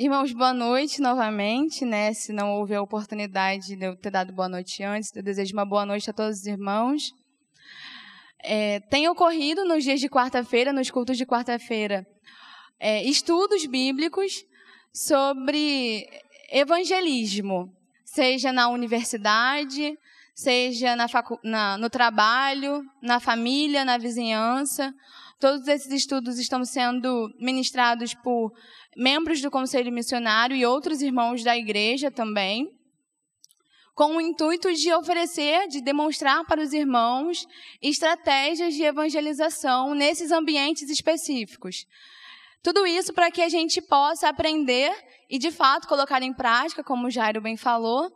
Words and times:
Irmãos, 0.00 0.32
boa 0.32 0.54
noite 0.54 1.02
novamente, 1.02 1.84
né? 1.84 2.14
Se 2.14 2.32
não 2.32 2.52
houve 2.52 2.72
a 2.72 2.80
oportunidade 2.80 3.74
de 3.74 3.84
eu 3.84 3.96
ter 3.96 4.12
dado 4.12 4.32
boa 4.32 4.48
noite 4.48 4.80
antes, 4.84 5.10
eu 5.12 5.24
desejo 5.24 5.52
uma 5.52 5.66
boa 5.66 5.84
noite 5.84 6.08
a 6.08 6.12
todos 6.12 6.38
os 6.38 6.46
irmãos. 6.46 7.10
É, 8.40 8.78
tem 8.78 9.08
ocorrido 9.08 9.64
nos 9.64 9.82
dias 9.82 9.98
de 9.98 10.08
quarta-feira, 10.08 10.72
nos 10.72 10.88
cultos 10.88 11.18
de 11.18 11.26
quarta-feira, 11.26 12.06
é, 12.78 13.02
estudos 13.02 13.66
bíblicos 13.66 14.44
sobre 14.94 16.06
evangelismo, 16.52 17.68
seja 18.04 18.52
na 18.52 18.68
universidade, 18.68 19.98
seja 20.32 20.94
na 20.94 21.06
na, 21.42 21.76
no 21.76 21.90
trabalho, 21.90 22.84
na 23.02 23.18
família, 23.18 23.84
na 23.84 23.98
vizinhança. 23.98 24.94
Todos 25.40 25.66
esses 25.66 25.90
estudos 25.90 26.38
estão 26.38 26.64
sendo 26.64 27.28
ministrados 27.40 28.14
por 28.14 28.52
membros 28.96 29.40
do 29.40 29.50
Conselho 29.50 29.92
Missionário 29.92 30.56
e 30.56 30.66
outros 30.66 31.02
irmãos 31.02 31.42
da 31.44 31.56
igreja 31.56 32.10
também, 32.10 32.68
com 33.94 34.16
o 34.16 34.20
intuito 34.20 34.72
de 34.72 34.92
oferecer, 34.92 35.66
de 35.66 35.80
demonstrar 35.80 36.44
para 36.44 36.62
os 36.62 36.72
irmãos 36.72 37.46
estratégias 37.82 38.74
de 38.74 38.84
evangelização 38.84 39.94
nesses 39.94 40.30
ambientes 40.30 40.88
específicos. 40.88 41.84
Tudo 42.62 42.86
isso 42.86 43.12
para 43.12 43.30
que 43.30 43.42
a 43.42 43.48
gente 43.48 43.80
possa 43.82 44.28
aprender 44.28 44.92
e, 45.28 45.38
de 45.38 45.50
fato, 45.50 45.88
colocar 45.88 46.22
em 46.22 46.32
prática, 46.32 46.84
como 46.84 47.06
o 47.06 47.10
Jairo 47.10 47.40
bem 47.40 47.56
falou, 47.56 48.08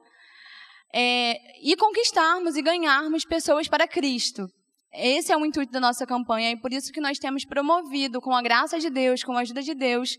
é, 0.94 1.36
e 1.62 1.74
conquistarmos 1.76 2.56
e 2.56 2.62
ganharmos 2.62 3.24
pessoas 3.24 3.66
para 3.66 3.88
Cristo. 3.88 4.46
Esse 4.92 5.32
é 5.32 5.36
o 5.36 5.46
intuito 5.46 5.72
da 5.72 5.80
nossa 5.80 6.06
campanha 6.06 6.50
e 6.50 6.56
por 6.60 6.72
isso 6.72 6.92
que 6.92 7.00
nós 7.00 7.18
temos 7.18 7.44
promovido, 7.44 8.20
com 8.20 8.34
a 8.36 8.42
graça 8.42 8.78
de 8.78 8.90
Deus, 8.90 9.24
com 9.24 9.32
a 9.36 9.40
ajuda 9.40 9.62
de 9.62 9.74
Deus, 9.74 10.18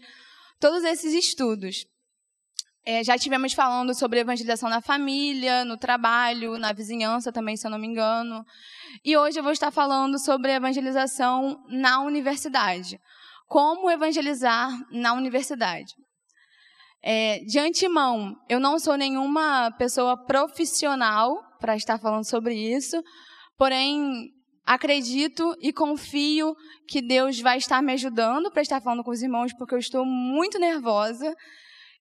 todos 0.63 0.85
esses 0.85 1.13
estudos. 1.13 1.85
É, 2.85 3.03
já 3.03 3.17
tivemos 3.17 3.51
falando 3.51 3.93
sobre 3.93 4.21
evangelização 4.21 4.69
na 4.69 4.79
família, 4.79 5.65
no 5.65 5.77
trabalho, 5.77 6.57
na 6.57 6.71
vizinhança 6.71 7.33
também, 7.33 7.57
se 7.57 7.67
eu 7.67 7.71
não 7.71 7.77
me 7.77 7.85
engano. 7.85 8.45
E 9.03 9.17
hoje 9.17 9.37
eu 9.37 9.43
vou 9.43 9.51
estar 9.51 9.71
falando 9.71 10.17
sobre 10.17 10.53
evangelização 10.53 11.61
na 11.67 11.99
universidade. 11.99 12.97
Como 13.45 13.91
evangelizar 13.91 14.71
na 14.89 15.11
universidade. 15.11 15.91
É, 17.03 17.39
de 17.39 17.59
antemão, 17.59 18.33
eu 18.47 18.57
não 18.57 18.79
sou 18.79 18.95
nenhuma 18.95 19.69
pessoa 19.71 20.15
profissional 20.15 21.43
para 21.59 21.75
estar 21.75 21.99
falando 21.99 22.25
sobre 22.25 22.55
isso, 22.55 23.03
porém, 23.57 24.29
acredito 24.65 25.55
e 25.59 25.73
confio 25.73 26.55
que 26.87 27.01
Deus 27.01 27.39
vai 27.39 27.57
estar 27.57 27.81
me 27.81 27.93
ajudando 27.93 28.51
para 28.51 28.61
estar 28.61 28.81
falando 28.81 29.03
com 29.03 29.11
os 29.11 29.21
irmãos, 29.21 29.53
porque 29.53 29.75
eu 29.75 29.79
estou 29.79 30.05
muito 30.05 30.57
nervosa. 30.57 31.35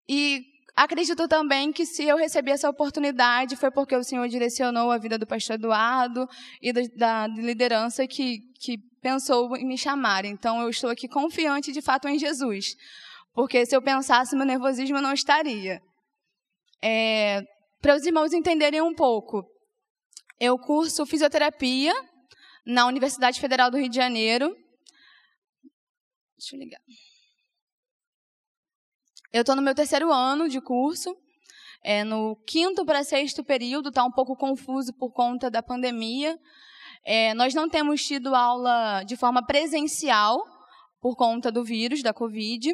E 0.07 0.41
acredito 0.75 1.27
também 1.27 1.71
que 1.71 1.85
se 1.85 2.03
eu 2.03 2.17
recebi 2.17 2.51
essa 2.51 2.69
oportunidade 2.69 3.55
foi 3.55 3.71
porque 3.71 3.95
o 3.95 4.03
Senhor 4.03 4.27
direcionou 4.27 4.91
a 4.91 4.97
vida 4.97 5.17
do 5.17 5.27
pastor 5.27 5.55
Eduardo 5.55 6.27
e 6.61 6.71
da, 6.71 6.81
da 6.95 7.27
liderança 7.27 8.07
que, 8.07 8.39
que 8.59 8.77
pensou 9.01 9.55
em 9.57 9.65
me 9.65 9.77
chamar. 9.77 10.25
Então 10.25 10.61
eu 10.61 10.69
estou 10.69 10.89
aqui 10.89 11.07
confiante 11.07 11.71
de 11.71 11.81
fato 11.81 12.07
em 12.07 12.19
Jesus. 12.19 12.75
Porque 13.33 13.65
se 13.65 13.75
eu 13.75 13.81
pensasse, 13.81 14.35
meu 14.35 14.45
nervosismo 14.45 15.01
não 15.01 15.13
estaria. 15.13 15.79
É, 16.83 17.41
Para 17.81 17.95
os 17.95 18.05
irmãos 18.05 18.33
entenderem 18.33 18.81
um 18.81 18.93
pouco, 18.93 19.43
eu 20.39 20.57
curso 20.57 21.05
fisioterapia 21.05 21.93
na 22.65 22.85
Universidade 22.85 23.39
Federal 23.39 23.71
do 23.71 23.77
Rio 23.77 23.89
de 23.89 23.95
Janeiro. 23.95 24.55
Deixa 26.37 26.55
eu 26.55 26.59
ligar. 26.59 26.81
Eu 29.31 29.41
estou 29.41 29.55
no 29.55 29.61
meu 29.61 29.73
terceiro 29.73 30.11
ano 30.11 30.49
de 30.49 30.59
curso. 30.59 31.15
É, 31.83 32.03
no 32.03 32.35
quinto 32.45 32.85
para 32.85 33.03
sexto 33.03 33.43
período, 33.43 33.89
está 33.89 34.03
um 34.03 34.11
pouco 34.11 34.35
confuso 34.35 34.93
por 34.93 35.11
conta 35.11 35.49
da 35.49 35.63
pandemia. 35.63 36.37
É, 37.03 37.33
nós 37.33 37.53
não 37.55 37.67
temos 37.67 38.05
tido 38.05 38.35
aula 38.35 39.03
de 39.03 39.15
forma 39.15 39.45
presencial 39.45 40.39
por 40.99 41.15
conta 41.15 41.51
do 41.51 41.63
vírus, 41.63 42.03
da 42.03 42.13
Covid. 42.13 42.71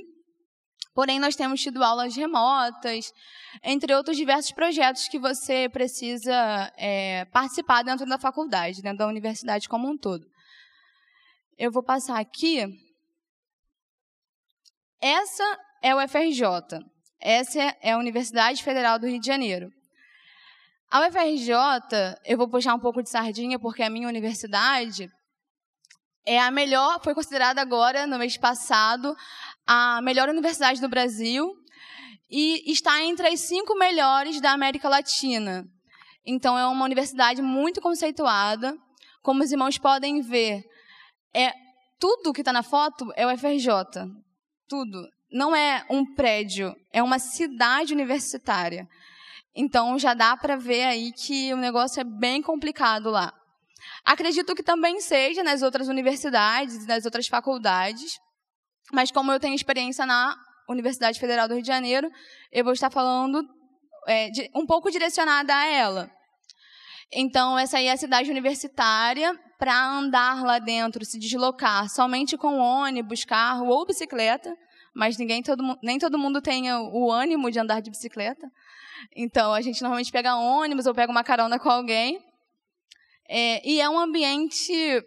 Porém, 0.98 1.20
nós 1.20 1.36
temos 1.36 1.62
tido 1.62 1.84
aulas 1.84 2.16
remotas, 2.16 3.14
entre 3.62 3.94
outros 3.94 4.18
diversos 4.18 4.52
projetos 4.52 5.08
que 5.08 5.20
você 5.20 5.70
precisa 5.70 6.34
é, 6.76 7.24
participar 7.26 7.84
dentro 7.84 8.04
da 8.08 8.18
faculdade, 8.18 8.82
dentro 8.82 8.98
da 8.98 9.08
universidade 9.08 9.70
como 9.70 9.88
um 9.88 9.96
todo. 9.96 10.26
Eu 11.56 11.72
vou 11.72 11.84
passar 11.84 12.20
aqui. 12.20 12.66
Essa 15.00 15.60
é 15.84 15.94
o 15.94 16.00
FRJ. 16.08 16.44
Essa 17.22 17.62
é 17.80 17.92
a 17.92 18.00
Universidade 18.00 18.64
Federal 18.64 18.98
do 18.98 19.06
Rio 19.06 19.20
de 19.20 19.28
Janeiro. 19.28 19.70
A 20.90 21.08
UFRJ, 21.08 21.54
eu 22.26 22.40
vou 22.40 22.50
puxar 22.50 22.74
um 22.74 22.80
pouco 22.80 23.04
de 23.04 23.10
sardinha 23.12 23.60
porque 23.60 23.84
a 23.84 23.90
minha 23.92 24.08
universidade 24.08 25.08
é 26.26 26.40
a 26.40 26.52
melhor, 26.52 27.00
foi 27.04 27.14
considerada 27.14 27.62
agora, 27.62 28.06
no 28.06 28.18
mês 28.18 28.36
passado, 28.36 29.16
a 29.68 30.02
melhor 30.02 30.30
universidade 30.30 30.80
do 30.80 30.88
Brasil 30.88 31.54
e 32.30 32.72
está 32.72 33.04
entre 33.04 33.28
as 33.28 33.42
cinco 33.42 33.76
melhores 33.76 34.40
da 34.40 34.52
América 34.52 34.88
Latina. 34.88 35.66
Então, 36.26 36.58
é 36.58 36.66
uma 36.66 36.86
universidade 36.86 37.42
muito 37.42 37.82
conceituada. 37.82 38.76
Como 39.22 39.44
os 39.44 39.52
irmãos 39.52 39.78
podem 39.78 40.22
ver, 40.22 40.64
é 41.34 41.52
tudo 42.00 42.34
que 42.34 42.42
está 42.42 42.54
na 42.54 42.64
foto 42.64 43.12
é 43.16 43.26
o 43.26 43.38
FRJ. 43.38 43.70
Tudo. 44.68 45.08
Não 45.32 45.56
é 45.56 45.86
um 45.90 46.14
prédio, 46.16 46.74
é 46.92 47.04
uma 47.04 47.20
cidade 47.20 47.94
universitária. 47.94 48.88
Então, 49.54 49.98
já 50.00 50.14
dá 50.14 50.38
para 50.38 50.56
ver 50.56 50.84
aí 50.84 51.12
que 51.12 51.54
o 51.54 51.58
negócio 51.58 52.00
é 52.00 52.04
bem 52.04 52.42
complicado 52.42 53.10
lá. 53.10 53.34
Acredito 54.06 54.56
que 54.56 54.64
também 54.64 55.02
seja 55.02 55.44
nas 55.44 55.62
outras 55.62 55.88
universidades, 55.88 56.86
nas 56.86 57.06
outras 57.06 57.28
faculdades, 57.28 58.18
mas 58.92 59.12
como 59.12 59.32
eu 59.32 59.40
tenho 59.40 59.56
experiência 59.56 60.06
na 60.06 60.36
Universidade 60.70 61.20
Federal 61.20 61.48
do 61.48 61.54
Rio 61.54 61.64
de 61.64 61.68
Janeiro, 61.68 62.10
eu 62.52 62.64
vou 62.64 62.74
estar 62.74 62.90
falando 62.90 63.44
é, 64.08 64.30
de, 64.30 64.50
um 64.56 64.66
pouco 64.66 64.92
direcionada 64.92 65.56
a 65.56 65.66
ela. 65.66 66.12
Então, 67.12 67.58
essa 67.58 67.78
aí 67.78 67.88
é 67.88 67.92
a 67.92 67.98
cidade 67.98 68.30
universitária. 68.30 69.38
Para 69.58 69.90
andar 69.90 70.44
lá 70.44 70.60
dentro, 70.60 71.04
se 71.04 71.18
deslocar 71.18 71.90
somente 71.90 72.38
com 72.38 72.60
ônibus, 72.60 73.26
carro 73.26 73.70
ou 73.70 73.88
bicicleta, 73.88 74.56
mas 74.94 75.18
ninguém, 75.18 75.42
todo, 75.42 75.64
nem 75.82 75.98
todo 75.98 76.20
mundo 76.20 76.42
tem 76.42 76.72
o 76.72 77.12
ânimo 77.12 77.50
de 77.50 77.58
andar 77.58 77.82
de 77.82 77.90
bicicleta. 77.90 78.48
Então, 79.16 79.54
a 79.54 79.62
gente 79.62 79.82
normalmente 79.82 80.12
pega 80.12 80.36
ônibus 80.36 80.86
ou 80.86 80.94
pega 80.94 81.12
uma 81.12 81.24
carona 81.24 81.58
com 81.58 81.70
alguém. 81.70 82.20
É, 83.28 83.68
e 83.68 83.82
é 83.82 83.90
um 83.90 83.98
ambiente, 83.98 85.04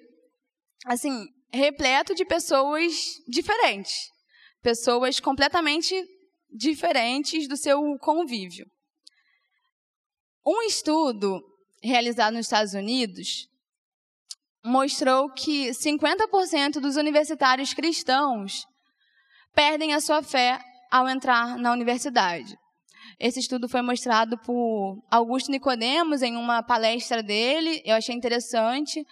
assim, 0.84 1.28
repleto 1.52 2.14
de 2.14 2.24
pessoas 2.24 2.92
diferentes, 3.28 4.08
pessoas 4.62 5.20
completamente 5.20 5.94
diferentes 6.50 7.48
do 7.48 7.56
seu 7.56 7.80
convívio. 7.98 8.66
Um 10.46 10.62
estudo 10.62 11.40
realizado 11.82 12.34
nos 12.34 12.46
Estados 12.46 12.74
Unidos 12.74 13.48
mostrou 14.64 15.30
que 15.32 15.70
50% 15.70 16.80
dos 16.80 16.96
universitários 16.96 17.72
cristãos 17.72 18.64
perdem 19.54 19.94
a 19.94 20.00
sua 20.00 20.22
fé 20.22 20.60
ao 20.90 21.08
entrar 21.08 21.56
na 21.56 21.72
universidade. 21.72 22.56
Esse 23.18 23.40
estudo 23.40 23.68
foi 23.68 23.82
mostrado 23.82 24.38
por 24.38 25.02
Augusto 25.10 25.50
Nicodemos 25.50 26.22
em 26.22 26.36
uma 26.36 26.62
palestra 26.62 27.22
dele, 27.22 27.82
eu 27.84 27.96
achei 27.96 28.14
interessante, 28.14 29.04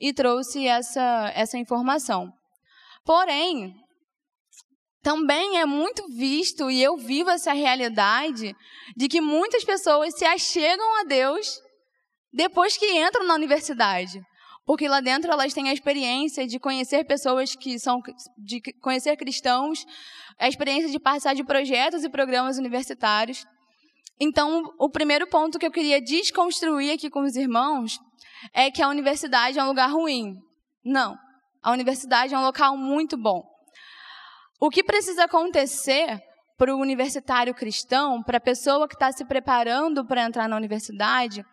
e 0.00 0.12
trouxe 0.12 0.66
essa, 0.66 1.32
essa 1.34 1.58
informação. 1.58 2.32
Porém, 3.04 3.74
também 5.02 5.58
é 5.58 5.64
muito 5.64 6.06
visto, 6.08 6.70
e 6.70 6.82
eu 6.82 6.96
vivo 6.96 7.30
essa 7.30 7.52
realidade, 7.52 8.54
de 8.96 9.08
que 9.08 9.20
muitas 9.20 9.64
pessoas 9.64 10.14
se 10.14 10.24
achegam 10.24 11.00
a 11.00 11.04
Deus 11.04 11.60
depois 12.32 12.76
que 12.76 12.86
entram 13.00 13.26
na 13.26 13.34
universidade. 13.34 14.20
Porque 14.66 14.86
lá 14.86 15.00
dentro 15.00 15.32
elas 15.32 15.54
têm 15.54 15.70
a 15.70 15.72
experiência 15.72 16.46
de 16.46 16.58
conhecer 16.58 17.04
pessoas 17.04 17.54
que 17.54 17.78
são, 17.78 18.02
de 18.36 18.60
conhecer 18.82 19.16
cristãos, 19.16 19.86
a 20.38 20.46
experiência 20.46 20.90
de 20.90 21.00
participar 21.00 21.34
de 21.34 21.42
projetos 21.42 22.04
e 22.04 22.10
programas 22.10 22.58
universitários. 22.58 23.46
Então, 24.20 24.74
o 24.78 24.90
primeiro 24.90 25.26
ponto 25.26 25.58
que 25.58 25.66
eu 25.66 25.70
queria 25.70 26.00
desconstruir 26.00 26.92
aqui 26.92 27.08
com 27.08 27.20
os 27.20 27.36
irmãos 27.36 27.98
é 28.52 28.70
que 28.70 28.82
a 28.82 28.88
universidade 28.88 29.58
é 29.58 29.62
um 29.62 29.68
lugar 29.68 29.90
ruim. 29.90 30.34
Não. 30.84 31.16
A 31.62 31.72
universidade 31.72 32.34
é 32.34 32.38
um 32.38 32.44
local 32.44 32.76
muito 32.76 33.16
bom. 33.16 33.44
O 34.60 34.70
que 34.70 34.82
precisa 34.82 35.24
acontecer 35.24 36.20
para 36.56 36.74
o 36.74 36.80
universitário 36.80 37.54
cristão, 37.54 38.20
para 38.20 38.38
a 38.38 38.40
pessoa 38.40 38.88
que 38.88 38.94
está 38.94 39.12
se 39.12 39.24
preparando 39.24 40.04
para 40.04 40.24
entrar 40.24 40.48
na 40.48 40.56
universidade, 40.56 41.44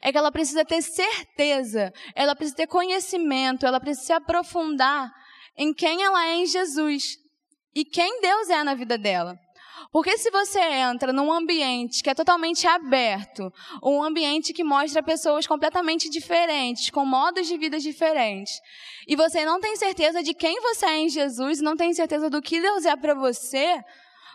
é 0.00 0.10
que 0.10 0.16
ela 0.16 0.32
precisa 0.32 0.64
ter 0.64 0.80
certeza, 0.80 1.92
ela 2.14 2.34
precisa 2.34 2.56
ter 2.56 2.66
conhecimento, 2.66 3.66
ela 3.66 3.78
precisa 3.78 4.06
se 4.06 4.12
aprofundar 4.14 5.12
em 5.58 5.74
quem 5.74 6.02
ela 6.02 6.26
é 6.26 6.36
em 6.36 6.46
Jesus 6.46 7.18
e 7.74 7.84
quem 7.84 8.20
Deus 8.22 8.48
é 8.48 8.64
na 8.64 8.74
vida 8.74 8.96
dela. 8.96 9.38
Porque 9.92 10.16
se 10.18 10.30
você 10.30 10.60
entra 10.60 11.12
num 11.12 11.32
ambiente 11.32 12.02
que 12.02 12.10
é 12.10 12.14
totalmente 12.14 12.66
aberto, 12.66 13.52
um 13.82 14.02
ambiente 14.02 14.52
que 14.52 14.64
mostra 14.64 15.02
pessoas 15.02 15.46
completamente 15.46 16.08
diferentes, 16.08 16.90
com 16.90 17.04
modos 17.04 17.46
de 17.46 17.56
vida 17.56 17.78
diferentes, 17.78 18.60
e 19.06 19.16
você 19.16 19.44
não 19.44 19.60
tem 19.60 19.76
certeza 19.76 20.22
de 20.22 20.34
quem 20.34 20.60
você 20.60 20.86
é 20.86 20.98
em 20.98 21.08
Jesus, 21.08 21.60
não 21.60 21.76
tem 21.76 21.92
certeza 21.94 22.28
do 22.28 22.42
que 22.42 22.60
Deus 22.60 22.84
é 22.84 22.96
para 22.96 23.14
você, 23.14 23.82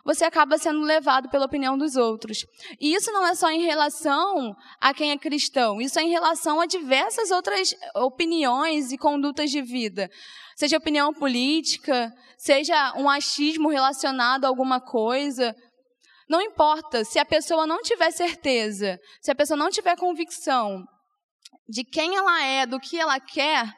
você 0.04 0.26
acaba 0.26 0.58
sendo 0.58 0.82
levado 0.82 1.30
pela 1.30 1.46
opinião 1.46 1.78
dos 1.78 1.96
outros. 1.96 2.46
E 2.80 2.94
isso 2.94 3.12
não 3.12 3.26
é 3.26 3.36
só 3.36 3.50
em 3.52 3.64
relação 3.64 4.56
a 4.80 4.94
quem 4.94 5.12
é 5.12 5.18
cristão, 5.18 5.82
isso 5.82 6.00
é 6.00 6.04
em 6.04 6.10
relação 6.10 6.60
a 6.60 6.66
diversas 6.66 7.32
outras 7.32 7.76
opiniões 7.96 8.92
e 8.92 8.98
condutas 8.98 9.52
de 9.52 9.62
vida. 9.62 10.10
Seja 10.62 10.78
opinião 10.78 11.12
política, 11.12 12.14
seja 12.38 12.94
um 12.96 13.10
achismo 13.10 13.70
relacionado 13.70 14.46
a 14.46 14.48
alguma 14.48 14.80
coisa. 14.80 15.56
Não 16.30 16.40
importa, 16.40 17.04
se 17.04 17.18
a 17.18 17.26
pessoa 17.26 17.66
não 17.66 17.82
tiver 17.82 18.12
certeza, 18.12 19.00
se 19.24 19.32
a 19.32 19.36
pessoa 19.36 19.58
não 19.58 19.72
tiver 19.72 19.98
convicção 19.98 20.84
de 21.68 21.84
quem 21.84 22.16
ela 22.16 22.44
é, 22.44 22.68
do 22.68 22.80
que 22.80 22.96
ela 23.00 23.20
quer, 23.20 23.74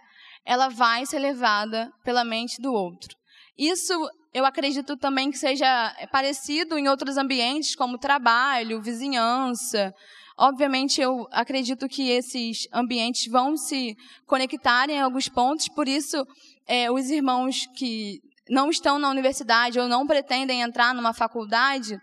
ela 0.45 0.67
vai 0.67 1.05
ser 1.05 1.19
levada 1.19 1.89
pela 2.03 2.25
mente 2.25 2.61
do 2.61 2.73
outro. 2.73 3.15
Isso 3.57 3.93
eu 4.33 4.45
acredito 4.45 4.97
também 4.97 5.31
que 5.31 5.37
seja 5.37 5.95
parecido 6.11 6.77
em 6.77 6.89
outros 6.89 7.15
ambientes, 7.15 7.77
como 7.77 7.97
trabalho, 7.97 8.81
vizinhança. 8.81 9.93
Obviamente, 10.37 10.99
eu 10.99 11.27
acredito 11.31 11.87
que 11.87 12.09
esses 12.09 12.67
ambientes 12.73 13.31
vão 13.31 13.55
se 13.55 13.95
conectar 14.25 14.89
em 14.89 14.99
alguns 14.99 15.29
pontos, 15.29 15.69
por 15.69 15.87
isso, 15.87 16.25
é, 16.67 16.91
os 16.91 17.09
irmãos 17.09 17.67
que 17.75 18.21
não 18.49 18.69
estão 18.69 18.99
na 18.99 19.09
universidade 19.09 19.79
ou 19.79 19.87
não 19.87 20.05
pretendem 20.05 20.61
entrar 20.61 20.93
numa 20.93 21.13
faculdade, 21.13 21.99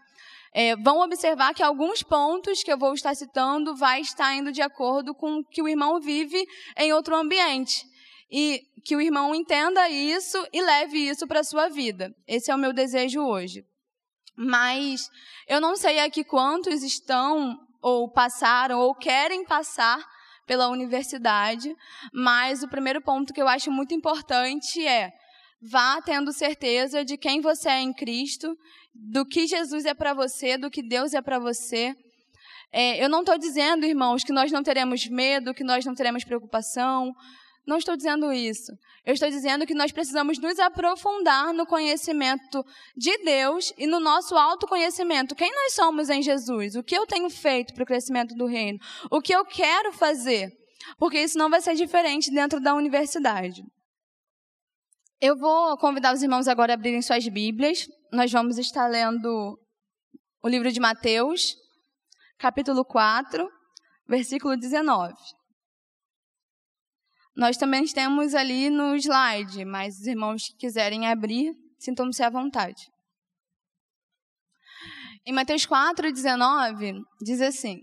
é, 0.53 0.75
vão 0.77 1.01
observar 1.01 1.55
que 1.55 1.63
alguns 1.63 2.03
pontos 2.03 2.63
que 2.63 2.73
eu 2.73 2.79
vou 2.79 2.95
estar 2.95 3.15
citando 3.15 3.77
vai 3.77 4.01
estar 4.01 4.35
indo 4.35 4.51
de 4.51 4.63
acordo 4.63 5.15
com 5.15 5.39
o 5.39 5.45
que 5.45 5.63
o 5.63 5.69
irmão 5.69 6.01
vive 6.01 6.45
em 6.77 6.93
outro 6.93 7.15
ambiente 7.15 7.85
e 8.31 8.63
que 8.85 8.97
o 8.97 9.01
irmão 9.01 9.35
entenda 9.35 9.89
isso 9.89 10.39
e 10.53 10.61
leve 10.61 10.99
isso 10.99 11.27
para 11.27 11.41
a 11.41 11.45
sua 11.45 11.69
vida. 11.69 12.15
Esse 12.27 12.51
é 12.51 12.55
o 12.55 12.59
meu 12.59 12.73
desejo 12.73 13.21
hoje. 13.21 13.65
Mas 14.37 15.09
eu 15.47 15.61
não 15.61 15.77
sei 15.77 16.01
aqui 16.01 16.25
quantos 16.25 16.83
estão 16.83 17.59
ou 17.83 18.11
passaram 18.11 18.79
ou 18.79 18.95
querem 18.95 19.45
passar 19.45 20.03
pela 20.51 20.67
universidade, 20.67 21.73
mas 22.13 22.65
o 22.65 22.69
primeiro 22.69 23.01
ponto 23.01 23.33
que 23.33 23.41
eu 23.41 23.47
acho 23.47 23.71
muito 23.71 23.95
importante 23.95 24.85
é 24.85 25.13
vá 25.63 26.03
tendo 26.03 26.33
certeza 26.33 27.05
de 27.05 27.17
quem 27.17 27.41
você 27.41 27.69
é 27.69 27.81
em 27.81 27.93
Cristo, 27.93 28.59
do 28.93 29.25
que 29.25 29.47
Jesus 29.47 29.85
é 29.85 29.95
para 29.95 30.13
você, 30.13 30.59
do 30.59 30.69
que 30.69 30.83
Deus 30.83 31.15
é 31.15 31.23
para 31.23 31.39
você. 31.39 31.95
É, 32.73 33.01
eu 33.01 33.09
não 33.09 33.21
estou 33.21 33.39
dizendo, 33.39 33.87
irmãos, 33.87 34.25
que 34.25 34.33
nós 34.33 34.51
não 34.51 34.61
teremos 34.61 35.07
medo, 35.07 35.55
que 35.55 35.63
nós 35.63 35.85
não 35.85 35.95
teremos 35.95 36.25
preocupação, 36.25 37.13
não 37.71 37.79
estou 37.79 37.97
dizendo 37.97 38.33
isso. 38.33 38.73
Eu 39.07 39.15
estou 39.15 39.31
dizendo 39.31 39.65
que 39.65 39.75
nós 39.75 39.93
precisamos 39.93 40.39
nos 40.39 40.59
aprofundar 40.59 41.55
no 41.55 41.65
conhecimento 41.65 42.65
de 42.97 43.17
Deus 43.19 43.73
e 43.79 43.87
no 43.87 44.01
nosso 44.01 44.35
autoconhecimento. 44.37 45.37
Quem 45.37 45.51
nós 45.55 45.75
somos 45.75 46.11
em 46.11 46.21
Jesus? 46.21 46.75
O 46.75 46.83
que 46.83 46.99
eu 46.99 47.07
tenho 47.07 47.31
feito 47.31 47.73
para 47.73 47.85
o 47.85 47.87
crescimento 47.87 48.35
do 48.35 48.47
reino? 48.47 48.79
O 49.09 49.23
que 49.23 49.33
eu 49.33 49.45
quero 49.45 49.93
fazer? 49.93 50.51
Porque 50.99 51.21
isso 51.21 51.39
não 51.39 51.49
vai 51.49 51.61
ser 51.61 51.75
diferente 51.77 52.33
dentro 52.33 52.61
da 52.61 52.75
universidade. 52.75 53.63
Eu 55.21 55.37
vou 55.39 55.79
convidar 55.79 56.13
os 56.13 56.23
irmãos 56.23 56.49
agora 56.49 56.73
a 56.73 56.75
abrirem 56.75 57.03
suas 57.03 57.27
Bíblias. 57.29 57.87
Nós 58.13 58.33
vamos 58.33 58.59
estar 58.59 58.89
lendo 58.89 59.57
o 60.43 60.49
livro 60.49 60.73
de 60.73 60.81
Mateus, 60.81 61.55
capítulo 62.37 62.85
4, 62.85 63.49
versículo 64.09 64.57
19. 64.57 65.15
Nós 67.37 67.57
também 67.57 67.85
temos 67.87 68.35
ali 68.35 68.69
no 68.71 68.97
slide, 68.97 69.65
mas 69.65 69.99
os 69.99 70.07
irmãos 70.07 70.49
que 70.49 70.57
quiserem 70.57 71.07
abrir, 71.07 71.55
sintam-se 71.79 72.23
à 72.23 72.31
vontade. 72.31 72.91
Em 75.25 75.33
Mateus 75.33 75.65
4, 75.67 76.13
19, 76.13 77.03
diz 77.23 77.41
assim: 77.41 77.83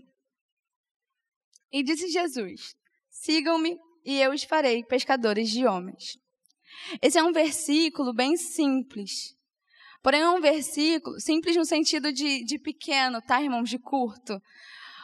E 1.72 1.82
disse 1.82 2.08
Jesus: 2.08 2.74
Sigam-me 3.10 3.78
e 4.04 4.20
eu 4.20 4.32
os 4.32 4.44
farei 4.44 4.84
pescadores 4.84 5.50
de 5.50 5.66
homens. 5.66 6.18
Esse 7.02 7.18
é 7.18 7.22
um 7.22 7.32
versículo 7.32 8.12
bem 8.12 8.36
simples. 8.36 9.36
Porém, 10.02 10.20
é 10.20 10.30
um 10.30 10.40
versículo 10.40 11.20
simples 11.20 11.56
no 11.56 11.64
sentido 11.64 12.12
de, 12.12 12.44
de 12.44 12.58
pequeno, 12.58 13.20
tá, 13.20 13.42
irmãos? 13.42 13.68
De 13.68 13.78
curto. 13.78 14.40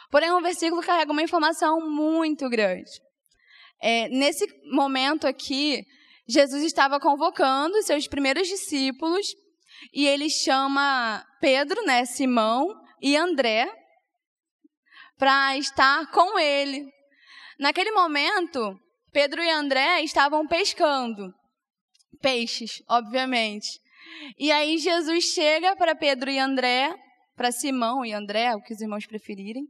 Porém, 0.09 0.29
é 0.29 0.33
um 0.33 0.41
versículo 0.41 0.81
que 0.81 0.87
carrega 0.87 1.11
uma 1.11 1.21
informação 1.21 1.79
muito 1.89 2.49
grande. 2.49 2.89
É, 3.87 4.09
nesse 4.09 4.47
momento 4.71 5.27
aqui, 5.27 5.85
Jesus 6.27 6.63
estava 6.63 6.99
convocando 6.99 7.83
seus 7.83 8.07
primeiros 8.07 8.47
discípulos 8.47 9.27
e 9.93 10.07
ele 10.07 10.27
chama 10.27 11.23
Pedro, 11.39 11.85
né, 11.85 12.03
Simão 12.03 12.65
e 12.99 13.15
André 13.15 13.71
para 15.19 15.55
estar 15.57 16.09
com 16.09 16.39
ele. 16.39 16.83
Naquele 17.59 17.91
momento, 17.91 18.75
Pedro 19.11 19.43
e 19.43 19.51
André 19.51 20.01
estavam 20.01 20.47
pescando 20.47 21.31
peixes, 22.19 22.81
obviamente. 22.89 23.79
E 24.39 24.51
aí 24.51 24.79
Jesus 24.79 25.25
chega 25.25 25.75
para 25.75 25.93
Pedro 25.93 26.31
e 26.31 26.39
André, 26.39 26.91
para 27.35 27.51
Simão 27.51 28.03
e 28.03 28.13
André, 28.13 28.55
o 28.55 28.63
que 28.63 28.73
os 28.73 28.81
irmãos 28.81 29.05
preferirem, 29.05 29.67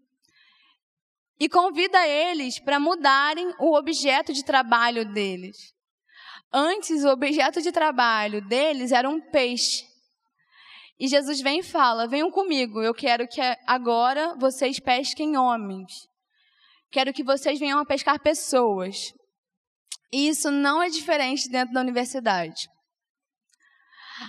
e 1.39 1.49
convida 1.49 2.07
eles 2.07 2.59
para 2.59 2.79
mudarem 2.79 3.53
o 3.59 3.75
objeto 3.77 4.33
de 4.33 4.43
trabalho 4.43 5.05
deles. 5.13 5.57
Antes, 6.51 7.03
o 7.03 7.09
objeto 7.09 7.61
de 7.61 7.71
trabalho 7.71 8.45
deles 8.47 8.91
era 8.91 9.09
um 9.09 9.19
peixe. 9.19 9.83
E 10.97 11.07
Jesus 11.07 11.41
vem 11.41 11.59
e 11.59 11.63
fala: 11.63 12.07
Venham 12.07 12.31
comigo, 12.31 12.81
eu 12.81 12.93
quero 12.93 13.27
que 13.27 13.41
agora 13.67 14.35
vocês 14.37 14.79
pesquem 14.79 15.37
homens. 15.37 15.91
Quero 16.91 17.11
que 17.11 17.23
vocês 17.23 17.59
venham 17.59 17.79
a 17.79 17.85
pescar 17.85 18.21
pessoas. 18.21 19.11
E 20.13 20.29
isso 20.29 20.49
não 20.49 20.81
é 20.81 20.87
diferente 20.87 21.49
dentro 21.49 21.73
da 21.73 21.81
universidade. 21.81 22.69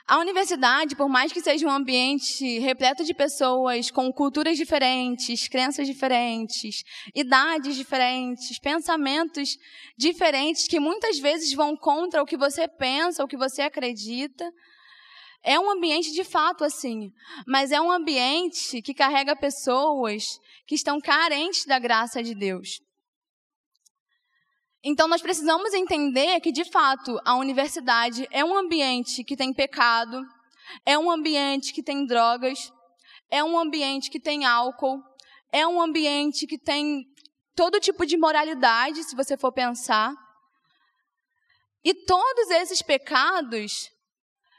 A 0.07 0.19
universidade, 0.19 0.97
por 0.97 1.09
mais 1.09 1.33
que 1.33 1.41
seja 1.41 1.67
um 1.67 1.71
ambiente 1.71 2.59
repleto 2.59 3.05
de 3.05 3.15
pessoas 3.15 3.91
com 3.91 4.13
culturas 4.13 4.57
diferentes, 4.57 5.47
crenças 5.49 5.87
diferentes, 5.87 6.83
idades 7.15 7.77
diferentes, 7.77 8.59
pensamentos 8.59 9.57
diferentes, 9.97 10.67
que 10.67 10.81
muitas 10.81 11.19
vezes 11.19 11.53
vão 11.53 11.77
contra 11.77 12.23
o 12.23 12.27
que 12.27 12.37
você 12.37 12.67
pensa, 12.67 13.23
o 13.23 13.29
que 13.29 13.37
você 13.37 13.63
acredita, 13.63 14.51
é 15.45 15.61
um 15.61 15.71
ambiente 15.71 16.11
de 16.13 16.25
fato 16.25 16.65
assim, 16.65 17.13
mas 17.47 17.71
é 17.71 17.81
um 17.81 17.91
ambiente 17.91 18.83
que 18.83 18.93
carrega 18.93 19.37
pessoas 19.37 20.25
que 20.67 20.75
estão 20.75 21.01
carentes 21.01 21.65
da 21.65 21.79
graça 21.79 22.21
de 22.23 22.35
Deus. 22.35 22.81
Então, 24.89 25.09
nós 25.09 25.21
precisamos 25.21 25.75
entender 25.75 26.39
que, 26.39 26.53
de 26.53 26.65
fato, 26.65 27.21
a 27.25 27.35
universidade 27.35 28.25
é 28.31 28.45
um 28.45 28.57
ambiente 28.57 29.25
que 29.25 29.37
tem 29.37 29.53
pecado, 29.53 30.25
é 30.85 30.97
um 30.97 31.11
ambiente 31.11 31.73
que 31.73 31.83
tem 31.83 32.07
drogas, 32.07 32.73
é 33.29 33.43
um 33.43 33.59
ambiente 33.59 34.09
que 34.09 34.21
tem 34.21 34.45
álcool, 34.45 35.03
é 35.51 35.67
um 35.67 35.83
ambiente 35.83 36.47
que 36.47 36.57
tem 36.57 37.05
todo 37.57 37.81
tipo 37.81 38.07
de 38.07 38.17
moralidade, 38.17 39.03
se 39.03 39.17
você 39.17 39.37
for 39.37 39.51
pensar. 39.51 40.15
E 41.83 41.93
todos 41.93 42.49
esses 42.51 42.81
pecados 42.81 43.91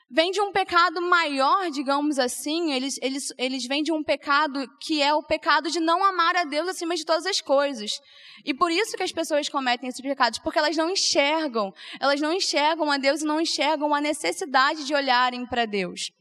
vem 0.09 0.31
de 0.31 0.39
um 0.39 0.51
pecado 0.51 1.01
maior, 1.01 1.69
digamos 1.69 2.17
assim, 2.17 2.71
eles, 2.71 2.97
eles, 3.01 3.33
eles 3.37 3.65
vêm 3.65 3.83
de 3.83 3.91
um 3.91 4.03
pecado 4.03 4.65
que 4.79 5.01
é 5.01 5.13
o 5.13 5.21
pecado 5.21 5.69
de 5.69 5.79
não 5.79 6.03
amar 6.03 6.35
a 6.35 6.45
Deus 6.45 6.69
acima 6.69 6.95
de 6.95 7.05
todas 7.05 7.25
as 7.25 7.41
coisas. 7.41 7.99
E 8.45 8.53
por 8.53 8.71
isso 8.71 8.95
que 8.95 9.03
as 9.03 9.11
pessoas 9.11 9.49
cometem 9.49 9.89
esses 9.89 10.01
pecados, 10.01 10.39
porque 10.39 10.59
elas 10.59 10.77
não 10.77 10.89
enxergam, 10.89 11.73
elas 11.99 12.21
não 12.21 12.31
enxergam 12.31 12.89
a 12.89 12.97
Deus 12.97 13.21
e 13.21 13.25
não 13.25 13.41
enxergam 13.41 13.93
a 13.93 13.99
necessidade 13.99 14.85
de 14.85 14.93
olharem 14.93 15.45
para 15.45 15.65
Deus. 15.65 16.11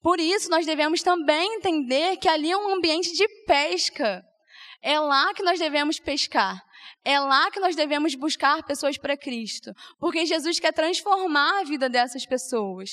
Por 0.00 0.20
isso, 0.20 0.48
nós 0.48 0.64
devemos 0.64 1.02
também 1.02 1.56
entender 1.56 2.16
que 2.18 2.28
ali 2.28 2.52
é 2.52 2.56
um 2.56 2.72
ambiente 2.72 3.12
de 3.12 3.26
pesca. 3.46 4.24
É 4.80 4.98
lá 5.00 5.34
que 5.34 5.42
nós 5.42 5.58
devemos 5.58 5.98
pescar. 5.98 6.62
É 7.04 7.18
lá 7.18 7.50
que 7.50 7.60
nós 7.60 7.76
devemos 7.76 8.14
buscar 8.14 8.62
pessoas 8.64 8.98
para 8.98 9.16
Cristo, 9.16 9.72
porque 9.98 10.26
Jesus 10.26 10.58
quer 10.58 10.72
transformar 10.72 11.60
a 11.60 11.64
vida 11.64 11.88
dessas 11.88 12.26
pessoas. 12.26 12.90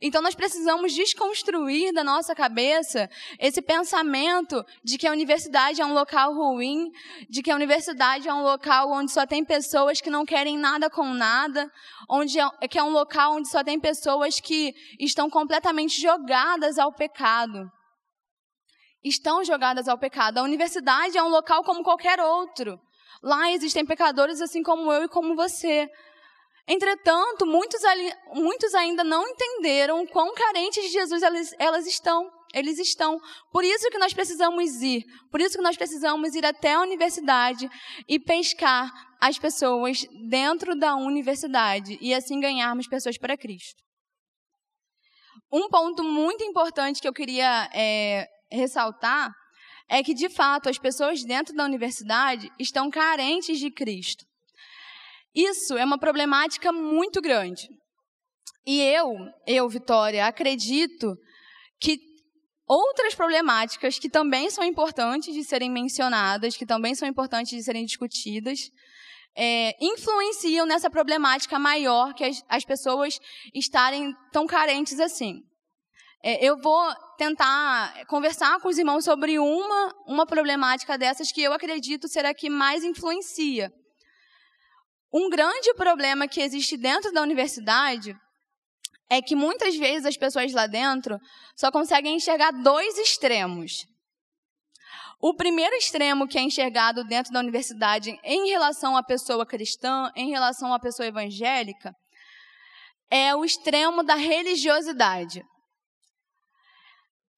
Então 0.00 0.22
nós 0.22 0.34
precisamos 0.34 0.92
desconstruir 0.92 1.92
da 1.92 2.02
nossa 2.02 2.34
cabeça 2.34 3.08
esse 3.38 3.62
pensamento 3.62 4.64
de 4.82 4.98
que 4.98 5.06
a 5.06 5.12
universidade 5.12 5.80
é 5.80 5.86
um 5.86 5.92
local 5.92 6.34
ruim, 6.34 6.90
de 7.28 7.42
que 7.42 7.50
a 7.50 7.54
universidade 7.54 8.28
é 8.28 8.32
um 8.32 8.42
local 8.42 8.90
onde 8.90 9.12
só 9.12 9.26
tem 9.26 9.44
pessoas 9.44 10.00
que 10.00 10.10
não 10.10 10.24
querem 10.24 10.58
nada 10.58 10.88
com 10.90 11.14
nada, 11.14 11.70
onde 12.08 12.40
é, 12.40 12.68
que 12.68 12.78
é 12.78 12.82
um 12.82 12.90
local 12.90 13.36
onde 13.36 13.50
só 13.50 13.62
tem 13.62 13.78
pessoas 13.78 14.40
que 14.40 14.74
estão 14.98 15.28
completamente 15.28 16.00
jogadas 16.00 16.78
ao 16.78 16.92
pecado 16.92 17.70
estão 19.04 19.44
jogadas 19.44 19.86
ao 19.86 19.98
pecado. 19.98 20.38
A 20.38 20.42
universidade 20.42 21.18
é 21.18 21.22
um 21.22 21.28
local 21.28 21.62
como 21.62 21.84
qualquer 21.84 22.18
outro. 22.18 22.80
Lá 23.24 23.50
existem 23.52 23.86
pecadores 23.86 24.42
assim 24.42 24.62
como 24.62 24.92
eu 24.92 25.04
e 25.04 25.08
como 25.08 25.34
você. 25.34 25.88
Entretanto, 26.68 27.46
muitos, 27.46 27.82
ali, 27.82 28.12
muitos 28.34 28.74
ainda 28.74 29.02
não 29.02 29.26
entenderam 29.26 30.06
quão 30.06 30.34
carentes 30.34 30.84
de 30.84 30.90
Jesus 30.90 31.22
elas, 31.22 31.54
elas 31.58 31.86
estão. 31.86 32.30
Eles 32.52 32.78
estão. 32.78 33.18
Por 33.50 33.64
isso 33.64 33.88
que 33.88 33.96
nós 33.96 34.12
precisamos 34.12 34.82
ir. 34.82 35.04
Por 35.30 35.40
isso 35.40 35.56
que 35.56 35.62
nós 35.62 35.74
precisamos 35.74 36.34
ir 36.34 36.44
até 36.44 36.74
a 36.74 36.82
universidade 36.82 37.66
e 38.06 38.20
pescar 38.20 38.92
as 39.18 39.38
pessoas 39.38 40.04
dentro 40.28 40.78
da 40.78 40.94
universidade 40.94 41.96
e 42.02 42.12
assim 42.12 42.38
ganharmos 42.38 42.86
pessoas 42.86 43.16
para 43.16 43.38
Cristo. 43.38 43.82
Um 45.50 45.70
ponto 45.70 46.04
muito 46.04 46.44
importante 46.44 47.00
que 47.00 47.08
eu 47.08 47.12
queria 47.12 47.70
é, 47.72 48.26
ressaltar 48.52 49.32
é 49.88 50.02
que, 50.02 50.14
de 50.14 50.28
fato, 50.28 50.68
as 50.68 50.78
pessoas 50.78 51.22
dentro 51.24 51.54
da 51.54 51.64
universidade 51.64 52.50
estão 52.58 52.90
carentes 52.90 53.58
de 53.58 53.70
Cristo. 53.70 54.24
Isso 55.34 55.76
é 55.76 55.84
uma 55.84 55.98
problemática 55.98 56.72
muito 56.72 57.20
grande. 57.20 57.68
E 58.66 58.80
eu, 58.80 59.14
eu, 59.46 59.68
Vitória, 59.68 60.26
acredito 60.26 61.14
que 61.80 61.98
outras 62.66 63.14
problemáticas 63.14 63.98
que 63.98 64.08
também 64.08 64.48
são 64.48 64.64
importantes 64.64 65.34
de 65.34 65.44
serem 65.44 65.70
mencionadas, 65.70 66.56
que 66.56 66.64
também 66.64 66.94
são 66.94 67.06
importantes 67.06 67.56
de 67.56 67.62
serem 67.62 67.84
discutidas, 67.84 68.70
é, 69.36 69.74
influenciam 69.84 70.64
nessa 70.64 70.88
problemática 70.88 71.58
maior 71.58 72.14
que 72.14 72.24
as, 72.24 72.42
as 72.48 72.64
pessoas 72.64 73.18
estarem 73.52 74.14
tão 74.32 74.46
carentes 74.46 74.98
assim. 75.00 75.42
É, 76.26 76.42
eu 76.42 76.56
vou 76.56 76.94
tentar 77.18 78.06
conversar 78.06 78.58
com 78.60 78.68
os 78.68 78.78
irmãos 78.78 79.04
sobre 79.04 79.38
uma, 79.38 79.94
uma 80.06 80.24
problemática 80.24 80.96
dessas 80.96 81.30
que 81.30 81.42
eu 81.42 81.52
acredito 81.52 82.08
ser 82.08 82.24
a 82.24 82.32
que 82.32 82.48
mais 82.48 82.82
influencia. 82.82 83.70
Um 85.12 85.28
grande 85.28 85.74
problema 85.74 86.26
que 86.26 86.40
existe 86.40 86.78
dentro 86.78 87.12
da 87.12 87.20
universidade 87.20 88.16
é 89.10 89.20
que 89.20 89.36
muitas 89.36 89.76
vezes 89.76 90.06
as 90.06 90.16
pessoas 90.16 90.50
lá 90.54 90.66
dentro 90.66 91.18
só 91.54 91.70
conseguem 91.70 92.16
enxergar 92.16 92.52
dois 92.52 92.96
extremos. 92.96 93.84
O 95.20 95.34
primeiro 95.34 95.76
extremo 95.76 96.26
que 96.26 96.38
é 96.38 96.40
enxergado 96.40 97.04
dentro 97.04 97.34
da 97.34 97.40
universidade 97.40 98.18
em 98.24 98.48
relação 98.48 98.96
à 98.96 99.02
pessoa 99.02 99.44
cristã, 99.44 100.10
em 100.16 100.30
relação 100.30 100.72
à 100.72 100.80
pessoa 100.80 101.06
evangélica, 101.06 101.92
é 103.10 103.36
o 103.36 103.44
extremo 103.44 104.02
da 104.02 104.14
religiosidade. 104.14 105.44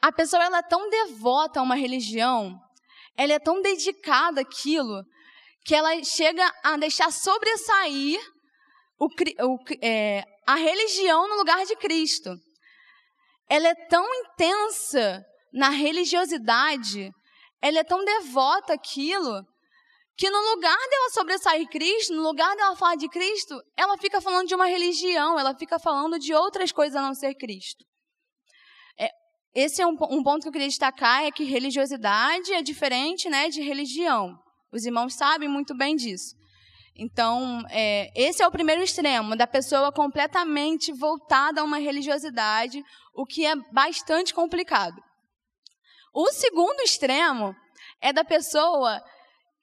A 0.01 0.13
pessoa 0.13 0.45
ela 0.45 0.59
é 0.59 0.63
tão 0.63 0.89
devota 0.89 1.61
a 1.61 1.63
uma 1.63 1.75
religião, 1.75 2.59
ela 3.17 3.33
é 3.33 3.39
tão 3.39 3.61
dedicada 3.63 4.43
àquilo, 4.43 5.03
que 5.65 5.75
ela 5.75 6.03
chega 6.05 6.49
a 6.63 6.77
deixar 6.77 7.11
sobressair 7.11 8.21
o, 8.99 9.07
o, 9.07 9.59
é, 9.83 10.25
a 10.47 10.55
religião 10.55 11.29
no 11.29 11.37
lugar 11.37 11.65
de 11.67 11.75
Cristo. 11.77 12.31
Ela 13.49 13.69
é 13.69 13.75
tão 13.75 14.07
intensa 14.15 15.25
na 15.53 15.71
religiosidade, 15.71 17.11
ela 17.61 17.79
é 17.79 17.85
tão 17.85 18.05
devota 18.05 18.75
àquilo, 18.75 19.43
que 20.17 20.31
no 20.31 20.39
lugar 20.55 20.79
dela 20.89 21.11
sobressair 21.11 21.69
Cristo, 21.69 22.15
no 22.15 22.23
lugar 22.23 22.55
dela 22.57 22.77
falar 22.77 22.97
de 22.97 23.09
Cristo, 23.09 23.61
ela 23.77 23.99
fica 23.99 24.21
falando 24.21 24.49
de 24.49 24.55
uma 24.55 24.67
religião, 24.67 25.39
ela 25.39 25.55
fica 25.55 25.79
falando 25.79 26.19
de 26.19 26.33
outras 26.33 26.73
coisas 26.73 26.97
a 26.97 27.03
não 27.03 27.15
ser 27.15 27.35
Cristo. 27.35 27.85
Esse 29.57 29.81
é 29.81 29.87
um, 29.87 29.97
um 30.11 30.23
ponto 30.23 30.43
que 30.43 30.49
eu 30.49 30.53
queria 30.53 30.69
destacar, 30.69 31.25
é 31.25 31.33
que 31.33 31.43
religiosidade 31.43 32.53
é 32.53 32.61
diferente 32.61 33.27
né, 33.31 33.49
de 33.49 33.63
religião. 33.63 34.39
Os 34.71 34.85
irmãos 34.85 35.15
sabem 35.15 35.49
muito 35.49 35.75
bem 35.75 35.97
disso. 35.97 36.37
Então, 36.95 37.63
é, 37.71 38.11
esse 38.15 38.43
é 38.43 38.47
o 38.47 38.51
primeiro 38.51 38.83
extremo, 38.83 39.35
da 39.35 39.47
pessoa 39.47 39.91
completamente 39.91 40.93
voltada 40.93 41.63
a 41.63 41.65
uma 41.65 41.79
religiosidade, 41.79 42.85
o 43.15 43.25
que 43.25 43.47
é 43.47 43.57
bastante 43.73 44.35
complicado. 44.35 45.03
O 46.13 46.31
segundo 46.33 46.81
extremo 46.81 47.57
é 48.03 48.13
da 48.13 48.25
pessoa 48.25 49.03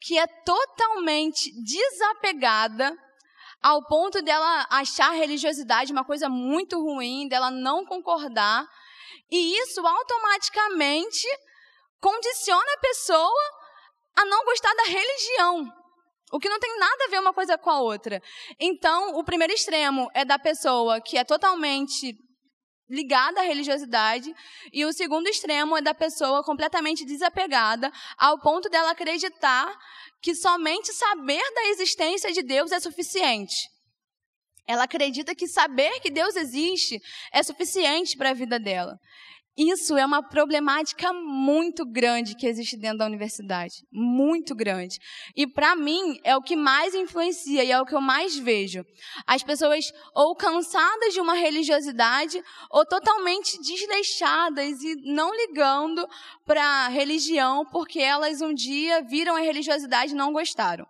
que 0.01 0.17
é 0.17 0.25
totalmente 0.25 1.51
desapegada 1.63 2.97
ao 3.61 3.85
ponto 3.85 4.23
dela 4.23 4.65
achar 4.71 5.11
a 5.11 5.15
religiosidade 5.15 5.93
uma 5.93 6.03
coisa 6.03 6.27
muito 6.27 6.81
ruim, 6.81 7.27
dela 7.27 7.51
não 7.51 7.85
concordar 7.85 8.67
e 9.33 9.57
isso 9.63 9.81
automaticamente 9.85 11.27
condiciona 11.99 12.73
a 12.73 12.79
pessoa 12.79 13.43
a 14.15 14.25
não 14.25 14.45
gostar 14.45 14.71
da 14.75 14.83
religião. 14.83 15.73
O 16.31 16.39
que 16.39 16.47
não 16.47 16.59
tem 16.59 16.77
nada 16.77 17.05
a 17.05 17.09
ver 17.09 17.19
uma 17.19 17.33
coisa 17.33 17.57
com 17.57 17.71
a 17.71 17.81
outra. 17.81 18.21
Então, 18.59 19.15
o 19.15 19.23
primeiro 19.23 19.51
extremo 19.51 20.07
é 20.13 20.23
da 20.23 20.37
pessoa 20.37 21.01
que 21.01 21.17
é 21.17 21.23
totalmente 21.23 22.15
ligada 22.87 23.39
à 23.39 23.43
religiosidade, 23.43 24.31
e 24.71 24.85
o 24.85 24.93
segundo 24.93 25.27
extremo 25.27 25.75
é 25.77 25.81
da 25.81 25.95
pessoa 25.95 26.43
completamente 26.43 27.03
desapegada, 27.03 27.91
ao 28.17 28.39
ponto 28.39 28.69
dela 28.69 28.91
acreditar 28.91 29.75
que 30.21 30.35
somente 30.35 30.93
saber 30.93 31.41
da 31.55 31.65
existência 31.69 32.31
de 32.31 32.43
Deus 32.43 32.71
é 32.71 32.79
suficiente. 32.79 33.72
Ela 34.67 34.83
acredita 34.83 35.35
que 35.35 35.47
saber 35.47 35.99
que 35.99 36.09
Deus 36.09 36.35
existe 36.35 36.99
é 37.31 37.43
suficiente 37.43 38.17
para 38.17 38.29
a 38.29 38.33
vida 38.33 38.59
dela. 38.59 38.97
Isso 39.55 39.95
é 39.95 40.03
uma 40.03 40.27
problemática 40.27 41.13
muito 41.13 41.85
grande 41.85 42.35
que 42.35 42.47
existe 42.47 42.75
dentro 42.75 42.97
da 42.97 43.05
universidade. 43.05 43.85
Muito 43.91 44.55
grande. 44.55 44.97
E 45.35 45.45
para 45.45 45.75
mim 45.75 46.19
é 46.23 46.35
o 46.35 46.41
que 46.41 46.55
mais 46.55 46.95
influencia 46.95 47.63
e 47.63 47.71
é 47.71 47.79
o 47.79 47.85
que 47.85 47.93
eu 47.93 48.01
mais 48.01 48.35
vejo. 48.35 48.83
As 49.27 49.43
pessoas 49.43 49.85
ou 50.15 50.35
cansadas 50.35 51.13
de 51.13 51.19
uma 51.19 51.35
religiosidade 51.35 52.41
ou 52.71 52.83
totalmente 52.83 53.61
desleixadas 53.61 54.81
e 54.81 54.95
não 55.13 55.31
ligando 55.35 56.07
para 56.47 56.63
a 56.63 56.87
religião 56.87 57.63
porque 57.71 57.99
elas 57.99 58.41
um 58.41 58.55
dia 58.55 59.03
viram 59.03 59.35
a 59.35 59.39
religiosidade 59.39 60.13
e 60.13 60.17
não 60.17 60.33
gostaram. 60.33 60.87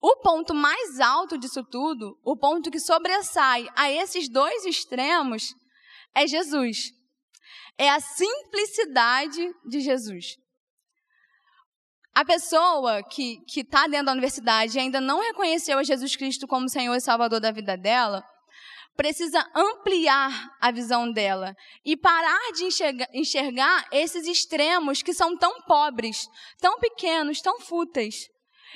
O 0.00 0.16
ponto 0.16 0.54
mais 0.54 1.00
alto 1.00 1.38
disso 1.38 1.62
tudo, 1.64 2.18
o 2.24 2.36
ponto 2.36 2.70
que 2.70 2.80
sobressai 2.80 3.68
a 3.76 3.90
esses 3.90 4.28
dois 4.28 4.64
extremos, 4.64 5.54
é 6.14 6.26
Jesus. 6.26 6.92
É 7.76 7.90
a 7.90 8.00
simplicidade 8.00 9.52
de 9.66 9.80
Jesus. 9.80 10.36
A 12.14 12.24
pessoa 12.24 13.02
que 13.02 13.42
está 13.56 13.88
dentro 13.88 14.06
da 14.06 14.12
universidade 14.12 14.76
e 14.76 14.80
ainda 14.80 15.00
não 15.00 15.20
reconheceu 15.20 15.78
a 15.78 15.82
Jesus 15.82 16.14
Cristo 16.14 16.46
como 16.46 16.68
Senhor 16.68 16.94
e 16.94 17.00
Salvador 17.00 17.40
da 17.40 17.50
vida 17.50 17.76
dela, 17.76 18.22
precisa 18.96 19.44
ampliar 19.54 20.56
a 20.60 20.70
visão 20.70 21.10
dela 21.10 21.56
e 21.84 21.96
parar 21.96 22.52
de 22.52 22.64
enxergar, 22.64 23.08
enxergar 23.12 23.88
esses 23.90 24.26
extremos 24.26 25.02
que 25.02 25.12
são 25.12 25.36
tão 25.36 25.62
pobres, 25.62 26.28
tão 26.60 26.78
pequenos, 26.78 27.40
tão 27.40 27.60
fúteis. 27.60 28.28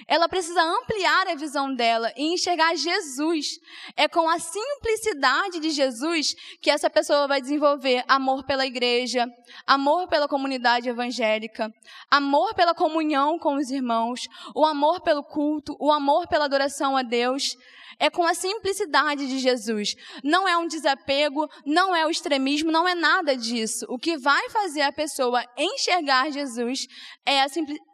Ela 0.06 0.28
precisa 0.28 0.62
ampliar 0.62 1.26
a 1.28 1.34
visão 1.34 1.74
dela 1.74 2.12
e 2.16 2.32
enxergar 2.32 2.76
Jesus. 2.76 3.58
É 3.96 4.06
com 4.06 4.28
a 4.28 4.38
simplicidade 4.38 5.60
de 5.60 5.70
Jesus 5.70 6.34
que 6.60 6.70
essa 6.70 6.88
pessoa 6.88 7.26
vai 7.26 7.40
desenvolver 7.40 8.04
amor 8.06 8.44
pela 8.44 8.66
igreja, 8.66 9.26
amor 9.66 10.08
pela 10.08 10.28
comunidade 10.28 10.88
evangélica, 10.88 11.72
amor 12.10 12.54
pela 12.54 12.74
comunhão 12.74 13.38
com 13.38 13.56
os 13.56 13.70
irmãos, 13.70 14.28
o 14.54 14.64
amor 14.64 15.00
pelo 15.00 15.22
culto, 15.22 15.76
o 15.80 15.90
amor 15.90 16.28
pela 16.28 16.44
adoração 16.44 16.96
a 16.96 17.02
Deus. 17.02 17.56
É 18.00 18.08
com 18.08 18.24
a 18.24 18.32
simplicidade 18.32 19.26
de 19.26 19.40
Jesus. 19.40 19.96
Não 20.22 20.46
é 20.46 20.56
um 20.56 20.68
desapego, 20.68 21.48
não 21.66 21.96
é 21.96 22.06
o 22.06 22.10
extremismo, 22.10 22.70
não 22.70 22.86
é 22.86 22.94
nada 22.94 23.36
disso. 23.36 23.84
O 23.88 23.98
que 23.98 24.16
vai 24.16 24.48
fazer 24.50 24.82
a 24.82 24.92
pessoa 24.92 25.44
enxergar 25.56 26.30
Jesus 26.30 26.86
é 27.26 27.42
a, 27.42 27.46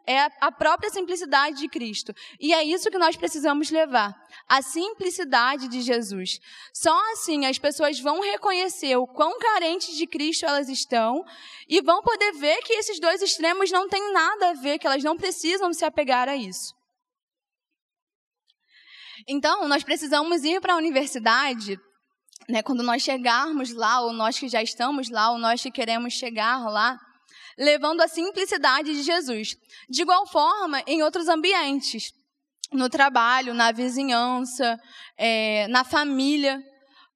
é 0.07 0.27
a 0.39 0.51
própria 0.51 0.89
simplicidade 0.89 1.57
de 1.57 1.67
Cristo. 1.67 2.13
E 2.39 2.53
é 2.53 2.63
isso 2.63 2.89
que 2.89 2.97
nós 2.97 3.15
precisamos 3.15 3.71
levar. 3.71 4.15
A 4.47 4.61
simplicidade 4.61 5.67
de 5.67 5.81
Jesus. 5.81 6.39
Só 6.73 6.95
assim 7.13 7.45
as 7.45 7.57
pessoas 7.57 7.99
vão 7.99 8.21
reconhecer 8.21 8.95
o 8.97 9.07
quão 9.07 9.37
carentes 9.39 9.95
de 9.95 10.05
Cristo 10.05 10.45
elas 10.45 10.69
estão 10.69 11.23
e 11.67 11.81
vão 11.81 12.01
poder 12.01 12.33
ver 12.33 12.57
que 12.57 12.73
esses 12.73 12.99
dois 12.99 13.21
extremos 13.21 13.71
não 13.71 13.87
têm 13.87 14.13
nada 14.13 14.51
a 14.51 14.53
ver, 14.53 14.77
que 14.77 14.87
elas 14.87 15.03
não 15.03 15.17
precisam 15.17 15.73
se 15.73 15.83
apegar 15.83 16.29
a 16.29 16.35
isso. 16.35 16.73
Então, 19.27 19.67
nós 19.67 19.83
precisamos 19.83 20.43
ir 20.43 20.61
para 20.61 20.73
a 20.73 20.77
universidade, 20.77 21.79
né, 22.47 22.61
quando 22.61 22.83
nós 22.83 23.01
chegarmos 23.01 23.73
lá, 23.73 24.01
ou 24.01 24.13
nós 24.13 24.37
que 24.37 24.47
já 24.47 24.61
estamos 24.61 25.09
lá, 25.09 25.31
ou 25.31 25.39
nós 25.39 25.63
que 25.63 25.71
queremos 25.71 26.13
chegar 26.13 26.69
lá, 26.69 26.95
levando 27.57 28.01
a 28.01 28.07
simplicidade 28.07 28.93
de 28.93 29.03
Jesus. 29.03 29.55
De 29.89 30.01
igual 30.01 30.27
forma, 30.27 30.81
em 30.85 31.01
outros 31.03 31.27
ambientes, 31.27 32.11
no 32.71 32.89
trabalho, 32.89 33.53
na 33.53 33.71
vizinhança, 33.71 34.79
é, 35.17 35.67
na 35.67 35.83
família. 35.83 36.61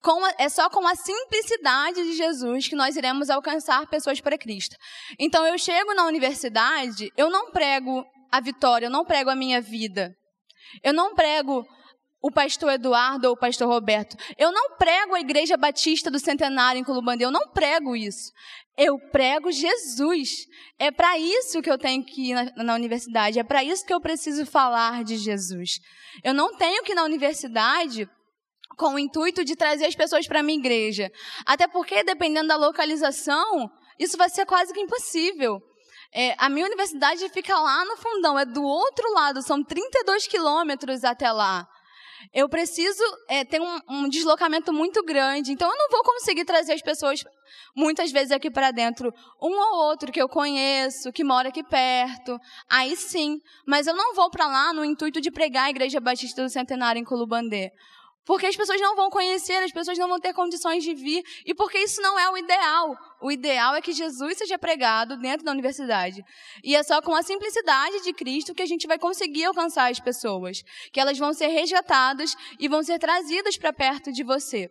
A, 0.01 0.43
é 0.43 0.49
só 0.49 0.69
com 0.69 0.87
a 0.87 0.95
simplicidade 0.95 2.03
de 2.03 2.13
Jesus 2.13 2.67
que 2.67 2.75
nós 2.75 2.95
iremos 2.95 3.29
alcançar 3.29 3.85
pessoas 3.87 4.21
para 4.21 4.37
Cristo. 4.37 4.75
Então, 5.19 5.45
eu 5.45 5.57
chego 5.57 5.93
na 5.93 6.05
universidade, 6.05 7.11
eu 7.17 7.29
não 7.29 7.51
prego 7.51 8.05
a 8.31 8.39
vitória, 8.39 8.85
eu 8.85 8.91
não 8.91 9.03
prego 9.03 9.29
a 9.29 9.35
minha 9.35 9.59
vida. 9.59 10.15
Eu 10.83 10.93
não 10.93 11.15
prego 11.15 11.65
o 12.21 12.31
pastor 12.31 12.71
Eduardo 12.71 13.27
ou 13.27 13.33
o 13.33 13.37
pastor 13.37 13.67
Roberto. 13.67 14.17
Eu 14.37 14.51
não 14.51 14.75
prego 14.75 15.15
a 15.15 15.19
Igreja 15.19 15.55
Batista 15.55 16.11
do 16.11 16.19
Centenário 16.19 16.79
em 16.79 16.83
Colubandê, 16.83 17.25
eu 17.25 17.31
não 17.31 17.49
prego 17.49 17.95
isso. 17.95 18.31
Eu 18.77 18.97
prego 19.11 19.51
Jesus. 19.51 20.29
É 20.77 20.91
para 20.91 21.17
isso 21.17 21.61
que 21.61 21.69
eu 21.69 21.77
tenho 21.77 22.03
que 22.03 22.31
ir 22.31 22.33
na, 22.33 22.63
na 22.63 22.75
universidade, 22.75 23.39
é 23.39 23.43
para 23.43 23.63
isso 23.63 23.85
que 23.85 23.93
eu 23.93 24.01
preciso 24.01 24.45
falar 24.45 25.03
de 25.03 25.17
Jesus. 25.17 25.79
Eu 26.23 26.33
não 26.33 26.55
tenho 26.55 26.83
que 26.83 26.91
ir 26.91 26.95
na 26.95 27.03
universidade 27.03 28.09
com 28.77 28.95
o 28.95 28.99
intuito 28.99 29.43
de 29.43 29.55
trazer 29.55 29.85
as 29.85 29.95
pessoas 29.95 30.27
para 30.27 30.39
a 30.39 30.43
minha 30.43 30.57
igreja. 30.57 31.11
Até 31.45 31.67
porque, 31.67 32.03
dependendo 32.03 32.47
da 32.47 32.55
localização, 32.55 33.69
isso 33.99 34.17
vai 34.17 34.29
ser 34.29 34.45
quase 34.45 34.73
que 34.73 34.79
impossível. 34.79 35.59
É, 36.13 36.33
a 36.37 36.49
minha 36.49 36.65
universidade 36.65 37.27
fica 37.29 37.59
lá 37.59 37.85
no 37.85 37.97
fundão, 37.97 38.39
é 38.39 38.45
do 38.45 38.63
outro 38.63 39.13
lado, 39.13 39.43
são 39.43 39.63
32 39.63 40.27
quilômetros 40.27 41.03
até 41.03 41.31
lá 41.31 41.67
eu 42.33 42.47
preciso 42.49 43.03
é, 43.27 43.43
ter 43.43 43.61
um, 43.61 43.79
um, 43.89 44.09
deslocamento 44.09 44.71
muito 44.73 45.03
grande. 45.03 45.51
Então, 45.51 45.69
eu 45.69 45.77
não 45.77 45.89
vou 45.89 46.03
conseguir 46.03 46.45
trazer 46.45 46.73
as 46.73 46.81
pessoas 46.81 47.23
muitas 47.75 48.11
vezes 48.11 48.31
aqui 48.31 48.49
para 48.51 48.71
dentro, 48.71 49.13
um 49.41 49.51
ou 49.51 49.87
outro 49.87 50.11
que 50.11 50.21
eu 50.21 50.27
conheço, 50.27 51.11
que 51.11 51.23
mora 51.23 51.49
aqui 51.49 51.63
perto. 51.63 52.39
Aí 52.69 52.95
sim. 52.95 53.39
Mas 53.65 53.87
eu 53.87 53.95
não 53.95 54.13
vou 54.13 54.29
para 54.29 54.47
lá 54.47 54.73
no 54.73 54.83
intuito 54.83 55.21
de 55.21 55.31
pregar 55.31 55.65
a 55.65 55.69
Igreja 55.69 55.99
Batista 55.99 56.43
do 56.43 56.49
Centenário 56.49 56.99
em 56.99 57.05
Colubandê. 57.05 57.71
Porque 58.25 58.45
as 58.45 58.55
pessoas 58.55 58.79
não 58.79 58.95
vão 58.95 59.09
conhecer, 59.09 59.63
as 59.63 59.71
pessoas 59.71 59.97
não 59.97 60.07
vão 60.07 60.19
ter 60.19 60.33
condições 60.33 60.83
de 60.83 60.93
vir, 60.93 61.23
e 61.45 61.53
porque 61.53 61.79
isso 61.79 62.01
não 62.01 62.19
é 62.19 62.29
o 62.29 62.37
ideal. 62.37 62.95
O 63.21 63.31
ideal 63.31 63.75
é 63.75 63.81
que 63.81 63.91
Jesus 63.91 64.37
seja 64.37 64.57
pregado 64.57 65.17
dentro 65.17 65.45
da 65.45 65.51
universidade. 65.51 66.23
E 66.63 66.75
é 66.75 66.83
só 66.83 67.01
com 67.01 67.13
a 67.13 67.23
simplicidade 67.23 68.01
de 68.03 68.13
Cristo 68.13 68.53
que 68.53 68.61
a 68.61 68.67
gente 68.67 68.87
vai 68.87 68.99
conseguir 68.99 69.45
alcançar 69.45 69.91
as 69.91 69.99
pessoas, 69.99 70.61
que 70.91 70.99
elas 70.99 71.17
vão 71.17 71.33
ser 71.33 71.47
resgatadas 71.47 72.35
e 72.59 72.67
vão 72.67 72.83
ser 72.83 72.99
trazidas 72.99 73.57
para 73.57 73.73
perto 73.73 74.11
de 74.11 74.23
você. 74.23 74.69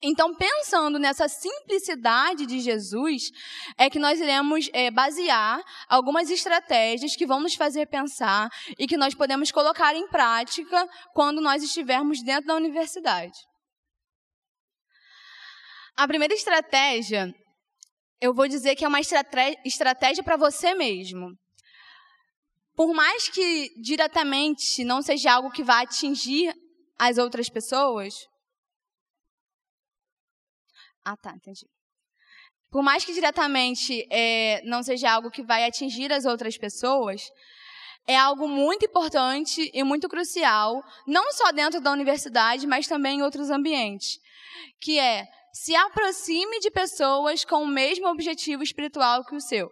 Então, 0.00 0.32
pensando 0.32 0.96
nessa 0.96 1.28
simplicidade 1.28 2.46
de 2.46 2.60
Jesus, 2.60 3.30
é 3.76 3.90
que 3.90 3.98
nós 3.98 4.20
iremos 4.20 4.70
é, 4.72 4.92
basear 4.92 5.60
algumas 5.88 6.30
estratégias 6.30 7.16
que 7.16 7.26
vão 7.26 7.40
nos 7.40 7.56
fazer 7.56 7.86
pensar 7.86 8.48
e 8.78 8.86
que 8.86 8.96
nós 8.96 9.12
podemos 9.12 9.50
colocar 9.50 9.96
em 9.96 10.06
prática 10.08 10.88
quando 11.12 11.40
nós 11.40 11.64
estivermos 11.64 12.22
dentro 12.22 12.46
da 12.46 12.54
universidade. 12.54 13.36
A 15.96 16.06
primeira 16.06 16.32
estratégia, 16.32 17.34
eu 18.20 18.32
vou 18.32 18.46
dizer 18.46 18.76
que 18.76 18.84
é 18.84 18.88
uma 18.88 19.00
estratégia 19.00 20.22
para 20.22 20.36
você 20.36 20.74
mesmo. 20.74 21.36
Por 22.76 22.94
mais 22.94 23.28
que 23.28 23.68
diretamente 23.82 24.84
não 24.84 25.02
seja 25.02 25.32
algo 25.32 25.50
que 25.50 25.64
vá 25.64 25.80
atingir 25.80 26.54
as 26.96 27.18
outras 27.18 27.48
pessoas, 27.48 28.14
ah, 31.12 31.16
tá, 31.16 31.32
entendi. 31.34 31.66
Por 32.70 32.82
mais 32.82 33.04
que 33.04 33.14
diretamente 33.14 34.06
é, 34.10 34.60
não 34.64 34.82
seja 34.82 35.10
algo 35.10 35.30
que 35.30 35.42
vai 35.42 35.64
atingir 35.64 36.12
as 36.12 36.26
outras 36.26 36.58
pessoas, 36.58 37.22
é 38.06 38.16
algo 38.16 38.46
muito 38.46 38.84
importante 38.84 39.70
e 39.72 39.82
muito 39.82 40.08
crucial, 40.08 40.82
não 41.06 41.32
só 41.32 41.50
dentro 41.52 41.80
da 41.80 41.92
universidade, 41.92 42.66
mas 42.66 42.86
também 42.86 43.18
em 43.18 43.22
outros 43.22 43.50
ambientes, 43.50 44.18
que 44.80 44.98
é 44.98 45.26
se 45.52 45.74
aproxime 45.74 46.60
de 46.60 46.70
pessoas 46.70 47.44
com 47.44 47.62
o 47.62 47.66
mesmo 47.66 48.06
objetivo 48.06 48.62
espiritual 48.62 49.24
que 49.24 49.34
o 49.34 49.40
seu. 49.40 49.70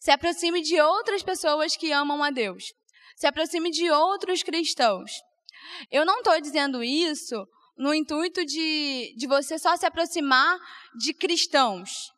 Se 0.00 0.10
aproxime 0.10 0.60
de 0.60 0.80
outras 0.80 1.22
pessoas 1.22 1.76
que 1.76 1.92
amam 1.92 2.22
a 2.22 2.30
Deus. 2.30 2.72
Se 3.16 3.26
aproxime 3.26 3.70
de 3.70 3.90
outros 3.90 4.42
cristãos. 4.42 5.10
Eu 5.90 6.04
não 6.04 6.18
estou 6.18 6.40
dizendo 6.40 6.84
isso 6.84 7.46
no 7.78 7.94
intuito 7.94 8.44
de, 8.44 9.14
de 9.16 9.26
você 9.26 9.58
só 9.58 9.76
se 9.76 9.86
aproximar 9.86 10.58
de 10.98 11.14
cristãos. 11.14 12.10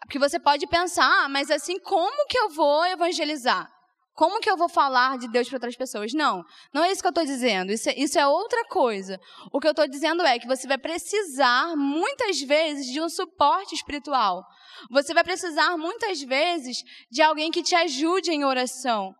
Porque 0.00 0.18
você 0.18 0.38
pode 0.38 0.66
pensar, 0.66 1.24
ah, 1.24 1.28
mas 1.28 1.50
assim, 1.50 1.78
como 1.78 2.26
que 2.26 2.38
eu 2.38 2.50
vou 2.50 2.84
evangelizar? 2.86 3.70
Como 4.14 4.38
que 4.40 4.48
eu 4.48 4.56
vou 4.56 4.68
falar 4.68 5.18
de 5.18 5.28
Deus 5.28 5.48
para 5.48 5.56
outras 5.56 5.76
pessoas? 5.76 6.12
Não, 6.12 6.44
não 6.72 6.84
é 6.84 6.92
isso 6.92 7.00
que 7.00 7.06
eu 7.06 7.10
estou 7.10 7.24
dizendo. 7.24 7.72
Isso 7.72 7.88
é, 7.88 7.94
isso 7.98 8.16
é 8.16 8.26
outra 8.26 8.64
coisa. 8.66 9.18
O 9.52 9.58
que 9.58 9.66
eu 9.66 9.72
estou 9.72 9.88
dizendo 9.88 10.22
é 10.22 10.38
que 10.38 10.46
você 10.46 10.68
vai 10.68 10.78
precisar, 10.78 11.74
muitas 11.76 12.40
vezes, 12.40 12.86
de 12.86 13.00
um 13.00 13.08
suporte 13.08 13.74
espiritual. 13.74 14.44
Você 14.90 15.12
vai 15.12 15.24
precisar, 15.24 15.76
muitas 15.76 16.22
vezes, 16.22 16.78
de 17.10 17.22
alguém 17.22 17.50
que 17.50 17.62
te 17.62 17.74
ajude 17.74 18.30
em 18.30 18.44
oração. 18.44 19.12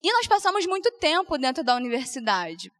E 0.00 0.12
nós 0.12 0.28
passamos 0.28 0.64
muito 0.66 0.90
tempo 0.98 1.36
dentro 1.36 1.64
da 1.64 1.74
universidade. 1.74 2.70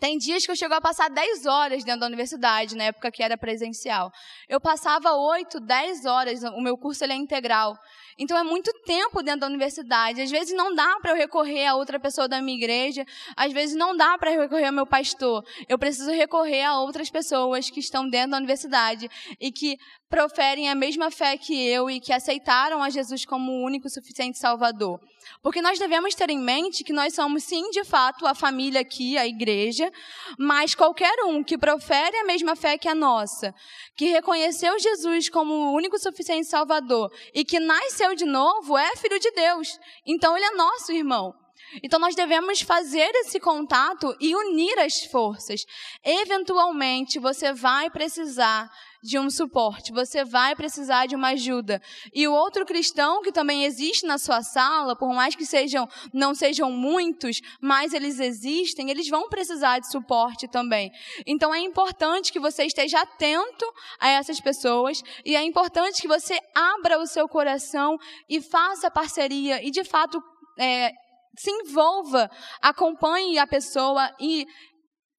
Tem 0.00 0.16
dias 0.16 0.44
que 0.44 0.50
eu 0.50 0.56
chego 0.56 0.74
a 0.74 0.80
passar 0.80 1.10
10 1.10 1.44
horas 1.46 1.84
dentro 1.84 2.00
da 2.00 2.06
universidade, 2.06 2.74
na 2.74 2.84
época 2.84 3.10
que 3.10 3.22
era 3.22 3.36
presencial. 3.36 4.10
Eu 4.48 4.60
passava 4.60 5.12
8, 5.12 5.60
10 5.60 6.06
horas, 6.06 6.42
o 6.42 6.60
meu 6.60 6.78
curso 6.78 7.04
é 7.04 7.14
integral. 7.14 7.76
Então 8.18 8.36
é 8.36 8.42
muito 8.42 8.72
tempo 8.84 9.22
dentro 9.22 9.40
da 9.40 9.46
universidade. 9.46 10.20
Às 10.20 10.30
vezes 10.30 10.54
não 10.54 10.74
dá 10.74 10.98
para 11.00 11.12
eu 11.12 11.16
recorrer 11.16 11.66
a 11.66 11.74
outra 11.74 12.00
pessoa 12.00 12.26
da 12.26 12.40
minha 12.40 12.56
igreja, 12.56 13.04
às 13.36 13.52
vezes 13.52 13.76
não 13.76 13.96
dá 13.96 14.16
para 14.16 14.30
recorrer 14.30 14.66
ao 14.66 14.72
meu 14.72 14.86
pastor. 14.86 15.44
Eu 15.68 15.78
preciso 15.78 16.10
recorrer 16.10 16.62
a 16.62 16.80
outras 16.80 17.10
pessoas 17.10 17.68
que 17.68 17.80
estão 17.80 18.08
dentro 18.08 18.32
da 18.32 18.38
universidade 18.38 19.10
e 19.38 19.52
que 19.52 19.76
proferem 20.08 20.68
a 20.68 20.74
mesma 20.74 21.10
fé 21.10 21.36
que 21.36 21.54
eu 21.68 21.90
e 21.90 22.00
que 22.00 22.12
aceitaram 22.12 22.82
a 22.82 22.90
Jesus 22.90 23.24
como 23.24 23.52
o 23.52 23.64
único 23.64 23.88
suficiente 23.88 24.38
Salvador. 24.38 25.00
Porque 25.42 25.62
nós 25.62 25.78
devemos 25.78 26.14
ter 26.14 26.30
em 26.30 26.38
mente 26.38 26.84
que 26.84 26.92
nós 26.92 27.14
somos, 27.14 27.44
sim, 27.44 27.70
de 27.70 27.84
fato, 27.84 28.26
a 28.26 28.34
família 28.34 28.80
aqui, 28.80 29.16
a 29.18 29.26
igreja, 29.26 29.90
mas 30.38 30.74
qualquer 30.74 31.24
um 31.24 31.42
que 31.42 31.58
profere 31.58 32.16
a 32.16 32.24
mesma 32.24 32.54
fé 32.54 32.78
que 32.78 32.88
a 32.88 32.94
nossa, 32.94 33.54
que 33.96 34.06
reconheceu 34.06 34.78
Jesus 34.78 35.28
como 35.28 35.52
o 35.52 35.72
único 35.74 35.98
suficiente 35.98 36.46
Salvador 36.46 37.10
e 37.34 37.44
que 37.44 37.60
nasceu 37.60 38.14
de 38.14 38.24
novo, 38.24 38.76
é 38.76 38.96
filho 38.96 39.18
de 39.18 39.30
Deus. 39.32 39.78
Então 40.06 40.36
ele 40.36 40.46
é 40.46 40.50
nosso 40.52 40.92
irmão. 40.92 41.34
Então 41.82 41.98
nós 41.98 42.14
devemos 42.14 42.60
fazer 42.60 43.10
esse 43.16 43.40
contato 43.40 44.14
e 44.20 44.34
unir 44.34 44.78
as 44.78 45.04
forças. 45.04 45.64
Eventualmente 46.04 47.18
você 47.18 47.52
vai 47.52 47.88
precisar 47.90 48.70
de 49.02 49.18
um 49.18 49.28
suporte, 49.28 49.92
você 49.92 50.24
vai 50.24 50.54
precisar 50.54 51.06
de 51.06 51.16
uma 51.16 51.30
ajuda. 51.30 51.82
E 52.14 52.28
o 52.28 52.32
outro 52.32 52.64
cristão 52.64 53.20
que 53.20 53.32
também 53.32 53.64
existe 53.64 54.06
na 54.06 54.16
sua 54.16 54.42
sala, 54.42 54.94
por 54.94 55.12
mais 55.12 55.34
que 55.34 55.44
sejam 55.44 55.88
não 56.12 56.34
sejam 56.34 56.70
muitos, 56.70 57.40
mas 57.60 57.92
eles 57.92 58.20
existem, 58.20 58.90
eles 58.90 59.08
vão 59.08 59.28
precisar 59.28 59.80
de 59.80 59.90
suporte 59.90 60.46
também. 60.46 60.92
Então 61.26 61.52
é 61.52 61.58
importante 61.58 62.32
que 62.32 62.38
você 62.38 62.64
esteja 62.64 63.00
atento 63.00 63.66
a 63.98 64.08
essas 64.08 64.40
pessoas 64.40 65.02
e 65.24 65.34
é 65.34 65.42
importante 65.42 66.00
que 66.00 66.08
você 66.08 66.38
abra 66.54 67.00
o 67.00 67.06
seu 67.06 67.28
coração 67.28 67.98
e 68.28 68.40
faça 68.40 68.90
parceria 68.90 69.66
e 69.66 69.70
de 69.70 69.82
fato 69.82 70.22
é, 70.58 70.92
se 71.36 71.50
envolva, 71.50 72.30
acompanhe 72.60 73.38
a 73.38 73.46
pessoa 73.46 74.14
e 74.20 74.46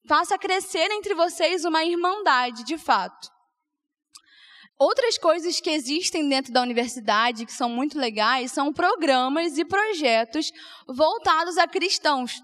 faça 0.08 0.38
crescer 0.38 0.90
entre 0.92 1.14
vocês 1.14 1.66
uma 1.66 1.84
irmandade, 1.84 2.64
de 2.64 2.78
fato. 2.78 3.34
Outras 4.80 5.18
coisas 5.18 5.60
que 5.60 5.70
existem 5.70 6.28
dentro 6.28 6.52
da 6.52 6.62
universidade, 6.62 7.46
que 7.46 7.54
são 7.54 7.70
muito 7.70 7.98
legais, 7.98 8.52
são 8.52 8.74
programas 8.74 9.58
e 9.58 9.64
projetos 9.64 10.52
voltados 10.88 11.58
a 11.58 11.68
cristãos. 11.68 12.42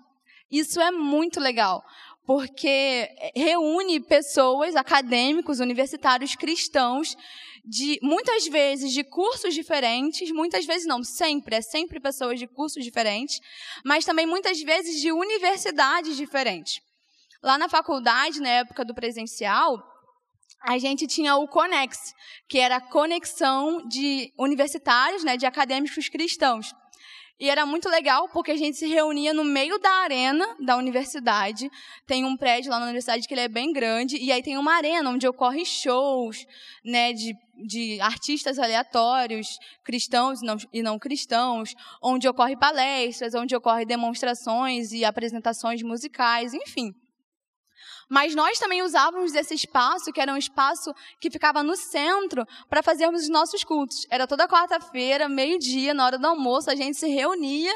Isso 0.51 0.79
é 0.79 0.91
muito 0.91 1.39
legal, 1.39 1.83
porque 2.25 3.09
reúne 3.35 3.99
pessoas, 3.99 4.75
acadêmicos, 4.75 5.59
universitários 5.59 6.35
cristãos, 6.35 7.15
de 7.65 7.99
muitas 8.01 8.47
vezes 8.47 8.93
de 8.93 9.03
cursos 9.03 9.53
diferentes, 9.53 10.31
muitas 10.31 10.65
vezes 10.65 10.87
não, 10.87 11.03
sempre, 11.03 11.55
é 11.55 11.61
sempre 11.61 11.99
pessoas 11.99 12.39
de 12.39 12.47
cursos 12.47 12.83
diferentes, 12.83 13.39
mas 13.85 14.05
também 14.05 14.25
muitas 14.25 14.61
vezes 14.61 15.01
de 15.01 15.11
universidades 15.11 16.17
diferentes. 16.17 16.79
Lá 17.43 17.57
na 17.57 17.69
faculdade, 17.69 18.39
na 18.39 18.49
época 18.49 18.83
do 18.83 18.95
presencial, 18.95 19.77
a 20.61 20.77
gente 20.77 21.07
tinha 21.07 21.35
o 21.35 21.47
Conex, 21.47 22.13
que 22.47 22.59
era 22.59 22.77
a 22.77 22.81
conexão 22.81 23.87
de 23.87 24.31
universitários, 24.37 25.23
né, 25.23 25.37
de 25.37 25.45
acadêmicos 25.45 26.09
cristãos. 26.09 26.73
E 27.39 27.49
era 27.49 27.65
muito 27.65 27.87
legal 27.87 28.27
porque 28.33 28.51
a 28.51 28.57
gente 28.57 28.75
se 28.75 28.85
reunia 28.85 29.33
no 29.33 29.45
meio 29.45 29.79
da 29.79 29.89
arena 29.89 30.45
da 30.59 30.75
universidade. 30.75 31.71
Tem 32.05 32.25
um 32.25 32.35
prédio 32.35 32.69
lá 32.69 32.79
na 32.79 32.85
universidade 32.85 33.25
que 33.25 33.33
ele 33.33 33.41
é 33.41 33.47
bem 33.47 33.71
grande 33.71 34.17
e 34.17 34.29
aí 34.29 34.43
tem 34.43 34.57
uma 34.57 34.73
arena 34.73 35.09
onde 35.09 35.25
ocorrem 35.25 35.63
shows, 35.63 36.45
né, 36.83 37.13
de, 37.13 37.33
de 37.65 38.01
artistas 38.01 38.59
aleatórios, 38.59 39.57
cristãos 39.85 40.41
e 40.41 40.45
não, 40.45 40.57
e 40.73 40.83
não 40.83 40.99
cristãos, 40.99 41.73
onde 42.03 42.27
ocorrem 42.27 42.59
palestras, 42.59 43.33
onde 43.33 43.55
ocorrem 43.55 43.87
demonstrações 43.87 44.91
e 44.91 45.05
apresentações 45.05 45.81
musicais, 45.81 46.53
enfim. 46.53 46.93
Mas 48.09 48.33
nós 48.33 48.57
também 48.57 48.81
usávamos 48.81 49.35
esse 49.35 49.53
espaço, 49.53 50.11
que 50.11 50.19
era 50.19 50.33
um 50.33 50.37
espaço 50.37 50.91
que 51.21 51.29
ficava 51.29 51.61
no 51.61 51.75
centro, 51.75 52.43
para 52.67 52.81
fazermos 52.81 53.21
os 53.21 53.29
nossos 53.29 53.63
cultos. 53.63 54.07
Era 54.09 54.25
toda 54.25 54.47
quarta-feira, 54.47 55.29
meio-dia, 55.29 55.93
na 55.93 56.05
hora 56.05 56.17
do 56.17 56.25
almoço, 56.25 56.71
a 56.71 56.75
gente 56.75 56.97
se 56.97 57.07
reunia 57.07 57.73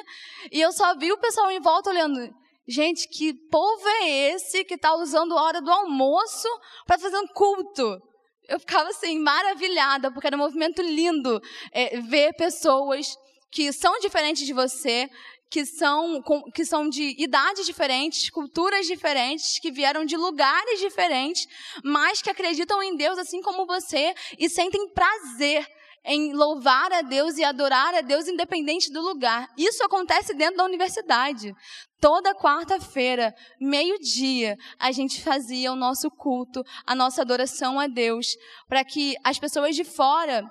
e 0.52 0.60
eu 0.60 0.72
só 0.72 0.96
vi 0.96 1.12
o 1.12 1.18
pessoal 1.20 1.52
em 1.52 1.60
volta 1.60 1.92
olhando. 1.92 2.34
Gente, 2.68 3.08
que 3.10 3.34
povo 3.52 3.88
é 3.88 4.34
esse 4.34 4.64
que 4.64 4.74
está 4.74 4.96
usando 4.96 5.38
a 5.38 5.44
hora 5.44 5.62
do 5.62 5.70
almoço 5.70 6.48
para 6.88 6.98
fazer 6.98 7.18
um 7.18 7.28
culto? 7.28 8.02
Eu 8.48 8.60
ficava 8.60 8.90
assim, 8.90 9.20
maravilhada, 9.20 10.12
porque 10.12 10.28
era 10.28 10.36
um 10.36 10.40
movimento 10.40 10.82
lindo 10.82 11.40
é, 11.72 12.00
ver 12.02 12.34
pessoas 12.34 13.16
que 13.52 13.72
são 13.72 14.00
diferentes 14.00 14.46
de 14.46 14.54
você, 14.54 15.08
que 15.54 15.68
são, 15.68 16.20
que 16.52 16.66
são 16.66 16.90
de 16.90 17.16
idades 17.22 17.68
diferentes, 17.68 18.28
culturas 18.32 18.88
diferentes, 18.88 19.60
que 19.60 19.72
vieram 19.72 20.04
de 20.04 20.18
lugares 20.18 20.80
diferentes, 20.80 21.48
mas 21.84 22.24
que 22.24 22.30
acreditam 22.32 22.82
em 22.82 22.98
Deus 22.98 23.20
assim 23.20 23.40
como 23.40 23.68
você 23.68 24.16
e 24.40 24.50
sentem 24.50 24.90
prazer 24.90 25.64
em 26.04 26.34
louvar 26.34 26.92
a 26.92 27.04
Deus 27.04 27.38
e 27.38 27.44
adorar 27.44 27.94
a 27.94 28.02
Deus 28.02 28.28
independente 28.28 28.92
do 28.92 29.00
lugar. 29.00 29.48
Isso 29.56 29.84
acontece 29.84 30.34
dentro 30.34 30.58
da 30.58 30.66
universidade. 30.66 31.54
Toda 32.02 32.34
quarta-feira, 32.34 33.32
meio-dia, 33.62 34.58
a 34.80 34.92
gente 34.92 35.22
fazia 35.22 35.72
o 35.72 35.76
nosso 35.76 36.10
culto, 36.10 36.64
a 36.84 36.96
nossa 36.96 37.22
adoração 37.22 37.80
a 37.80 37.86
Deus, 37.86 38.26
para 38.68 38.84
que 38.84 39.16
as 39.24 39.38
pessoas 39.38 39.76
de 39.76 39.84
fora 39.84 40.44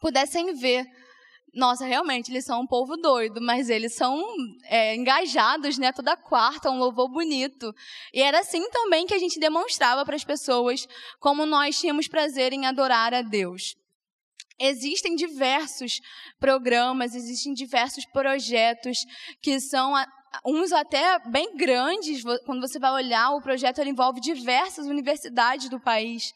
pudessem 0.00 0.54
ver 0.54 0.86
nossa, 1.54 1.84
realmente, 1.86 2.30
eles 2.30 2.44
são 2.44 2.60
um 2.60 2.66
povo 2.66 2.96
doido, 2.96 3.40
mas 3.40 3.68
eles 3.70 3.94
são 3.94 4.22
é, 4.64 4.94
engajados, 4.94 5.78
né? 5.78 5.92
Toda 5.92 6.16
quarta, 6.16 6.70
um 6.70 6.78
louvor 6.78 7.08
bonito. 7.08 7.74
E 8.12 8.22
era 8.22 8.40
assim 8.40 8.68
também 8.70 9.06
que 9.06 9.14
a 9.14 9.18
gente 9.18 9.40
demonstrava 9.40 10.04
para 10.04 10.16
as 10.16 10.24
pessoas 10.24 10.86
como 11.18 11.46
nós 11.46 11.78
tínhamos 11.78 12.08
prazer 12.08 12.52
em 12.52 12.66
adorar 12.66 13.14
a 13.14 13.22
Deus. 13.22 13.74
Existem 14.60 15.14
diversos 15.14 16.00
programas, 16.40 17.14
existem 17.14 17.54
diversos 17.54 18.04
projetos 18.06 18.98
que 19.40 19.60
são 19.60 19.94
uns 20.44 20.72
até 20.72 21.18
bem 21.30 21.56
grandes. 21.56 22.22
Quando 22.44 22.60
você 22.60 22.78
vai 22.78 22.92
olhar, 22.92 23.30
o 23.30 23.40
projeto 23.40 23.80
envolve 23.82 24.20
diversas 24.20 24.86
universidades 24.86 25.68
do 25.68 25.80
país. 25.80 26.32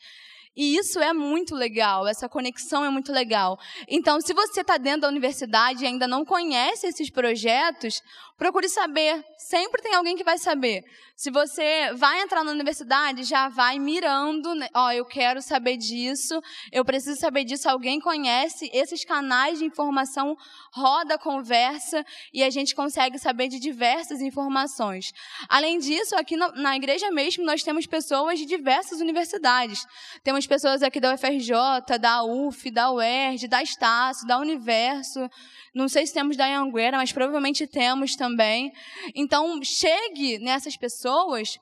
E 0.55 0.77
isso 0.77 0.99
é 1.01 1.15
muito 1.15 1.55
legal, 1.55 2.07
essa 2.07 2.29
conexão 2.29 2.85
é 2.85 2.91
muito 2.91 3.11
legal. 3.11 3.59
Então, 3.89 4.21
se 4.21 4.35
você 4.35 4.61
está 4.61 4.77
dentro 4.77 5.03
da 5.03 5.09
universidade 5.09 5.83
e 5.83 5.87
ainda 5.87 6.07
não 6.07 6.25
conhece 6.25 6.87
esses 6.87 7.11
projetos, 7.11 8.03
procure 8.43 8.69
saber. 8.69 9.25
Sempre 9.39 9.81
tem 9.81 9.95
alguém 9.95 10.17
que 10.17 10.25
vai 10.25 10.37
saber. 10.37 10.83
Se 11.15 11.31
você 11.31 11.93
vai 11.95 12.23
entrar 12.23 12.43
na 12.43 12.51
universidade, 12.51 13.23
já 13.23 13.49
vai 13.49 13.79
mirando, 13.79 14.53
né? 14.57 14.69
ó, 14.75 14.91
eu 14.91 15.05
quero 15.05 15.41
saber 15.41 15.77
disso, 15.77 16.41
eu 16.73 16.85
preciso 16.85 17.21
saber 17.21 17.45
disso, 17.45 17.69
alguém 17.69 18.01
conhece 18.01 18.69
esses 18.73 19.05
canais 19.05 19.61
de 19.61 19.65
informação, 19.65 20.37
roda 20.73 21.15
a 21.15 21.19
conversa 21.19 22.05
e 22.33 22.43
a 22.43 22.51
gente 22.51 22.75
consegue 22.75 23.17
saber 23.17 23.47
de 23.47 23.61
diversas 23.61 24.21
informações. 24.21 25.13
Além 25.49 25.79
disso, 25.79 26.17
aqui 26.17 26.37
na 26.37 26.75
igreja 26.75 27.13
mesmo, 27.13 27.45
nós 27.45 27.63
temos 27.63 27.87
pessoas 27.87 28.41
de 28.41 28.47
diversas 28.47 29.01
universidades. 29.01 29.87
Temos 30.25 30.49
pessoas 30.49 30.83
aqui 30.83 30.99
da 30.99 31.15
UFRJ, 31.15 31.53
da 32.01 32.25
UF, 32.25 32.69
da 32.73 32.91
UERJ, 32.91 33.47
da 33.47 33.63
Estácio, 33.63 34.27
da 34.27 34.39
Universo, 34.39 35.31
não 35.75 35.89
sei 35.89 36.07
se 36.07 36.13
temos 36.13 36.37
da 36.37 36.47
Anguera, 36.47 36.99
mas 36.99 37.13
provavelmente 37.13 37.67
temos 37.67 38.15
também. 38.15 38.73
Então, 39.15 39.63
chegue 39.63 40.39
nessas 40.39 40.77
pessoas 40.77 41.59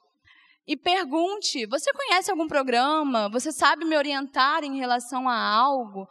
e 0.66 0.76
pergunte: 0.76 1.66
você 1.66 1.92
conhece 1.92 2.30
algum 2.30 2.46
programa? 2.46 3.28
Você 3.28 3.52
sabe 3.52 3.84
me 3.84 3.96
orientar 3.96 4.64
em 4.64 4.78
relação 4.78 5.28
a 5.28 5.36
algo? 5.36 6.06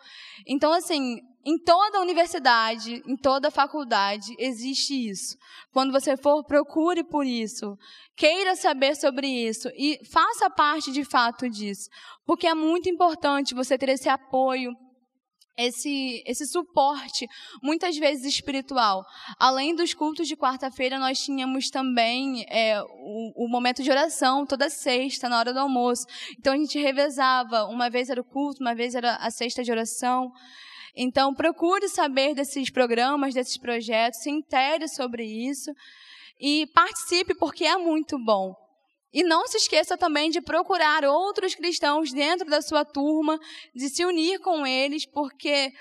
Então, 0.47 0.71
assim, 0.71 1.17
em 1.45 1.57
toda 1.57 2.01
universidade, 2.01 3.01
em 3.07 3.15
toda 3.15 3.49
faculdade, 3.49 4.35
existe 4.37 4.93
isso. 5.09 5.37
Quando 5.71 5.91
você 5.91 6.17
for, 6.17 6.43
procure 6.45 7.03
por 7.03 7.25
isso. 7.25 7.77
Queira 8.15 8.55
saber 8.55 8.95
sobre 8.95 9.27
isso 9.27 9.69
e 9.77 9.97
faça 10.11 10.49
parte 10.49 10.91
de 10.91 11.03
fato 11.03 11.49
disso. 11.49 11.89
Porque 12.25 12.45
é 12.45 12.53
muito 12.53 12.89
importante 12.89 13.55
você 13.55 13.77
ter 13.77 13.89
esse 13.89 14.09
apoio 14.09 14.71
esse, 15.59 16.23
esse 16.25 16.47
suporte, 16.47 17.27
muitas 17.61 17.97
vezes 17.97 18.25
espiritual. 18.25 19.03
Além 19.37 19.75
dos 19.75 19.93
cultos 19.93 20.27
de 20.27 20.35
quarta-feira, 20.35 20.97
nós 20.97 21.19
tínhamos 21.19 21.69
também 21.69 22.45
é, 22.49 22.81
o, 22.81 23.45
o, 23.45 23.49
momento 23.49 23.83
de 23.83 23.91
oração, 23.91 24.45
toda 24.45 24.69
sexta, 24.69 25.27
na 25.27 25.37
hora 25.37 25.53
do 25.53 25.59
almoço. 25.59 26.05
Então 26.37 26.53
a 26.53 26.57
gente 26.57 26.79
revezava, 26.79 27.65
uma 27.65 27.89
vez 27.89 28.09
era 28.09 28.21
o 28.21 28.23
culto, 28.23 28.61
uma 28.61 28.73
vez 28.73 28.95
era 28.95 29.15
a 29.15 29.29
sexta 29.29 29.63
de 29.63 29.71
oração. 29.71 30.31
Então 30.95 31.33
procure 31.33 31.89
saber 31.89 32.33
desses 32.33 32.69
programas, 32.69 33.33
desses 33.33 33.57
projetos, 33.57 34.21
se 34.21 34.29
intere 34.29 34.87
sobre 34.87 35.23
isso 35.23 35.71
e 36.39 36.67
participe, 36.73 37.35
porque 37.35 37.65
é 37.65 37.77
muito 37.77 38.17
bom. 38.17 38.55
E 39.11 39.23
não 39.23 39.47
se 39.47 39.57
esqueça 39.57 39.97
também 39.97 40.29
de 40.29 40.41
procurar 40.41 41.03
outros 41.03 41.55
cristãos 41.55 42.11
dentro 42.11 42.47
da 42.47 42.61
sua 42.61 42.85
turma, 42.85 43.39
de 43.73 43.89
se 43.89 44.05
unir 44.05 44.39
com 44.39 44.65
eles, 44.65 45.05
porque 45.05 45.71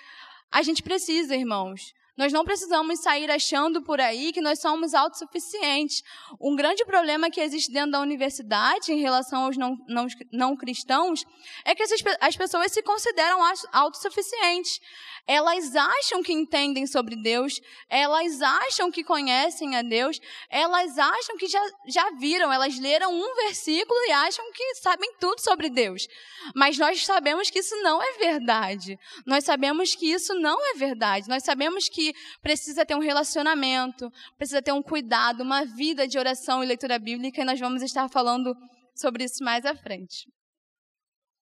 a 0.51 0.63
gente 0.63 0.83
precisa, 0.83 1.37
irmãos. 1.37 1.93
Nós 2.19 2.33
não 2.33 2.45
precisamos 2.45 2.99
sair 2.99 3.31
achando 3.31 3.81
por 3.81 4.01
aí 4.01 4.33
que 4.33 4.41
nós 4.41 4.61
somos 4.61 4.93
autossuficientes. 4.93 6.03
Um 6.41 6.57
grande 6.57 6.85
problema 6.85 7.31
que 7.31 7.41
existe 7.41 7.73
dentro 7.73 7.93
da 7.93 8.01
universidade 8.01 8.93
em 8.93 9.01
relação 9.01 9.45
aos 9.45 9.57
não, 9.57 9.77
não, 9.89 10.07
não 10.33 10.57
cristãos 10.57 11.25
é 11.65 11.77
que 11.77 11.85
as 12.21 12.37
pessoas 12.37 12.73
se 12.73 12.83
consideram 12.83 13.39
autossuficientes. 13.73 14.81
Elas 15.29 15.77
acham 15.77 16.23
que 16.23 16.33
entendem 16.33 16.87
sobre 16.87 17.15
Deus, 17.15 17.61
elas 17.89 18.41
acham 18.41 18.91
que 18.91 19.05
conhecem 19.05 19.77
a 19.77 19.83
Deus, 19.83 20.19
elas 20.49 20.99
acham 20.99 21.37
que 21.37 21.47
já, 21.47 21.63
já 21.87 22.11
viram, 22.13 22.51
elas 22.51 22.79
leram 22.79 23.13
um 23.13 23.35
versículo 23.37 24.01
e 24.09 24.13
acham 24.13 24.51
que 24.53 24.75
sabem 24.77 25.13
tudo 25.21 25.39
sobre 25.41 25.69
Deus. 25.69 26.09
Mas 26.55 26.79
nós 26.79 27.05
sabemos 27.05 27.51
que 27.51 27.59
isso 27.59 27.77
não 27.83 28.03
é 28.03 28.13
verdade. 28.15 28.99
Nós 29.27 29.45
sabemos 29.45 29.95
que 29.95 30.11
isso 30.11 30.35
não 30.35 30.59
é 30.71 30.75
verdade. 30.79 31.29
Nós 31.29 31.45
sabemos 31.45 31.91
que 31.91 32.08
precisa 32.41 32.85
ter 32.85 32.95
um 32.95 33.01
relacionamento, 33.01 34.11
precisa 34.37 34.63
ter 34.63 34.73
um 34.73 34.83
cuidado, 34.83 35.43
uma 35.43 35.65
vida 35.65 36.07
de 36.07 36.19
oração 36.19 36.63
e 36.63 36.67
leitura 36.67 36.99
bíblica, 36.99 37.41
e 37.41 37.45
nós 37.45 37.59
vamos 37.59 37.83
estar 37.83 38.09
falando 38.09 38.55
sobre 38.95 39.25
isso 39.25 39.43
mais 39.43 39.65
à 39.65 39.75
frente. 39.75 40.27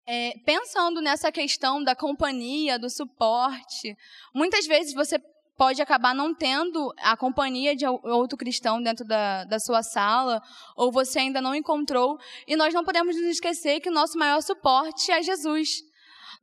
É, 0.05 0.33
pensando 0.45 1.01
nessa 1.01 1.31
questão 1.31 1.81
da 1.81 1.95
companhia, 1.95 2.77
do 2.77 2.89
suporte, 2.89 3.95
muitas 4.35 4.65
vezes 4.65 4.93
você 4.93 5.17
pode 5.55 5.81
acabar 5.81 6.13
não 6.13 6.33
tendo 6.33 6.91
a 6.97 7.15
companhia 7.15 7.75
de 7.75 7.85
outro 7.85 8.37
cristão 8.37 8.81
dentro 8.81 9.05
da, 9.05 9.45
da 9.45 9.59
sua 9.59 9.81
sala, 9.83 10.41
ou 10.75 10.91
você 10.91 11.19
ainda 11.19 11.41
não 11.41 11.55
encontrou, 11.55 12.17
e 12.47 12.55
nós 12.55 12.73
não 12.73 12.83
podemos 12.83 13.15
nos 13.15 13.25
esquecer 13.25 13.79
que 13.79 13.89
o 13.89 13.93
nosso 13.93 14.17
maior 14.17 14.41
suporte 14.41 15.11
é 15.11 15.21
Jesus. 15.21 15.81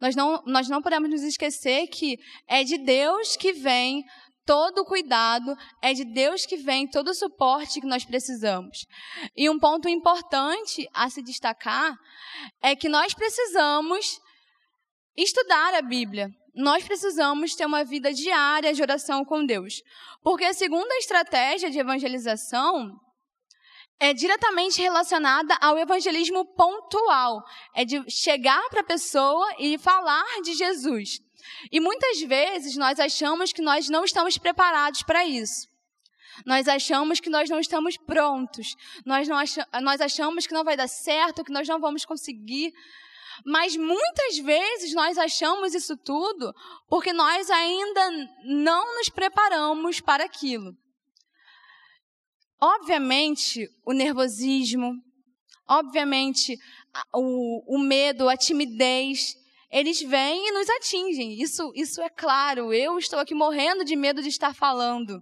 Nós 0.01 0.17
não, 0.17 0.43
nós 0.47 0.69
não 0.69 0.81
podemos 0.81 1.11
nos 1.11 1.23
esquecer 1.23 1.87
que 1.89 2.19
é 2.49 2.65
de 2.65 2.79
Deus 2.79 3.37
que 3.37 3.53
vem 3.53 4.05
todo 4.47 4.81
o 4.81 4.85
cuidado, 4.85 5.55
é 5.83 5.93
de 5.93 6.05
Deus 6.05 6.47
que 6.47 6.57
vem 6.57 6.89
todo 6.89 7.09
o 7.09 7.15
suporte 7.15 7.81
que 7.81 7.87
nós 7.87 8.05
precisamos. 8.05 8.87
E 9.37 9.49
um 9.49 9.59
ponto 9.59 9.89
importante 9.89 10.89
a 10.93 11.09
se 11.09 11.23
destacar 11.23 11.97
é 12.63 12.75
que 12.75 12.89
nós 12.89 13.15
precisamos 13.15 14.19
estudar 15.17 15.75
a 15.75 15.83
Bíblia. 15.83 16.31
Nós 16.55 16.83
precisamos 16.83 17.55
ter 17.55 17.67
uma 17.67 17.85
vida 17.85 18.13
diária 18.13 18.73
de 18.73 18.83
oração 18.83 19.25
com 19.25 19.45
Deus. 19.45 19.83
Porque 20.23 20.45
a 20.45 20.53
segunda 20.53 20.97
estratégia 20.97 21.71
de 21.71 21.79
evangelização 21.79 22.99
é 24.01 24.15
diretamente 24.15 24.81
relacionada 24.81 25.55
ao 25.61 25.79
evangelismo 25.79 26.45
pontual. 26.45 27.45
É 27.75 27.85
de 27.85 28.03
chegar 28.11 28.67
para 28.71 28.81
a 28.81 28.85
pessoa 28.85 29.55
e 29.59 29.77
falar 29.77 30.41
de 30.43 30.55
Jesus. 30.55 31.21
E 31.71 31.79
muitas 31.79 32.21
vezes 32.23 32.77
nós 32.77 32.99
achamos 32.99 33.53
que 33.53 33.61
nós 33.61 33.91
não 33.91 34.05
estamos 34.05 34.39
preparados 34.39 35.03
para 35.03 35.25
isso. 35.27 35.69
Nós 36.47 36.67
achamos 36.67 37.21
que 37.21 37.29
nós 37.29 37.51
não 37.51 37.61
estamos 37.61 37.99
prontos. 37.99 38.75
Nós, 39.05 39.29
não 39.29 39.37
achamos, 39.37 39.71
nós 39.83 40.01
achamos 40.01 40.47
que 40.47 40.55
não 40.55 40.65
vai 40.65 40.77
dar 40.77 40.89
certo, 40.89 41.45
que 41.45 41.53
nós 41.53 41.69
não 41.69 41.79
vamos 41.79 42.07
conseguir. 42.07 42.73
Mas 43.45 43.77
muitas 43.77 44.39
vezes 44.39 44.95
nós 44.95 45.19
achamos 45.19 45.75
isso 45.75 45.97
tudo 45.99 46.55
porque 46.89 47.13
nós 47.13 47.51
ainda 47.51 48.11
não 48.45 48.97
nos 48.97 49.11
preparamos 49.11 50.01
para 50.01 50.25
aquilo. 50.25 50.75
Obviamente, 52.63 53.67
o 53.87 53.93
nervosismo, 53.93 54.93
obviamente, 55.69 56.59
o, 57.15 57.77
o 57.77 57.79
medo, 57.79 58.29
a 58.29 58.37
timidez, 58.37 59.35
eles 59.71 60.03
vêm 60.03 60.49
e 60.49 60.53
nos 60.53 60.69
atingem. 60.69 61.41
Isso, 61.41 61.73
isso 61.75 62.03
é 62.03 62.09
claro. 62.09 62.73
Eu 62.73 62.99
estou 62.99 63.19
aqui 63.19 63.35
morrendo 63.35 63.85
de 63.85 63.97
medo 63.97 64.23
de 64.23 64.29
estar 64.29 64.55
falando. 64.55 65.21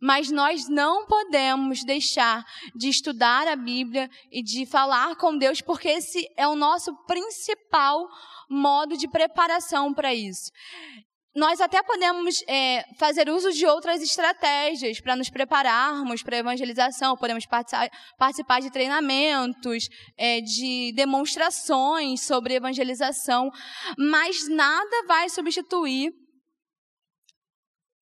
Mas 0.00 0.30
nós 0.30 0.68
não 0.68 1.06
podemos 1.06 1.84
deixar 1.84 2.44
de 2.74 2.88
estudar 2.88 3.48
a 3.48 3.56
Bíblia 3.56 4.08
e 4.30 4.42
de 4.42 4.66
falar 4.66 5.16
com 5.16 5.36
Deus, 5.36 5.60
porque 5.60 5.88
esse 5.88 6.26
é 6.36 6.46
o 6.46 6.56
nosso 6.56 6.94
principal 7.04 8.06
modo 8.48 8.96
de 8.96 9.08
preparação 9.08 9.92
para 9.92 10.14
isso. 10.14 10.50
Nós 11.36 11.60
até 11.60 11.82
podemos 11.82 12.42
é, 12.48 12.82
fazer 12.98 13.28
uso 13.28 13.52
de 13.52 13.66
outras 13.66 14.00
estratégias 14.00 15.02
para 15.02 15.14
nos 15.14 15.28
prepararmos 15.28 16.22
para 16.22 16.36
a 16.36 16.38
evangelização. 16.38 17.14
Podemos 17.14 17.44
participar, 17.44 18.62
de 18.62 18.72
treinamentos, 18.72 19.86
é, 20.16 20.40
de 20.40 20.94
demonstrações 20.96 22.22
sobre 22.22 22.54
evangelização, 22.54 23.50
mas 23.98 24.48
nada 24.48 25.06
vai 25.06 25.28
substituir 25.28 26.10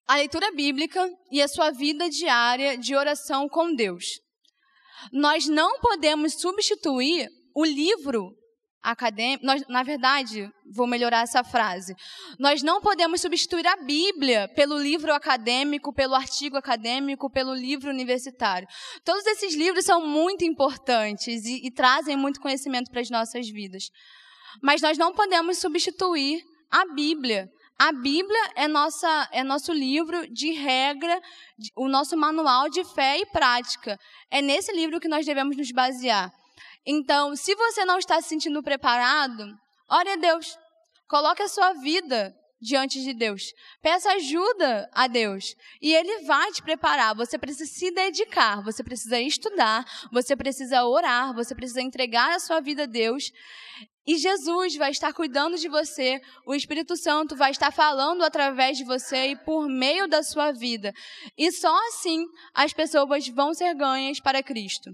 a 0.07 0.15
leitura 0.15 0.53
bíblica 0.53 1.11
e 1.33 1.43
a 1.43 1.49
sua 1.49 1.73
vida 1.73 2.09
diária 2.09 2.79
de 2.79 2.95
oração 2.95 3.49
com 3.49 3.75
Deus. 3.75 4.21
Nós 5.13 5.49
não 5.49 5.81
podemos 5.81 6.35
substituir 6.35 7.29
o 7.53 7.65
livro 7.65 8.33
acadêmico. 8.85 9.45
Nós, 9.47 9.67
na 9.67 9.83
verdade, 9.83 10.49
vou 10.71 10.87
melhorar 10.87 11.23
essa 11.23 11.43
frase. 11.43 11.97
Nós 12.39 12.63
não 12.63 12.81
podemos 12.81 13.21
substituir 13.21 13.67
a 13.67 13.77
Bíblia 13.77 14.47
pelo 14.55 14.79
livro 14.79 15.13
acadêmico, 15.13 15.93
pelo 15.93 16.15
artigo 16.15 16.57
acadêmico, 16.57 17.31
pelo 17.31 17.55
livro 17.55 17.91
universitário. 17.91 18.69
Todos 19.05 19.25
esses 19.27 19.55
livros 19.55 19.87
são 19.87 20.07
muito 20.07 20.45
importantes 20.45 21.45
e, 21.47 21.67
e 21.67 21.71
trazem 21.71 22.17
muito 22.17 22.41
conhecimento 22.41 22.91
para 22.91 23.01
as 23.01 23.11
nossas 23.11 23.49
vidas. 23.49 23.91
Mas 24.63 24.83
nós 24.83 24.99
não 24.99 25.13
podemos 25.15 25.59
substituir 25.59 26.45
a 26.71 26.85
Bíblia. 26.95 27.51
A 27.79 27.91
Bíblia 27.91 28.51
é, 28.55 28.69
nossa, 28.69 29.29
é 29.33 29.43
nosso 29.43 29.73
livro 29.73 30.29
de 30.33 30.53
regra, 30.53 31.21
o 31.75 31.89
nosso 31.89 32.17
manual 32.17 32.69
de 32.69 32.85
fé 32.85 33.19
e 33.19 33.27
prática. 33.27 33.99
É 34.31 34.41
nesse 34.41 34.73
livro 34.73 35.01
que 35.01 35.09
nós 35.09 35.27
devemos 35.27 35.57
nos 35.57 35.73
basear. 35.73 36.33
Então, 36.87 37.35
se 37.35 37.55
você 37.55 37.85
não 37.85 37.99
está 37.99 38.21
se 38.21 38.29
sentindo 38.29 38.63
preparado, 38.63 39.47
ore 39.91 40.11
a 40.11 40.17
Deus. 40.17 40.59
Coloque 41.09 41.43
a 41.43 41.49
sua 41.49 41.73
vida 41.75 42.35
diante 42.61 43.03
de 43.03 43.13
Deus. 43.13 43.53
Peça 43.83 44.11
ajuda 44.13 44.89
a 44.93 45.07
Deus 45.07 45.55
e 45.81 45.95
Ele 45.95 46.25
vai 46.25 46.51
te 46.53 46.63
preparar. 46.63 47.15
Você 47.15 47.39
precisa 47.39 47.71
se 47.71 47.91
dedicar, 47.91 48.63
você 48.63 48.83
precisa 48.83 49.21
estudar, 49.21 49.85
você 50.11 50.35
precisa 50.35 50.85
orar, 50.85 51.35
você 51.35 51.55
precisa 51.55 51.83
entregar 51.83 52.35
a 52.35 52.41
sua 52.41 52.61
vida 52.61 52.85
a 52.85 52.87
Deus 52.87 53.31
e 54.07 54.17
Jesus 54.17 54.77
vai 54.77 54.91
estar 54.91 55.13
cuidando 55.13 55.57
de 55.57 55.69
você, 55.69 56.21
o 56.47 56.55
Espírito 56.55 56.97
Santo 56.97 57.35
vai 57.35 57.51
estar 57.51 57.73
falando 57.73 58.23
através 58.23 58.77
de 58.77 58.85
você 58.85 59.29
e 59.29 59.37
por 59.37 59.67
meio 59.67 60.07
da 60.07 60.23
sua 60.23 60.53
vida. 60.53 60.93
E 61.39 61.51
só 61.51 61.75
assim 61.89 62.27
as 62.53 62.73
pessoas 62.73 63.29
vão 63.29 63.55
ser 63.55 63.75
ganhas 63.75 64.21
para 64.21 64.43
Cristo. 64.43 64.91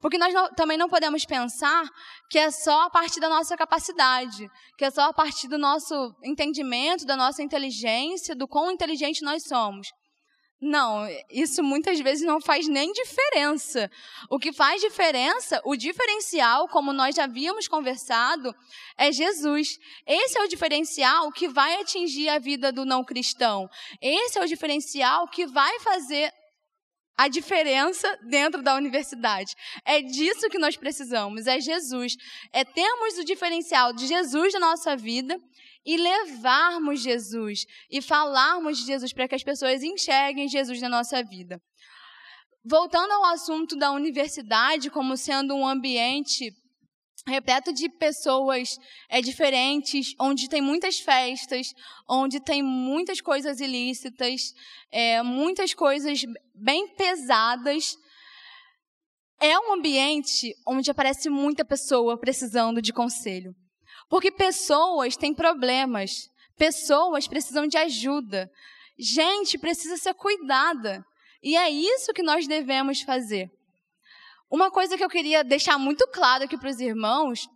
Porque 0.00 0.16
nós 0.16 0.32
não, 0.32 0.48
também 0.54 0.78
não 0.78 0.88
podemos 0.88 1.26
pensar 1.26 1.84
que 2.30 2.38
é 2.38 2.50
só 2.50 2.82
a 2.82 2.90
partir 2.90 3.20
da 3.20 3.28
nossa 3.28 3.56
capacidade, 3.56 4.48
que 4.78 4.84
é 4.84 4.90
só 4.90 5.10
a 5.10 5.12
partir 5.12 5.46
do 5.46 5.58
nosso 5.58 5.94
entendimento, 6.24 7.04
da 7.04 7.16
nossa 7.16 7.42
inteligência, 7.42 8.34
do 8.34 8.48
quão 8.48 8.70
inteligente 8.70 9.22
nós 9.22 9.42
somos. 9.46 9.88
Não, 10.60 11.06
isso 11.30 11.62
muitas 11.62 12.00
vezes 12.00 12.26
não 12.26 12.40
faz 12.40 12.66
nem 12.66 12.90
diferença. 12.92 13.90
O 14.30 14.38
que 14.38 14.52
faz 14.52 14.80
diferença, 14.80 15.60
o 15.64 15.76
diferencial, 15.76 16.68
como 16.68 16.92
nós 16.92 17.14
já 17.14 17.24
havíamos 17.24 17.68
conversado, 17.68 18.54
é 18.96 19.12
Jesus. 19.12 19.78
Esse 20.06 20.38
é 20.38 20.42
o 20.42 20.48
diferencial 20.48 21.30
que 21.32 21.48
vai 21.48 21.80
atingir 21.80 22.28
a 22.28 22.38
vida 22.38 22.72
do 22.72 22.84
não 22.84 23.04
cristão. 23.04 23.68
Esse 24.00 24.38
é 24.38 24.42
o 24.42 24.48
diferencial 24.48 25.28
que 25.28 25.46
vai 25.46 25.80
fazer 25.80 26.32
a 27.16 27.28
diferença 27.28 28.18
dentro 28.28 28.62
da 28.62 28.74
universidade. 28.74 29.54
É 29.84 30.00
disso 30.00 30.48
que 30.48 30.58
nós 30.58 30.76
precisamos, 30.76 31.46
é 31.46 31.60
Jesus. 31.60 32.16
É 32.52 32.64
termos 32.64 33.18
o 33.18 33.24
diferencial 33.24 33.92
de 33.92 34.06
Jesus 34.06 34.52
na 34.54 34.60
nossa 34.60 34.96
vida 34.96 35.38
e 35.84 35.96
levarmos 35.96 37.00
Jesus 37.00 37.66
e 37.90 38.00
falarmos 38.00 38.78
de 38.78 38.86
Jesus 38.86 39.12
para 39.12 39.28
que 39.28 39.34
as 39.34 39.42
pessoas 39.42 39.82
enxerguem 39.82 40.48
Jesus 40.48 40.80
na 40.80 40.88
nossa 40.88 41.22
vida. 41.22 41.60
Voltando 42.64 43.12
ao 43.12 43.24
assunto 43.26 43.76
da 43.76 43.92
universidade 43.92 44.90
como 44.90 45.16
sendo 45.16 45.54
um 45.54 45.66
ambiente 45.66 46.50
repleto 47.26 47.72
de 47.72 47.88
pessoas 47.88 48.76
é, 49.08 49.20
diferentes, 49.20 50.14
onde 50.20 50.48
tem 50.48 50.60
muitas 50.60 50.98
festas, 50.98 51.68
onde 52.08 52.40
tem 52.40 52.62
muitas 52.62 53.20
coisas 53.20 53.60
ilícitas, 53.60 54.52
é, 54.90 55.22
muitas 55.22 55.74
coisas 55.74 56.22
bem 56.54 56.88
pesadas. 56.94 57.96
É 59.40 59.58
um 59.58 59.74
ambiente 59.74 60.54
onde 60.66 60.90
aparece 60.90 61.28
muita 61.28 61.64
pessoa 61.64 62.18
precisando 62.18 62.80
de 62.80 62.92
conselho. 62.92 63.54
Porque 64.08 64.30
pessoas 64.30 65.16
têm 65.16 65.34
problemas, 65.34 66.30
pessoas 66.56 67.26
precisam 67.26 67.66
de 67.66 67.76
ajuda, 67.76 68.50
gente 68.98 69.58
precisa 69.58 69.96
ser 69.96 70.14
cuidada. 70.14 71.04
E 71.42 71.56
é 71.56 71.68
isso 71.68 72.12
que 72.12 72.22
nós 72.22 72.46
devemos 72.46 73.02
fazer. 73.02 73.50
Uma 74.50 74.70
coisa 74.70 74.96
que 74.96 75.04
eu 75.04 75.10
queria 75.10 75.42
deixar 75.42 75.78
muito 75.78 76.06
claro 76.08 76.44
aqui 76.44 76.56
para 76.56 76.70
os 76.70 76.80
irmãos 76.80 77.48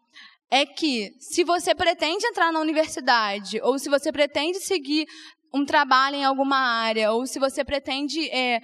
é 0.50 0.66
que 0.66 1.12
se 1.20 1.44
você 1.44 1.74
pretende 1.74 2.26
entrar 2.26 2.52
na 2.52 2.61
universidade, 2.61 3.61
ou 3.62 3.78
se 3.78 3.88
você 3.88 4.11
pretende 4.11 4.58
seguir 4.61 5.06
um 5.52 5.64
trabalho 5.64 6.16
em 6.16 6.24
alguma 6.24 6.56
área, 6.56 7.12
ou 7.12 7.26
se 7.26 7.38
você 7.38 7.64
pretende, 7.64 8.28
é, 8.30 8.61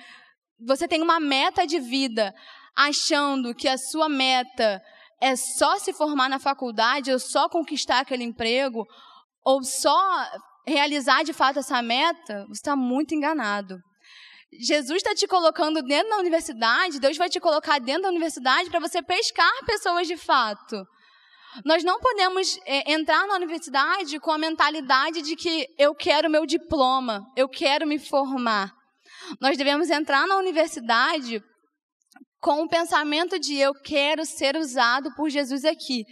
você 0.58 0.88
tem 0.88 1.02
uma 1.02 1.20
meta 1.20 1.66
de 1.66 1.78
vida, 1.78 2.34
achando 2.74 3.54
que 3.54 3.68
a 3.68 3.78
sua 3.78 4.08
meta 4.08 4.82
é 5.20 5.36
só 5.36 5.78
se 5.78 5.92
formar 5.92 6.28
na 6.28 6.38
faculdade, 6.38 7.12
ou 7.12 7.18
só 7.18 7.48
conquistar 7.48 8.00
aquele 8.00 8.24
emprego, 8.24 8.86
ou 9.44 9.62
só 9.62 9.96
realizar 10.66 11.22
de 11.22 11.32
fato 11.32 11.58
essa 11.58 11.80
meta, 11.82 12.44
você 12.48 12.60
está 12.60 12.76
muito 12.76 13.14
enganado. 13.14 13.78
Jesus 14.60 14.98
está 14.98 15.14
te 15.14 15.26
colocando 15.26 15.82
dentro 15.82 16.10
da 16.10 16.18
universidade, 16.18 17.00
Deus 17.00 17.16
vai 17.16 17.28
te 17.28 17.40
colocar 17.40 17.80
dentro 17.80 18.02
da 18.02 18.08
universidade 18.08 18.70
para 18.70 18.80
você 18.80 19.02
pescar 19.02 19.52
pessoas 19.66 20.06
de 20.06 20.16
fato. 20.16 20.84
Nós 21.64 21.84
não 21.84 22.00
podemos 22.00 22.58
é, 22.66 22.92
entrar 22.92 23.26
na 23.26 23.34
universidade 23.34 24.18
com 24.18 24.30
a 24.30 24.38
mentalidade 24.38 25.22
de 25.22 25.36
que 25.36 25.66
eu 25.78 25.94
quero 25.94 26.30
meu 26.30 26.46
diploma, 26.46 27.24
eu 27.36 27.48
quero 27.48 27.86
me 27.86 27.98
formar. 27.98 28.72
Nós 29.40 29.56
devemos 29.56 29.90
entrar 29.90 30.26
na 30.26 30.36
universidade 30.36 31.42
com 32.44 32.62
o 32.62 32.68
pensamento 32.68 33.38
de 33.38 33.56
eu 33.56 33.72
quero 33.72 34.26
ser 34.26 34.54
usado 34.54 35.10
por 35.14 35.30
Jesus 35.30 35.64
aqui. 35.64 36.04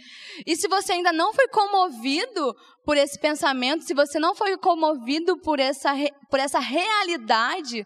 E 0.47 0.55
se 0.55 0.67
você 0.67 0.93
ainda 0.93 1.13
não 1.13 1.31
foi 1.31 1.47
comovido 1.47 2.55
por 2.83 2.97
esse 2.97 3.19
pensamento, 3.19 3.83
se 3.83 3.93
você 3.93 4.17
não 4.17 4.33
foi 4.33 4.57
comovido 4.57 5.39
por 5.41 5.59
essa, 5.59 5.93
por 6.31 6.39
essa 6.39 6.57
realidade, 6.57 7.85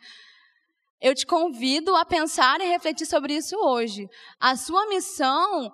eu 1.01 1.13
te 1.13 1.25
convido 1.25 1.93
a 1.93 2.05
pensar 2.05 2.61
e 2.61 2.69
refletir 2.69 3.05
sobre 3.05 3.35
isso 3.35 3.53
hoje. 3.57 4.07
A 4.39 4.55
sua 4.55 4.87
missão 4.87 5.69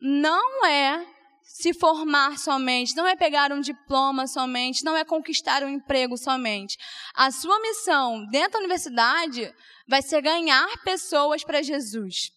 não 0.00 0.64
é 0.64 1.06
se 1.44 1.74
formar 1.74 2.38
somente, 2.38 2.96
não 2.96 3.06
é 3.06 3.14
pegar 3.14 3.52
um 3.52 3.60
diploma 3.60 4.26
somente, 4.26 4.82
não 4.82 4.96
é 4.96 5.04
conquistar 5.04 5.62
um 5.62 5.68
emprego 5.68 6.16
somente. 6.16 6.76
A 7.14 7.30
sua 7.30 7.60
missão 7.60 8.26
dentro 8.30 8.52
da 8.52 8.58
universidade 8.60 9.54
vai 9.86 10.00
ser 10.00 10.22
ganhar 10.22 10.66
pessoas 10.82 11.44
para 11.44 11.62
Jesus. 11.62 12.30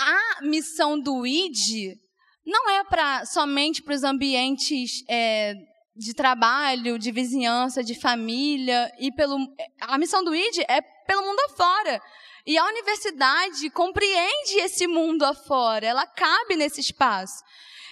A 0.00 0.42
missão 0.42 0.98
do 0.98 1.26
ID 1.26 1.98
não 2.46 2.70
é 2.70 2.84
para 2.84 3.26
somente 3.26 3.82
para 3.82 3.94
os 3.94 4.02
ambientes 4.02 5.04
é, 5.08 5.54
de 5.94 6.14
trabalho, 6.14 6.98
de 6.98 7.12
vizinhança, 7.12 7.84
de 7.84 7.94
família 7.94 8.90
e 8.98 9.12
pelo 9.12 9.36
a 9.80 9.98
missão 9.98 10.24
do 10.24 10.34
ID 10.34 10.64
é 10.66 10.80
pelo 10.80 11.22
mundo 11.22 11.40
afora. 11.50 12.00
E 12.46 12.56
a 12.56 12.64
universidade 12.64 13.68
compreende 13.68 14.54
esse 14.60 14.86
mundo 14.86 15.24
afora, 15.24 15.86
ela 15.86 16.06
cabe 16.06 16.56
nesse 16.56 16.80
espaço. 16.80 17.44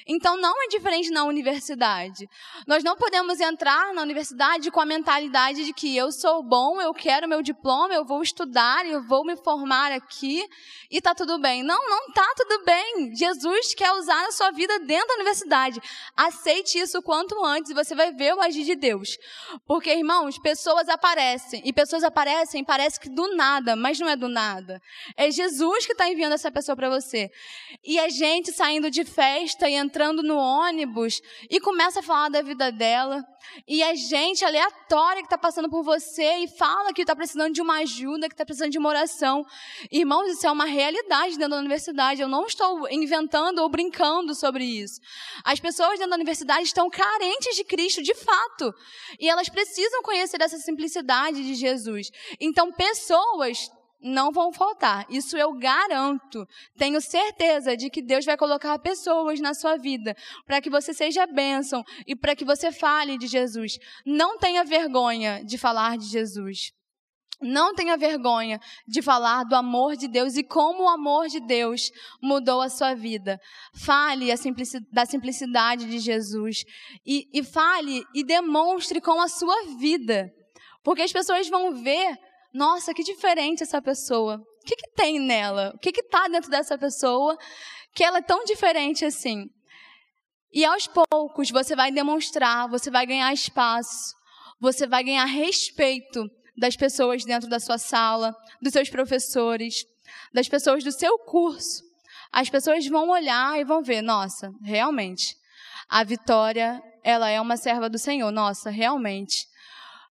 Então 0.06 0.36
não 0.36 0.62
é 0.62 0.68
diferente 0.68 1.10
na 1.10 1.24
universidade. 1.24 2.30
Nós 2.64 2.84
não 2.84 2.96
podemos 2.96 3.40
entrar 3.40 3.92
na 3.92 4.02
universidade 4.02 4.70
com 4.70 4.80
a 4.80 4.86
mentalidade 4.86 5.64
de 5.64 5.72
que 5.72 5.96
eu 5.96 6.12
sou 6.12 6.44
bom, 6.44 6.80
eu 6.80 6.94
quero 6.94 7.28
meu 7.28 7.42
diploma, 7.42 7.92
eu 7.92 8.04
vou 8.04 8.22
estudar, 8.22 8.86
eu 8.86 9.02
vou 9.02 9.24
me 9.24 9.34
formar 9.36 9.90
aqui 9.90 10.48
e 10.88 11.00
tá 11.00 11.12
tudo 11.12 11.40
bem. 11.40 11.64
Não, 11.64 11.90
não 11.90 12.12
tá 12.12 12.26
tudo 12.36 12.64
bem. 12.64 13.16
Jesus 13.16 13.74
quer 13.74 13.90
usar 13.94 14.26
a 14.26 14.30
sua 14.30 14.52
vida 14.52 14.78
dentro 14.78 15.08
da 15.08 15.14
universidade. 15.14 15.82
Aceite 16.16 16.78
isso 16.78 17.02
quanto 17.02 17.44
antes 17.44 17.72
e 17.72 17.74
você 17.74 17.94
vai 17.94 18.12
ver 18.12 18.34
o 18.34 18.40
agir 18.40 18.64
de 18.64 18.76
Deus. 18.76 19.18
Porque, 19.66 19.92
irmãos, 19.92 20.38
pessoas 20.38 20.88
aparecem 20.88 21.62
e 21.64 21.72
pessoas 21.72 22.04
aparecem, 22.04 22.62
parece 22.62 23.00
que 23.00 23.08
do 23.08 23.34
nada, 23.34 23.74
mas 23.74 23.98
não 23.98 24.08
é 24.08 24.14
do 24.14 24.28
nada. 24.28 24.80
É 25.16 25.32
Jesus 25.32 25.84
que 25.84 25.92
está 25.92 26.08
enviando 26.08 26.34
essa 26.34 26.52
pessoa 26.52 26.76
para 26.76 26.88
você. 26.88 27.28
E 27.84 27.98
a 27.98 28.08
gente 28.08 28.52
saindo 28.52 28.88
de 28.88 29.04
festa 29.04 29.68
e 29.68 29.74
entrando 29.74 29.95
no 30.22 30.36
ônibus 30.36 31.20
e 31.48 31.60
começa 31.60 32.00
a 32.00 32.02
falar 32.02 32.28
da 32.28 32.42
vida 32.42 32.70
dela. 32.70 33.24
E 33.66 33.82
a 33.82 33.94
gente 33.94 34.44
aleatória 34.44 35.22
que 35.22 35.26
está 35.26 35.38
passando 35.38 35.70
por 35.70 35.82
você 35.82 36.38
e 36.38 36.48
fala 36.48 36.92
que 36.92 37.02
está 37.02 37.14
precisando 37.14 37.52
de 37.52 37.62
uma 37.62 37.78
ajuda, 37.78 38.28
que 38.28 38.34
está 38.34 38.44
precisando 38.44 38.70
de 38.70 38.78
uma 38.78 38.88
oração. 38.88 39.46
Irmãos, 39.90 40.28
isso 40.28 40.46
é 40.46 40.50
uma 40.50 40.64
realidade 40.64 41.36
dentro 41.36 41.50
da 41.50 41.58
universidade. 41.58 42.20
Eu 42.20 42.28
não 42.28 42.46
estou 42.46 42.88
inventando 42.90 43.60
ou 43.60 43.68
brincando 43.68 44.34
sobre 44.34 44.64
isso. 44.64 45.00
As 45.44 45.60
pessoas 45.60 45.92
dentro 45.92 46.10
da 46.10 46.16
universidade 46.16 46.64
estão 46.64 46.90
carentes 46.90 47.56
de 47.56 47.64
Cristo, 47.64 48.02
de 48.02 48.14
fato. 48.14 48.74
E 49.18 49.28
elas 49.28 49.48
precisam 49.48 50.02
conhecer 50.02 50.40
essa 50.40 50.58
simplicidade 50.58 51.44
de 51.44 51.54
Jesus. 51.54 52.10
Então, 52.40 52.72
pessoas 52.72 53.70
não 54.06 54.30
vão 54.30 54.52
faltar. 54.52 55.04
Isso 55.10 55.36
eu 55.36 55.52
garanto. 55.52 56.46
Tenho 56.76 57.00
certeza 57.00 57.76
de 57.76 57.90
que 57.90 58.00
Deus 58.00 58.24
vai 58.24 58.36
colocar 58.36 58.78
pessoas 58.78 59.40
na 59.40 59.52
sua 59.52 59.76
vida 59.76 60.14
para 60.46 60.60
que 60.60 60.70
você 60.70 60.94
seja 60.94 61.26
bênção 61.26 61.82
e 62.06 62.14
para 62.14 62.36
que 62.36 62.44
você 62.44 62.70
fale 62.70 63.18
de 63.18 63.26
Jesus. 63.26 63.78
Não 64.04 64.38
tenha 64.38 64.64
vergonha 64.64 65.44
de 65.44 65.58
falar 65.58 65.98
de 65.98 66.06
Jesus. 66.06 66.72
Não 67.42 67.74
tenha 67.74 67.98
vergonha 67.98 68.58
de 68.88 69.02
falar 69.02 69.44
do 69.44 69.54
amor 69.54 69.94
de 69.94 70.08
Deus 70.08 70.36
e 70.36 70.42
como 70.42 70.84
o 70.84 70.88
amor 70.88 71.28
de 71.28 71.38
Deus 71.38 71.90
mudou 72.22 72.62
a 72.62 72.70
sua 72.70 72.94
vida. 72.94 73.38
Fale 73.74 74.28
da 74.90 75.04
simplicidade 75.04 75.84
de 75.84 75.98
Jesus 75.98 76.64
e, 77.04 77.28
e 77.34 77.44
fale 77.44 78.04
e 78.14 78.24
demonstre 78.24 79.02
com 79.02 79.20
a 79.20 79.28
sua 79.28 79.66
vida. 79.78 80.30
Porque 80.82 81.02
as 81.02 81.12
pessoas 81.12 81.48
vão 81.48 81.74
ver 81.74 82.16
nossa, 82.56 82.94
que 82.94 83.02
diferente 83.02 83.62
essa 83.62 83.82
pessoa. 83.82 84.36
O 84.36 84.64
que, 84.64 84.74
que 84.74 84.90
tem 84.94 85.20
nela? 85.20 85.72
O 85.74 85.78
que 85.78 85.90
está 85.90 86.26
dentro 86.26 86.50
dessa 86.50 86.78
pessoa 86.78 87.36
que 87.94 88.02
ela 88.02 88.18
é 88.18 88.22
tão 88.22 88.44
diferente 88.44 89.04
assim? 89.04 89.44
E 90.52 90.64
aos 90.64 90.88
poucos 90.88 91.50
você 91.50 91.76
vai 91.76 91.92
demonstrar, 91.92 92.66
você 92.68 92.90
vai 92.90 93.04
ganhar 93.04 93.30
espaço, 93.32 94.14
você 94.58 94.86
vai 94.86 95.04
ganhar 95.04 95.26
respeito 95.26 96.24
das 96.56 96.74
pessoas 96.74 97.24
dentro 97.24 97.46
da 97.48 97.60
sua 97.60 97.76
sala, 97.76 98.34
dos 98.62 98.72
seus 98.72 98.88
professores, 98.88 99.84
das 100.32 100.48
pessoas 100.48 100.82
do 100.82 100.90
seu 100.90 101.18
curso. 101.18 101.84
As 102.32 102.48
pessoas 102.48 102.86
vão 102.86 103.10
olhar 103.10 103.60
e 103.60 103.64
vão 103.64 103.82
ver, 103.82 104.00
nossa, 104.00 104.50
realmente, 104.64 105.36
a 105.88 106.02
Vitória, 106.02 106.82
ela 107.04 107.28
é 107.28 107.38
uma 107.38 107.58
serva 107.58 107.88
do 107.88 107.98
Senhor. 107.98 108.30
Nossa, 108.32 108.70
realmente, 108.70 109.46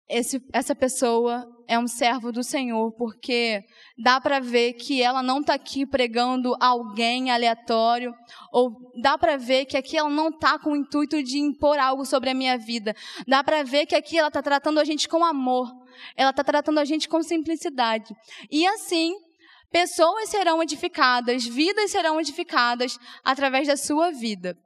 esse, 0.10 0.42
essa 0.54 0.74
pessoa 0.74 1.46
é 1.68 1.78
um 1.78 1.88
servo 1.88 2.32
do 2.32 2.42
Senhor, 2.44 2.94
porque 2.94 3.62
dá 3.98 4.22
para 4.22 4.40
ver 4.40 4.74
que 4.74 5.02
ela 5.02 5.22
não 5.22 5.42
está 5.42 5.54
aqui 5.54 5.86
pregando 5.86 6.56
alguém 6.62 7.30
aleatório, 7.30 8.14
ou 8.52 8.72
dá 9.02 9.18
para 9.18 9.36
ver 9.36 9.66
que 9.66 9.76
aqui 9.76 9.98
ela 9.98 10.10
não 10.10 10.30
está 10.30 10.58
com 10.58 10.72
o 10.72 10.76
intuito 10.78 11.22
de 11.22 11.38
impor 11.40 11.78
algo 11.78 12.06
sobre 12.06 12.30
a 12.30 12.34
minha 12.34 12.58
vida. 12.58 12.96
Dá 13.28 13.44
para 13.44 13.64
ver 13.64 13.86
que 13.86 13.96
aqui 13.96 14.18
ela 14.18 14.30
está 14.30 14.42
tratando 14.42 14.80
a 14.80 14.86
gente 14.86 15.10
com 15.10 15.26
amor, 15.26 15.70
ela 16.16 16.30
está 16.30 16.44
tratando 16.44 16.80
a 16.80 16.86
gente 16.86 17.10
com 17.10 17.22
simplicidade. 17.22 18.16
E 18.50 18.66
assim, 18.66 19.14
pessoas 19.70 20.30
serão 20.30 20.64
edificadas, 20.64 21.46
vidas 21.46 21.92
serão 21.92 22.20
edificadas 22.22 22.98
através 23.26 23.68
da 23.68 23.76
sua 23.76 24.10
vida. 24.12 24.58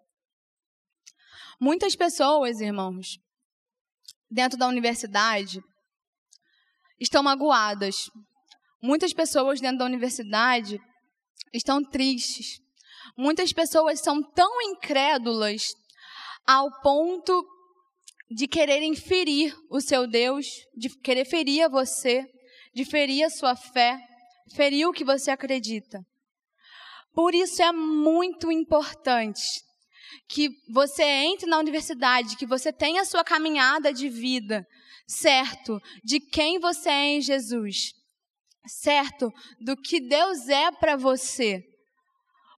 Muitas 1.59 1.95
pessoas, 1.95 2.61
irmãos, 2.61 3.17
dentro 4.31 4.57
da 4.57 4.67
universidade 4.67 5.61
estão 6.99 7.21
magoadas. 7.21 8.09
Muitas 8.81 9.13
pessoas 9.13 9.59
dentro 9.59 9.79
da 9.79 9.85
universidade 9.85 10.79
estão 11.53 11.83
tristes. 11.83 12.59
Muitas 13.17 13.51
pessoas 13.51 13.99
são 13.99 14.23
tão 14.23 14.61
incrédulas 14.61 15.63
ao 16.47 16.71
ponto 16.81 17.45
de 18.29 18.47
quererem 18.47 18.95
ferir 18.95 19.53
o 19.69 19.81
seu 19.81 20.07
Deus, 20.07 20.47
de 20.75 20.89
querer 21.01 21.25
ferir 21.25 21.65
a 21.65 21.69
você, 21.69 22.25
de 22.73 22.85
ferir 22.85 23.25
a 23.25 23.29
sua 23.29 23.55
fé, 23.55 23.99
ferir 24.55 24.87
o 24.87 24.93
que 24.93 25.03
você 25.03 25.29
acredita. 25.29 25.99
Por 27.13 27.35
isso 27.35 27.61
é 27.61 27.73
muito 27.73 28.49
importante 28.49 29.41
que 30.27 30.49
você 30.69 31.03
entre 31.03 31.49
na 31.49 31.57
universidade, 31.57 32.37
que 32.37 32.45
você 32.45 32.71
tenha 32.71 33.01
a 33.01 33.05
sua 33.05 33.23
caminhada 33.23 33.93
de 33.93 34.09
vida 34.09 34.65
certo 35.11 35.81
de 36.03 36.19
quem 36.19 36.59
você 36.59 36.89
é 36.89 37.15
em 37.15 37.21
Jesus, 37.21 37.91
certo 38.65 39.31
do 39.59 39.75
que 39.75 39.99
Deus 39.99 40.47
é 40.47 40.71
para 40.71 40.95
você. 40.95 41.61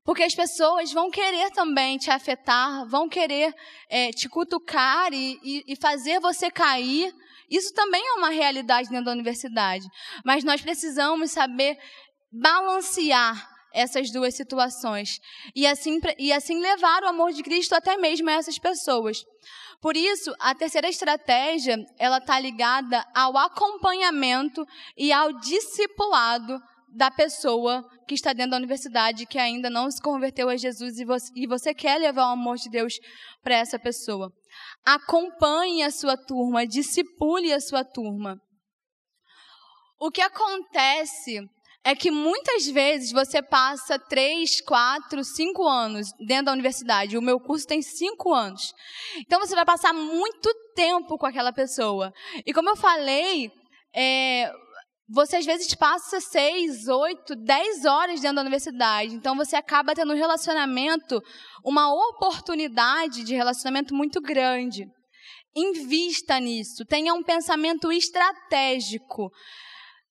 Porque 0.05 0.23
as 0.23 0.35
pessoas 0.35 0.91
vão 0.91 1.09
querer 1.09 1.49
também 1.51 1.97
te 1.97 2.11
afetar, 2.11 2.85
vão 2.87 3.07
querer 3.07 3.53
é, 3.89 4.11
te 4.11 4.27
cutucar 4.27 5.13
e, 5.13 5.39
e, 5.41 5.63
e 5.67 5.75
fazer 5.77 6.19
você 6.19 6.51
cair. 6.51 7.13
Isso 7.49 7.73
também 7.73 8.05
é 8.05 8.13
uma 8.13 8.29
realidade 8.29 8.89
dentro 8.89 9.05
da 9.05 9.13
universidade. 9.13 9.85
Mas 10.25 10.43
nós 10.43 10.61
precisamos 10.61 11.31
saber 11.31 11.77
balancear 12.31 13.52
essas 13.73 14.11
duas 14.11 14.35
situações 14.35 15.19
e 15.55 15.65
assim, 15.65 15.99
e 16.17 16.31
assim 16.31 16.59
levar 16.59 17.03
o 17.03 17.07
amor 17.07 17.33
de 17.33 17.41
Cristo 17.41 17.73
até 17.73 17.97
mesmo 17.97 18.29
a 18.29 18.33
essas 18.33 18.59
pessoas. 18.59 19.25
Por 19.81 19.97
isso, 19.97 20.33
a 20.39 20.55
terceira 20.55 20.87
estratégia, 20.87 21.77
ela 21.99 22.19
está 22.19 22.39
ligada 22.39 23.03
ao 23.13 23.35
acompanhamento 23.37 24.65
e 24.95 25.11
ao 25.11 25.33
discipulado 25.39 26.57
da 26.87 27.09
pessoa 27.09 27.83
que 28.07 28.13
está 28.13 28.31
dentro 28.31 28.51
da 28.51 28.57
universidade, 28.57 29.25
que 29.25 29.39
ainda 29.39 29.69
não 29.69 29.89
se 29.89 30.01
converteu 30.01 30.47
a 30.47 30.55
Jesus 30.55 30.99
e 30.99 31.05
você, 31.05 31.31
e 31.35 31.47
você 31.47 31.73
quer 31.73 31.99
levar 31.99 32.29
o 32.29 32.33
amor 32.33 32.57
de 32.57 32.69
Deus 32.69 32.93
para 33.41 33.55
essa 33.55 33.79
pessoa. 33.79 34.31
Acompanhe 34.85 35.83
a 35.83 35.91
sua 35.91 36.15
turma, 36.15 36.67
discipule 36.67 37.51
a 37.51 37.59
sua 37.59 37.83
turma. 37.83 38.39
O 39.99 40.11
que 40.11 40.21
acontece 40.21 41.39
é 41.85 41.93
que 41.93 42.09
muitas 42.09 42.65
vezes 42.67 43.11
você 43.11 43.41
passa 43.41 43.99
três, 43.99 44.61
quatro, 44.61 45.23
cinco 45.23 45.67
anos 45.67 46.07
dentro 46.25 46.45
da 46.45 46.53
universidade. 46.53 47.17
O 47.17 47.21
meu 47.21 47.39
curso 47.39 47.67
tem 47.67 47.81
cinco 47.81 48.33
anos. 48.33 48.73
Então 49.17 49.39
você 49.39 49.53
vai 49.53 49.65
passar 49.65 49.91
muito 49.93 50.49
tempo 50.73 51.17
com 51.17 51.25
aquela 51.25 51.51
pessoa. 51.51 52.13
E 52.45 52.53
como 52.53 52.69
eu 52.69 52.77
falei, 52.77 53.51
é, 53.93 54.49
você 55.09 55.37
às 55.37 55.45
vezes 55.45 55.75
passa 55.75 56.21
seis, 56.21 56.87
oito, 56.87 57.35
dez 57.35 57.83
horas 57.83 58.21
dentro 58.21 58.37
da 58.37 58.41
universidade. 58.41 59.13
Então 59.13 59.35
você 59.35 59.57
acaba 59.57 59.93
tendo 59.93 60.13
um 60.13 60.17
relacionamento, 60.17 61.21
uma 61.65 61.93
oportunidade 61.93 63.25
de 63.25 63.35
relacionamento 63.35 63.93
muito 63.93 64.21
grande. 64.21 64.85
Invista 65.53 66.39
nisso. 66.39 66.85
Tenha 66.85 67.13
um 67.13 67.21
pensamento 67.21 67.91
estratégico 67.91 69.29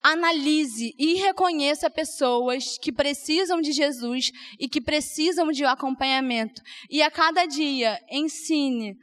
analise 0.03 0.95
e 0.99 1.15
reconheça 1.15 1.89
pessoas 1.89 2.77
que 2.79 2.91
precisam 2.91 3.61
de 3.61 3.73
Jesus 3.73 4.33
e 4.59 4.69
que 4.69 4.81
precisam 4.81 5.53
de 5.53 5.65
acompanhamento. 5.65 6.61
E 6.91 7.03
a 7.03 7.11
cada 7.11 7.47
dia 7.47 8.01
ensine, 8.11 8.97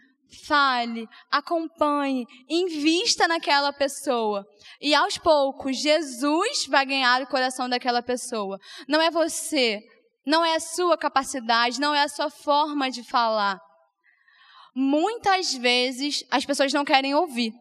fale, 0.46 1.08
acompanhe, 1.32 2.26
invista 2.50 3.28
naquela 3.28 3.72
pessoa. 3.72 4.46
E 4.82 4.94
aos 4.94 5.18
poucos, 5.18 5.78
Jesus 5.78 6.66
vai 6.68 6.86
ganhar 6.86 7.22
o 7.22 7.28
coração 7.28 7.70
daquela 7.70 8.02
pessoa. 8.02 8.60
Não 8.88 9.02
é 9.02 9.10
você, 9.10 9.82
não 10.26 10.44
é 10.44 10.56
a 10.56 10.60
sua 10.60 10.98
capacidade, 10.98 11.80
não 11.80 11.96
é 11.96 12.04
a 12.04 12.10
sua 12.10 12.30
forma 12.30 12.92
de 12.92 13.04
falar. 13.04 13.60
Muitas 14.76 15.54
vezes 15.54 16.24
as 16.30 16.46
pessoas 16.46 16.74
não 16.74 16.86
querem 16.86 17.16
ouvir. 17.16 17.54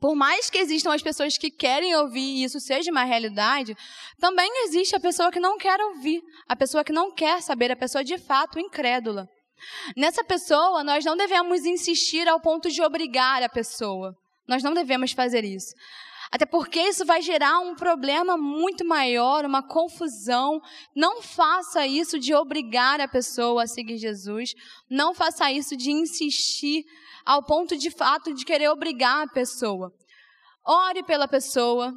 Por 0.00 0.14
mais 0.14 0.50
que 0.50 0.58
existam 0.58 0.92
as 0.92 1.02
pessoas 1.02 1.38
que 1.38 1.50
querem 1.50 1.94
ouvir 1.96 2.20
e 2.20 2.44
isso 2.44 2.58
seja 2.58 2.90
uma 2.90 3.04
realidade, 3.04 3.76
também 4.18 4.50
existe 4.64 4.96
a 4.96 5.00
pessoa 5.00 5.30
que 5.30 5.40
não 5.40 5.56
quer 5.56 5.80
ouvir, 5.80 6.20
a 6.48 6.56
pessoa 6.56 6.84
que 6.84 6.92
não 6.92 7.12
quer 7.14 7.40
saber, 7.42 7.70
a 7.70 7.76
pessoa 7.76 8.02
de 8.02 8.18
fato 8.18 8.58
incrédula. 8.58 9.28
Nessa 9.96 10.24
pessoa, 10.24 10.82
nós 10.82 11.04
não 11.04 11.16
devemos 11.16 11.64
insistir 11.64 12.28
ao 12.28 12.40
ponto 12.40 12.68
de 12.68 12.82
obrigar 12.82 13.42
a 13.42 13.48
pessoa. 13.48 14.14
Nós 14.48 14.62
não 14.62 14.74
devemos 14.74 15.12
fazer 15.12 15.44
isso. 15.44 15.72
Até 16.32 16.46
porque 16.46 16.80
isso 16.80 17.04
vai 17.04 17.20
gerar 17.20 17.60
um 17.60 17.74
problema 17.74 18.38
muito 18.38 18.86
maior, 18.86 19.44
uma 19.44 19.62
confusão. 19.62 20.60
Não 20.96 21.20
faça 21.20 21.86
isso 21.86 22.18
de 22.18 22.34
obrigar 22.34 23.02
a 23.02 23.06
pessoa 23.06 23.64
a 23.64 23.66
seguir 23.66 23.98
Jesus. 23.98 24.54
Não 24.88 25.12
faça 25.12 25.52
isso 25.52 25.76
de 25.76 25.92
insistir 25.92 26.84
ao 27.24 27.42
ponto 27.44 27.76
de 27.76 27.90
fato 27.90 28.34
de 28.34 28.44
querer 28.44 28.68
obrigar 28.68 29.24
a 29.24 29.32
pessoa. 29.32 29.92
Ore 30.64 31.02
pela 31.02 31.26
pessoa, 31.26 31.92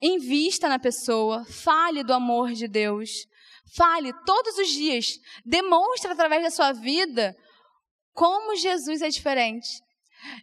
invista 0.00 0.68
na 0.68 0.78
pessoa, 0.78 1.44
fale 1.44 2.02
do 2.02 2.12
amor 2.12 2.52
de 2.52 2.66
Deus. 2.68 3.10
Fale 3.76 4.12
todos 4.24 4.56
os 4.56 4.68
dias, 4.68 5.18
demonstre 5.44 6.10
através 6.10 6.42
da 6.42 6.50
sua 6.50 6.72
vida 6.72 7.36
como 8.14 8.56
Jesus 8.56 9.02
é 9.02 9.08
diferente. 9.08 9.68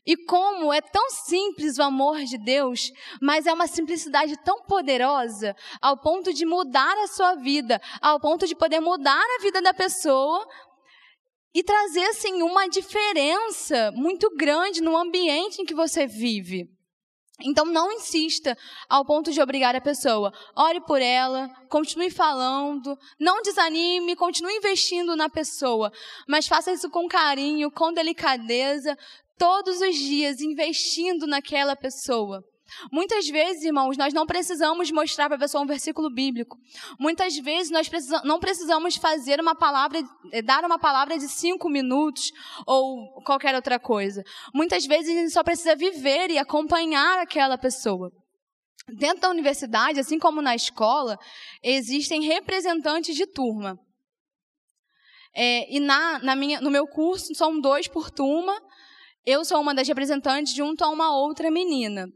E 0.06 0.16
como 0.16 0.72
é 0.72 0.80
tão 0.80 1.10
simples 1.10 1.78
o 1.78 1.84
amor 1.84 2.24
de 2.24 2.38
Deus, 2.38 2.92
mas 3.22 3.46
é 3.46 3.52
uma 3.52 3.68
simplicidade 3.68 4.42
tão 4.44 4.62
poderosa, 4.64 5.54
ao 5.82 5.98
ponto 5.98 6.34
de 6.34 6.46
mudar 6.46 6.96
a 7.04 7.08
sua 7.08 7.36
vida, 7.36 7.82
ao 8.02 8.20
ponto 8.20 8.48
de 8.48 8.56
poder 8.56 8.80
mudar 8.80 9.22
a 9.22 9.42
vida 9.42 9.62
da 9.62 9.74
pessoa 9.74 10.48
e 11.56 11.64
trazer 11.64 12.04
assim 12.08 12.42
uma 12.42 12.68
diferença 12.68 13.90
muito 13.94 14.30
grande 14.36 14.82
no 14.82 14.98
ambiente 14.98 15.62
em 15.62 15.66
que 15.66 15.74
você 15.74 16.06
vive. 16.06 16.70
Então 17.42 17.66
não 17.66 17.94
insista 17.94 18.58
ao 18.90 19.06
ponto 19.06 19.32
de 19.32 19.42
obrigar 19.42 19.74
a 19.74 19.80
pessoa. 19.80 20.34
Ore 20.54 20.82
por 20.82 21.02
ela, 21.02 21.50
continue 21.70 22.10
falando, 22.10 22.98
não 23.18 23.42
desanime, 23.42 24.18
continue 24.18 24.58
investindo 24.58 25.16
na 25.16 25.30
pessoa, 25.30 25.92
mas 26.28 26.46
faça 26.46 26.74
isso 26.74 26.90
com 26.90 27.08
carinho, 27.08 27.72
com 27.72 27.94
delicadeza, 27.94 28.98
todos 29.38 29.80
os 29.80 29.96
dias 29.96 30.42
investindo 30.42 31.26
naquela 31.26 31.76
pessoa. 31.76 32.44
Muitas 32.92 33.28
vezes, 33.28 33.64
irmãos, 33.64 33.96
nós 33.96 34.14
não 34.14 34.26
precisamos 34.26 34.90
mostrar 34.92 35.28
para 35.28 35.36
a 35.36 35.40
pessoa 35.40 35.64
um 35.64 35.68
versículo 35.68 36.10
bíblico. 36.10 36.58
Muitas 37.00 37.38
vezes 37.38 37.72
nós 37.72 37.90
não 38.24 38.40
precisamos 38.40 38.96
fazer 38.96 39.40
uma 39.40 39.56
palavra, 39.56 40.02
eh, 40.32 40.42
dar 40.42 40.64
uma 40.66 40.80
palavra 40.80 41.18
de 41.18 41.28
cinco 41.28 41.70
minutos 41.70 42.32
ou 42.66 43.22
qualquer 43.24 43.54
outra 43.56 43.80
coisa. 43.80 44.24
Muitas 44.54 44.86
vezes 44.86 45.16
a 45.16 45.20
gente 45.20 45.32
só 45.32 45.44
precisa 45.44 45.76
viver 45.76 46.32
e 46.32 46.38
acompanhar 46.38 47.20
aquela 47.20 47.58
pessoa. 47.58 48.12
Dentro 48.88 49.22
da 49.22 49.30
universidade, 49.30 50.00
assim 50.00 50.20
como 50.20 50.42
na 50.42 50.56
escola, 50.56 51.18
existem 51.64 52.22
representantes 52.24 53.16
de 53.16 53.26
turma. 53.28 53.80
É, 55.34 55.72
e 55.74 55.80
na, 55.80 56.20
na 56.20 56.36
minha, 56.36 56.62
no 56.62 56.72
meu 56.72 56.88
curso 56.88 57.34
são 57.36 57.60
dois 57.60 57.88
por 57.88 58.10
turma. 58.10 58.60
Eu 59.26 59.44
sou 59.46 59.60
uma 59.60 59.74
das 59.74 59.88
representantes 59.88 60.54
junto 60.54 60.84
a 60.84 60.90
uma 60.90 61.16
outra 61.16 61.52
menina 61.52 62.08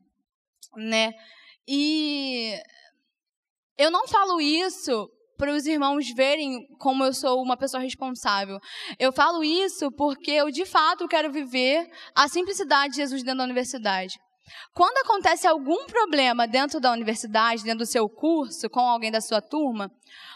né? 0.76 1.12
E 1.68 2.54
eu 3.78 3.92
não 3.92 4.08
falo 4.08 4.42
isso 4.42 5.10
para 5.38 5.54
os 5.54 5.66
irmãos 5.66 6.12
verem 6.14 6.68
como 6.78 7.06
eu 7.06 7.14
sou 7.14 7.42
uma 7.42 7.56
pessoa 7.56 7.82
responsável. 7.82 8.60
Eu 9.00 9.14
falo 9.14 9.42
isso 9.44 9.90
porque 9.92 10.32
eu 10.32 10.52
de 10.52 10.66
fato 10.66 11.08
quero 11.08 11.32
viver 11.32 11.88
a 12.14 12.28
simplicidade 12.28 12.92
de 12.92 12.98
Jesus 12.98 13.24
dentro 13.24 13.38
da 13.38 13.46
universidade. 13.46 14.20
Quando 14.74 14.98
acontece 14.98 15.48
algum 15.48 15.86
problema 15.86 16.48
dentro 16.48 16.80
da 16.80 16.92
universidade, 16.92 17.64
dentro 17.64 17.80
do 17.80 17.86
seu 17.86 18.10
curso, 18.10 18.70
com 18.70 18.82
alguém 18.82 19.12
da 19.12 19.22
sua 19.22 19.42
turma, 19.42 19.90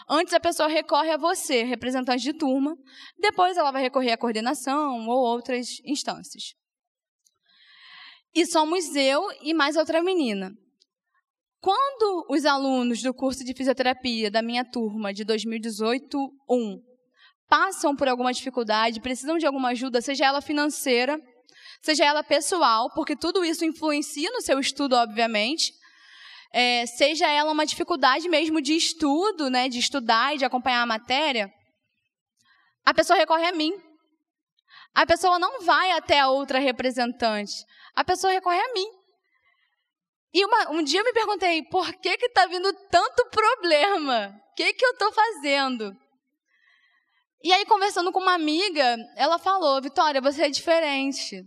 antes 0.08 0.32
a 0.32 0.40
pessoa 0.40 0.68
recorre 0.68 1.10
a 1.10 1.18
você, 1.18 1.64
representante 1.64 2.22
de 2.22 2.32
turma, 2.32 2.74
depois 3.18 3.56
ela 3.56 3.72
vai 3.72 3.82
recorrer 3.82 4.12
à 4.12 4.16
coordenação 4.16 5.06
ou 5.06 5.18
outras 5.18 5.66
instâncias. 5.84 6.54
E 8.34 8.44
somos 8.46 8.96
eu 8.96 9.22
e 9.42 9.54
mais 9.54 9.76
outra 9.76 10.02
menina. 10.02 10.52
Quando 11.60 12.26
os 12.28 12.44
alunos 12.44 13.00
do 13.00 13.14
curso 13.14 13.44
de 13.44 13.54
fisioterapia 13.54 14.30
da 14.30 14.42
minha 14.42 14.64
turma 14.64 15.14
de 15.14 15.24
2018-1 15.24 16.28
passam 17.48 17.94
por 17.94 18.08
alguma 18.08 18.32
dificuldade, 18.32 19.00
precisam 19.00 19.38
de 19.38 19.46
alguma 19.46 19.68
ajuda, 19.70 20.00
seja 20.00 20.26
ela 20.26 20.40
financeira, 20.40 21.18
seja 21.80 22.04
ela 22.04 22.22
pessoal, 22.22 22.90
porque 22.94 23.16
tudo 23.16 23.44
isso 23.44 23.64
influencia 23.64 24.30
no 24.30 24.42
seu 24.42 24.58
estudo, 24.58 24.96
obviamente, 24.96 25.72
é, 26.52 26.86
seja 26.86 27.30
ela 27.30 27.52
uma 27.52 27.64
dificuldade 27.64 28.28
mesmo 28.28 28.60
de 28.60 28.74
estudo, 28.74 29.48
né, 29.48 29.68
de 29.68 29.78
estudar 29.78 30.34
e 30.34 30.38
de 30.38 30.44
acompanhar 30.44 30.82
a 30.82 30.86
matéria, 30.86 31.52
a 32.84 32.92
pessoa 32.92 33.18
recorre 33.18 33.46
a 33.46 33.52
mim. 33.52 33.72
A 34.94 35.04
pessoa 35.04 35.38
não 35.38 35.60
vai 35.62 35.90
até 35.92 36.20
a 36.20 36.28
outra 36.28 36.58
representante 36.58 37.64
a 37.94 38.04
pessoa 38.04 38.32
recorre 38.32 38.58
a 38.58 38.72
mim. 38.72 38.86
E 40.32 40.44
uma, 40.44 40.70
um 40.72 40.82
dia 40.82 41.00
eu 41.00 41.04
me 41.04 41.12
perguntei, 41.12 41.62
por 41.62 41.92
que 41.94 42.16
que 42.16 42.26
está 42.26 42.46
vindo 42.46 42.72
tanto 42.90 43.26
problema? 43.26 44.34
O 44.50 44.54
que 44.56 44.72
que 44.72 44.84
eu 44.84 44.90
estou 44.90 45.12
fazendo? 45.12 45.96
E 47.42 47.52
aí, 47.52 47.64
conversando 47.66 48.10
com 48.10 48.18
uma 48.18 48.34
amiga, 48.34 48.96
ela 49.16 49.38
falou, 49.38 49.80
Vitória, 49.80 50.20
você 50.20 50.44
é 50.44 50.48
diferente. 50.48 51.44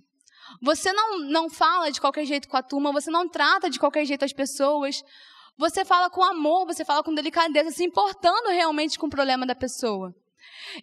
Você 0.62 0.94
não, 0.94 1.20
não 1.20 1.50
fala 1.50 1.92
de 1.92 2.00
qualquer 2.00 2.24
jeito 2.24 2.48
com 2.48 2.56
a 2.56 2.64
turma, 2.64 2.94
você 2.94 3.12
não 3.12 3.28
trata 3.28 3.70
de 3.70 3.80
qualquer 3.80 4.06
jeito 4.06 4.24
as 4.24 4.32
pessoas. 4.32 5.04
Você 5.58 5.84
fala 5.84 6.10
com 6.10 6.24
amor, 6.24 6.66
você 6.66 6.86
fala 6.86 7.04
com 7.04 7.14
delicadeza, 7.14 7.72
se 7.72 7.84
importando 7.84 8.50
realmente 8.50 8.98
com 8.98 9.08
o 9.08 9.10
problema 9.10 9.46
da 9.46 9.56
pessoa. 9.56 10.14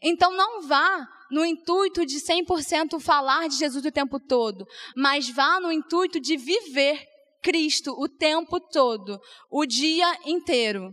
Então 0.03 0.33
não 0.33 0.62
vá 0.62 1.07
no 1.31 1.45
intuito 1.45 2.05
de 2.05 2.17
100% 2.21 3.01
falar 3.01 3.49
de 3.49 3.57
Jesus 3.57 3.85
o 3.85 3.93
tempo 3.93 4.19
todo, 4.21 4.67
mas 4.97 5.29
vá 5.29 5.61
no 5.61 5.73
intuito 5.73 6.21
de 6.21 6.37
viver 6.37 7.05
Cristo 7.43 7.95
o 7.99 8.09
tempo 8.09 8.59
todo, 8.59 9.21
o 9.51 9.67
dia 9.67 10.11
inteiro. 10.25 10.93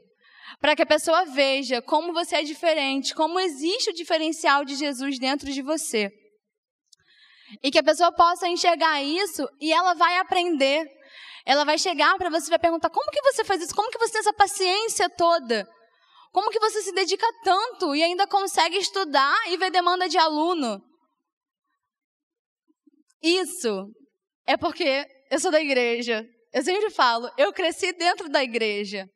Para 0.60 0.76
que 0.76 0.82
a 0.82 0.86
pessoa 0.86 1.26
veja 1.26 1.82
como 1.82 2.12
você 2.12 2.38
é 2.38 2.44
diferente, 2.44 3.16
como 3.16 3.40
existe 3.40 3.90
o 3.90 3.94
diferencial 3.94 4.66
de 4.66 4.76
Jesus 4.76 5.18
dentro 5.18 5.52
de 5.52 5.62
você. 5.62 6.12
E 7.64 7.72
que 7.72 7.80
a 7.80 7.84
pessoa 7.84 8.12
possa 8.12 8.48
enxergar 8.48 9.02
isso 9.02 9.48
e 9.60 9.72
ela 9.72 9.94
vai 9.94 10.18
aprender. 10.18 10.86
Ela 11.46 11.64
vai 11.64 11.78
chegar 11.78 12.18
para 12.18 12.30
você 12.30 12.48
e 12.48 12.50
vai 12.50 12.60
perguntar: 12.60 12.90
como 12.90 13.12
que 13.12 13.22
você 13.22 13.44
faz 13.44 13.62
isso? 13.62 13.76
Como 13.76 13.90
que 13.90 13.98
você 13.98 14.14
tem 14.14 14.20
essa 14.20 14.34
paciência 14.34 15.10
toda? 15.10 15.68
Como 16.32 16.50
que 16.50 16.60
você 16.60 16.82
se 16.82 16.94
dedica 16.94 17.28
tanto 17.44 17.94
e 17.94 18.02
ainda 18.02 18.26
consegue 18.26 18.78
estudar 18.78 19.36
e 19.50 19.58
ver 19.58 19.70
demanda 19.70 20.08
de 20.08 20.18
aluno? 20.18 20.82
Isso 23.22 23.88
é 24.48 24.58
porque 24.58 25.06
eu 25.30 25.40
sou 25.40 25.52
da 25.52 25.62
igreja. 25.62 26.26
Eu 26.54 26.64
sempre 26.64 26.90
falo, 26.90 27.30
eu 27.38 27.54
cresci 27.54 27.94
dentro 27.94 28.30
da 28.30 28.44
igreja. 28.44 29.08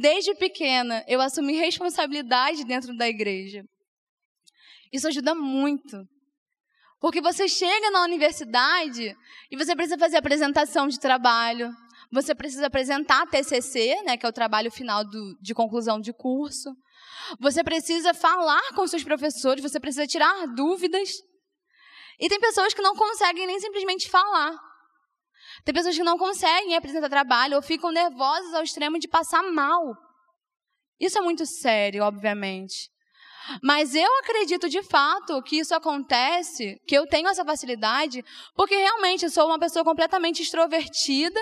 Desde 0.00 0.34
pequena, 0.34 1.04
eu 1.06 1.20
assumi 1.20 1.54
responsabilidade 1.54 2.64
dentro 2.64 2.96
da 2.96 3.08
igreja. 3.08 3.62
Isso 4.92 5.08
ajuda 5.08 5.34
muito. 5.34 6.04
Porque 7.00 7.20
você 7.20 7.48
chega 7.48 7.90
na 7.90 8.02
universidade 8.02 9.14
e 9.50 9.56
você 9.56 9.74
precisa 9.74 9.98
fazer 9.98 10.16
apresentação 10.16 10.88
de 10.88 10.98
trabalho, 10.98 11.70
você 12.12 12.34
precisa 12.34 12.66
apresentar 12.66 13.22
a 13.22 13.26
TCC, 13.26 14.02
né, 14.04 14.16
que 14.16 14.24
é 14.24 14.28
o 14.28 14.32
trabalho 14.32 14.70
final 14.70 15.04
do, 15.04 15.36
de 15.40 15.54
conclusão 15.54 16.00
de 16.00 16.12
curso. 16.12 16.70
Você 17.40 17.64
precisa 17.64 18.14
falar 18.14 18.62
com 18.74 18.86
seus 18.86 19.02
professores, 19.02 19.62
você 19.62 19.80
precisa 19.80 20.06
tirar 20.06 20.46
dúvidas. 20.54 21.10
E 22.18 22.28
tem 22.28 22.40
pessoas 22.40 22.72
que 22.72 22.82
não 22.82 22.94
conseguem 22.94 23.46
nem 23.46 23.60
simplesmente 23.60 24.08
falar. 24.08 24.56
Tem 25.64 25.74
pessoas 25.74 25.96
que 25.96 26.04
não 26.04 26.16
conseguem 26.16 26.76
apresentar 26.76 27.08
trabalho 27.08 27.56
ou 27.56 27.62
ficam 27.62 27.90
nervosas 27.90 28.54
ao 28.54 28.62
extremo 28.62 28.98
de 28.98 29.08
passar 29.08 29.42
mal. 29.42 29.96
Isso 31.00 31.18
é 31.18 31.20
muito 31.20 31.44
sério, 31.44 32.04
obviamente. 32.04 32.90
Mas 33.62 33.94
eu 33.94 34.18
acredito 34.18 34.68
de 34.68 34.82
fato 34.82 35.40
que 35.42 35.58
isso 35.58 35.74
acontece, 35.74 36.80
que 36.86 36.96
eu 36.96 37.06
tenho 37.06 37.28
essa 37.28 37.44
facilidade, 37.44 38.24
porque 38.54 38.74
realmente 38.74 39.24
eu 39.24 39.30
sou 39.30 39.46
uma 39.46 39.58
pessoa 39.58 39.84
completamente 39.84 40.42
extrovertida 40.42 41.40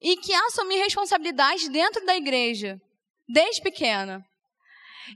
e 0.00 0.16
que 0.16 0.32
assumi 0.32 0.76
responsabilidades 0.76 1.68
dentro 1.68 2.04
da 2.04 2.16
igreja, 2.16 2.80
desde 3.28 3.62
pequena. 3.62 4.24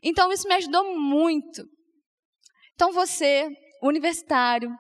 Então 0.03 0.33
isso 0.33 0.47
me 0.49 0.55
ajudou 0.55 0.97
muito. 0.97 1.64
Então 2.74 2.93
você, 2.93 3.49
universitário, 3.83 4.70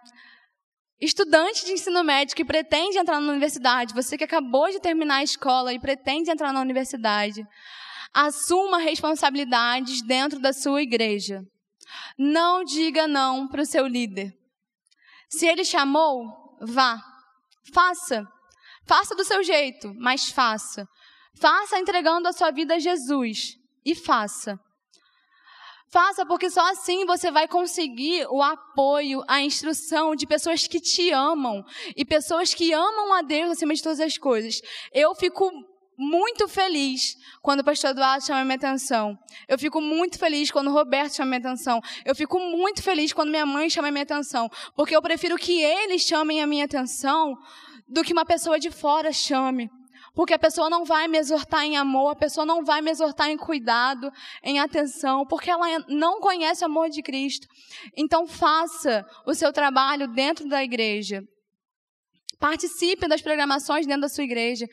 estudante 1.00 1.64
de 1.64 1.72
ensino 1.72 2.02
médio 2.04 2.36
que 2.36 2.44
pretende 2.44 2.98
entrar 2.98 3.20
na 3.20 3.30
universidade, 3.30 3.94
você 3.94 4.16
que 4.16 4.24
acabou 4.24 4.70
de 4.70 4.80
terminar 4.80 5.16
a 5.16 5.24
escola 5.24 5.72
e 5.72 5.80
pretende 5.80 6.30
entrar 6.30 6.52
na 6.52 6.60
universidade, 6.60 7.44
assuma 8.12 8.78
responsabilidades 8.78 10.02
dentro 10.02 10.38
da 10.38 10.52
sua 10.52 10.82
igreja. 10.82 11.42
Não 12.16 12.64
diga 12.64 13.06
não 13.06 13.48
para 13.48 13.62
o 13.62 13.66
seu 13.66 13.86
líder. 13.86 14.32
Se 15.28 15.46
ele 15.46 15.64
chamou, 15.64 16.56
vá, 16.60 17.00
faça. 17.72 18.26
Faça 18.88 19.14
do 19.14 19.24
seu 19.24 19.42
jeito, 19.42 19.92
mas 19.98 20.30
faça. 20.30 20.88
Faça 21.38 21.78
entregando 21.78 22.26
a 22.26 22.32
sua 22.32 22.50
vida 22.50 22.76
a 22.76 22.78
Jesus 22.78 23.54
e 23.84 23.94
faça. 23.94 24.58
Faça 25.90 26.26
porque 26.26 26.50
só 26.50 26.70
assim 26.70 27.06
você 27.06 27.30
vai 27.30 27.46
conseguir 27.48 28.26
o 28.30 28.42
apoio, 28.42 29.22
a 29.28 29.40
instrução 29.40 30.14
de 30.14 30.26
pessoas 30.26 30.66
que 30.66 30.80
te 30.80 31.10
amam 31.10 31.62
e 31.96 32.04
pessoas 32.04 32.52
que 32.52 32.72
amam 32.72 33.12
a 33.12 33.22
Deus 33.22 33.52
acima 33.52 33.74
de 33.74 33.82
todas 33.82 34.00
as 34.00 34.18
coisas. 34.18 34.60
Eu 34.92 35.14
fico 35.14 35.50
muito 35.98 36.46
feliz 36.46 37.16
quando 37.42 37.60
o 37.60 37.64
pastor 37.64 37.90
Eduardo 37.90 38.24
chama 38.24 38.44
minha 38.44 38.56
atenção. 38.56 39.18
Eu 39.48 39.58
fico 39.58 39.80
muito 39.80 40.18
feliz 40.18 40.50
quando 40.50 40.68
o 40.68 40.72
Roberto 40.72 41.16
chama 41.16 41.30
minha 41.30 41.50
atenção. 41.50 41.80
Eu 42.04 42.14
fico 42.14 42.38
muito 42.38 42.82
feliz 42.82 43.12
quando 43.12 43.30
minha 43.30 43.46
mãe 43.46 43.68
chama 43.68 43.90
minha 43.90 44.04
atenção. 44.04 44.48
Porque 44.76 44.94
eu 44.94 45.02
prefiro 45.02 45.36
que 45.36 45.60
eles 45.62 46.02
chamem 46.02 46.40
a 46.40 46.46
minha 46.46 46.66
atenção 46.66 47.34
do 47.88 48.02
que 48.02 48.12
uma 48.12 48.24
pessoa 48.24 48.58
de 48.58 48.70
fora 48.70 49.12
chame. 49.12 49.70
Porque 50.14 50.34
a 50.34 50.38
pessoa 50.38 50.68
não 50.68 50.84
vai 50.84 51.06
me 51.06 51.16
exortar 51.16 51.64
em 51.64 51.76
amor, 51.76 52.10
a 52.10 52.16
pessoa 52.16 52.44
não 52.44 52.64
vai 52.64 52.80
me 52.82 52.90
exortar 52.90 53.28
em 53.30 53.36
cuidado, 53.36 54.10
em 54.42 54.58
atenção, 54.58 55.24
porque 55.24 55.50
ela 55.50 55.66
não 55.88 56.20
conhece 56.20 56.64
o 56.64 56.66
amor 56.66 56.88
de 56.88 57.02
Cristo. 57.02 57.46
Então 57.96 58.26
faça 58.26 59.06
o 59.26 59.32
seu 59.32 59.52
trabalho 59.52 60.08
dentro 60.08 60.48
da 60.48 60.62
igreja. 60.62 61.22
Participe 62.38 63.08
das 63.08 63.20
programações 63.20 63.86
dentro 63.86 64.02
da 64.02 64.08
sua 64.08 64.24
igreja. 64.24 64.66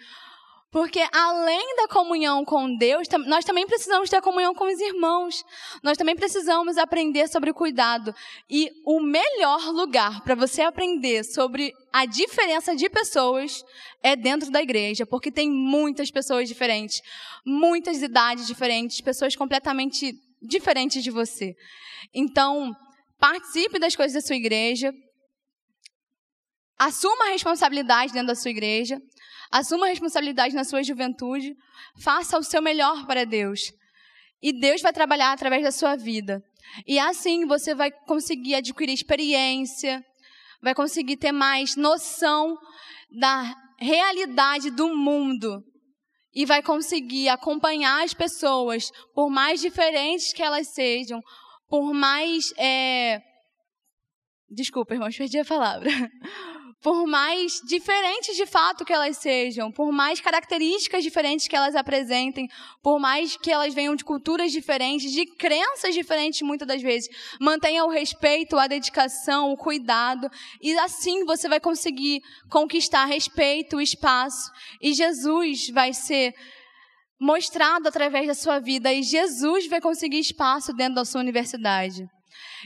Porque 0.75 0.99
além 1.13 1.77
da 1.77 1.87
comunhão 1.87 2.43
com 2.43 2.75
Deus, 2.75 3.07
nós 3.27 3.45
também 3.45 3.65
precisamos 3.65 4.09
ter 4.09 4.21
comunhão 4.21 4.53
com 4.53 4.65
os 4.65 4.77
irmãos. 4.81 5.41
Nós 5.81 5.97
também 5.97 6.17
precisamos 6.17 6.77
aprender 6.77 7.29
sobre 7.29 7.53
cuidado. 7.53 8.13
E 8.49 8.69
o 8.85 8.99
melhor 8.99 9.69
lugar 9.69 10.21
para 10.25 10.35
você 10.35 10.63
aprender 10.63 11.23
sobre 11.23 11.71
a 11.93 12.05
diferença 12.05 12.75
de 12.75 12.89
pessoas 12.89 13.63
é 14.03 14.17
dentro 14.17 14.51
da 14.51 14.61
igreja, 14.61 15.05
porque 15.05 15.31
tem 15.31 15.49
muitas 15.49 16.11
pessoas 16.11 16.49
diferentes, 16.49 17.01
muitas 17.45 18.01
idades 18.01 18.45
diferentes, 18.45 18.99
pessoas 18.99 19.33
completamente 19.33 20.13
diferentes 20.41 21.01
de 21.01 21.09
você. 21.09 21.55
Então, 22.13 22.75
participe 23.17 23.79
das 23.79 23.95
coisas 23.95 24.21
da 24.21 24.27
sua 24.27 24.35
igreja, 24.35 24.93
assuma 26.77 27.27
a 27.27 27.31
responsabilidade 27.31 28.13
dentro 28.13 28.27
da 28.27 28.35
sua 28.35 28.51
igreja, 28.51 28.99
Assuma 29.51 29.85
a 29.85 29.89
responsabilidade 29.89 30.55
na 30.55 30.63
sua 30.63 30.83
juventude. 30.83 31.55
Faça 32.01 32.37
o 32.37 32.43
seu 32.43 32.61
melhor 32.61 33.05
para 33.05 33.25
Deus. 33.25 33.61
E 34.41 34.51
Deus 34.51 34.81
vai 34.81 34.93
trabalhar 34.93 35.31
através 35.31 35.63
da 35.63 35.71
sua 35.71 35.95
vida. 35.95 36.41
E 36.85 36.99
assim 36.99 37.45
você 37.45 37.73
vai 37.73 37.89
conseguir 37.89 38.55
adquirir 38.55 38.93
experiência, 38.93 40.03
vai 40.61 40.75
conseguir 40.75 41.17
ter 41.17 41.31
mais 41.31 41.75
noção 41.75 42.57
da 43.17 43.55
realidade 43.79 44.71
do 44.71 44.93
mundo. 44.95 45.63
E 46.33 46.45
vai 46.45 46.61
conseguir 46.61 47.29
acompanhar 47.29 48.03
as 48.03 48.13
pessoas, 48.13 48.91
por 49.13 49.29
mais 49.29 49.61
diferentes 49.61 50.33
que 50.33 50.43
elas 50.43 50.73
sejam, 50.73 51.21
por 51.69 51.93
mais. 51.93 52.51
É... 52.57 53.21
Desculpa, 54.49 54.95
irmãos, 54.95 55.15
perdi 55.17 55.39
a 55.39 55.45
palavra 55.45 55.89
por 56.85 57.07
mais 57.07 57.61
diferentes 57.65 58.35
de 58.35 58.45
fato 58.45 58.85
que 58.85 58.93
elas 58.93 59.17
sejam, 59.17 59.71
por 59.71 59.91
mais 59.91 60.21
características 60.21 61.03
diferentes 61.03 61.47
que 61.47 61.55
elas 61.55 61.75
apresentem, 61.75 62.47
por 62.83 62.99
mais 62.99 63.35
que 63.35 63.51
elas 63.51 63.73
venham 63.73 63.95
de 63.95 64.05
culturas 64.05 64.51
diferentes, 64.51 65.11
de 65.11 65.25
crenças 65.25 65.95
diferentes 65.95 66.43
muitas 66.43 66.67
das 66.67 66.83
vezes, 66.83 67.09
mantenha 67.41 67.83
o 67.85 67.89
respeito, 67.89 68.55
a 68.55 68.67
dedicação, 68.67 69.51
o 69.51 69.57
cuidado, 69.57 70.29
e 70.61 70.77
assim 70.77 71.25
você 71.25 71.49
vai 71.49 71.59
conseguir 71.59 72.21
conquistar 72.51 73.05
respeito, 73.05 73.81
espaço, 73.81 74.51
e 74.79 74.93
Jesus 74.93 75.69
vai 75.69 75.91
ser 75.91 76.35
mostrado 77.19 77.87
através 77.87 78.27
da 78.27 78.35
sua 78.35 78.59
vida, 78.59 78.93
e 78.93 79.01
Jesus 79.01 79.65
vai 79.67 79.81
conseguir 79.81 80.19
espaço 80.19 80.71
dentro 80.71 80.93
da 80.93 81.05
sua 81.05 81.21
universidade. 81.21 82.05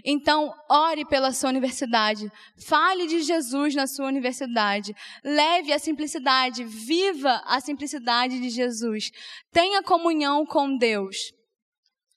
Então, 0.05 0.53
ore 0.69 1.05
pela 1.05 1.31
sua 1.31 1.49
universidade. 1.49 2.31
Fale 2.65 3.07
de 3.07 3.21
Jesus 3.21 3.75
na 3.75 3.87
sua 3.87 4.07
universidade. 4.07 4.95
Leve 5.23 5.73
a 5.73 5.79
simplicidade. 5.79 6.63
Viva 6.63 7.41
a 7.45 7.59
simplicidade 7.59 8.39
de 8.39 8.49
Jesus. 8.49 9.11
Tenha 9.51 9.83
comunhão 9.83 10.45
com 10.45 10.77
Deus. 10.77 11.17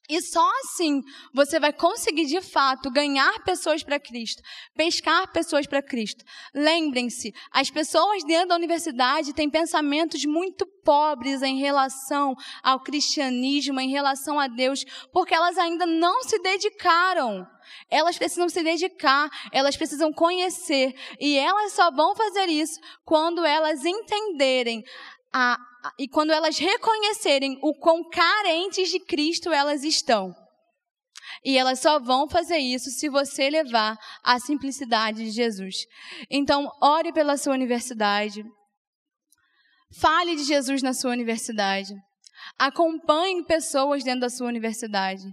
E 0.08 0.20
só 0.20 0.46
assim 0.60 1.00
você 1.32 1.60
vai 1.60 1.72
conseguir 1.72 2.26
de 2.26 2.40
fato 2.42 2.90
ganhar 2.90 3.32
pessoas 3.44 3.82
para 3.82 4.00
Cristo, 4.00 4.42
pescar 4.74 5.32
pessoas 5.32 5.66
para 5.66 5.82
Cristo. 5.82 6.24
Lembrem-se, 6.54 7.32
as 7.50 7.70
pessoas 7.70 8.24
dentro 8.24 8.48
da 8.48 8.56
universidade 8.56 9.32
têm 9.32 9.48
pensamentos 9.48 10.24
muito 10.24 10.66
pobres 10.84 11.40
em 11.40 11.58
relação 11.58 12.34
ao 12.62 12.80
cristianismo, 12.80 13.80
em 13.80 13.90
relação 13.90 14.38
a 14.38 14.48
Deus, 14.48 14.84
porque 15.12 15.34
elas 15.34 15.56
ainda 15.56 15.86
não 15.86 16.22
se 16.24 16.38
dedicaram. 16.40 17.46
Elas 17.90 18.18
precisam 18.18 18.48
se 18.48 18.62
dedicar, 18.62 19.28
elas 19.52 19.76
precisam 19.76 20.12
conhecer, 20.12 20.94
e 21.20 21.36
elas 21.38 21.72
só 21.72 21.90
vão 21.90 22.14
fazer 22.14 22.48
isso 22.48 22.78
quando 23.04 23.44
elas 23.44 23.84
entenderem 23.84 24.82
a 25.32 25.58
e 25.98 26.06
quando 26.08 26.30
elas 26.30 26.58
reconhecerem 26.58 27.58
o 27.62 27.74
quão 27.74 28.08
carentes 28.08 28.88
de 28.88 29.00
Cristo 29.00 29.50
elas 29.50 29.82
estão. 29.82 30.32
E 31.44 31.58
elas 31.58 31.80
só 31.80 31.98
vão 31.98 32.28
fazer 32.28 32.58
isso 32.58 32.90
se 32.90 33.08
você 33.08 33.50
levar 33.50 33.96
a 34.22 34.38
simplicidade 34.38 35.24
de 35.24 35.30
Jesus. 35.30 35.86
Então, 36.30 36.70
ore 36.80 37.12
pela 37.12 37.36
sua 37.36 37.54
universidade. 37.54 38.44
Fale 39.98 40.36
de 40.36 40.44
Jesus 40.44 40.82
na 40.82 40.94
sua 40.94 41.10
universidade. 41.10 41.92
Acompanhe 42.58 43.44
pessoas 43.44 44.04
dentro 44.04 44.20
da 44.20 44.30
sua 44.30 44.46
universidade 44.46 45.24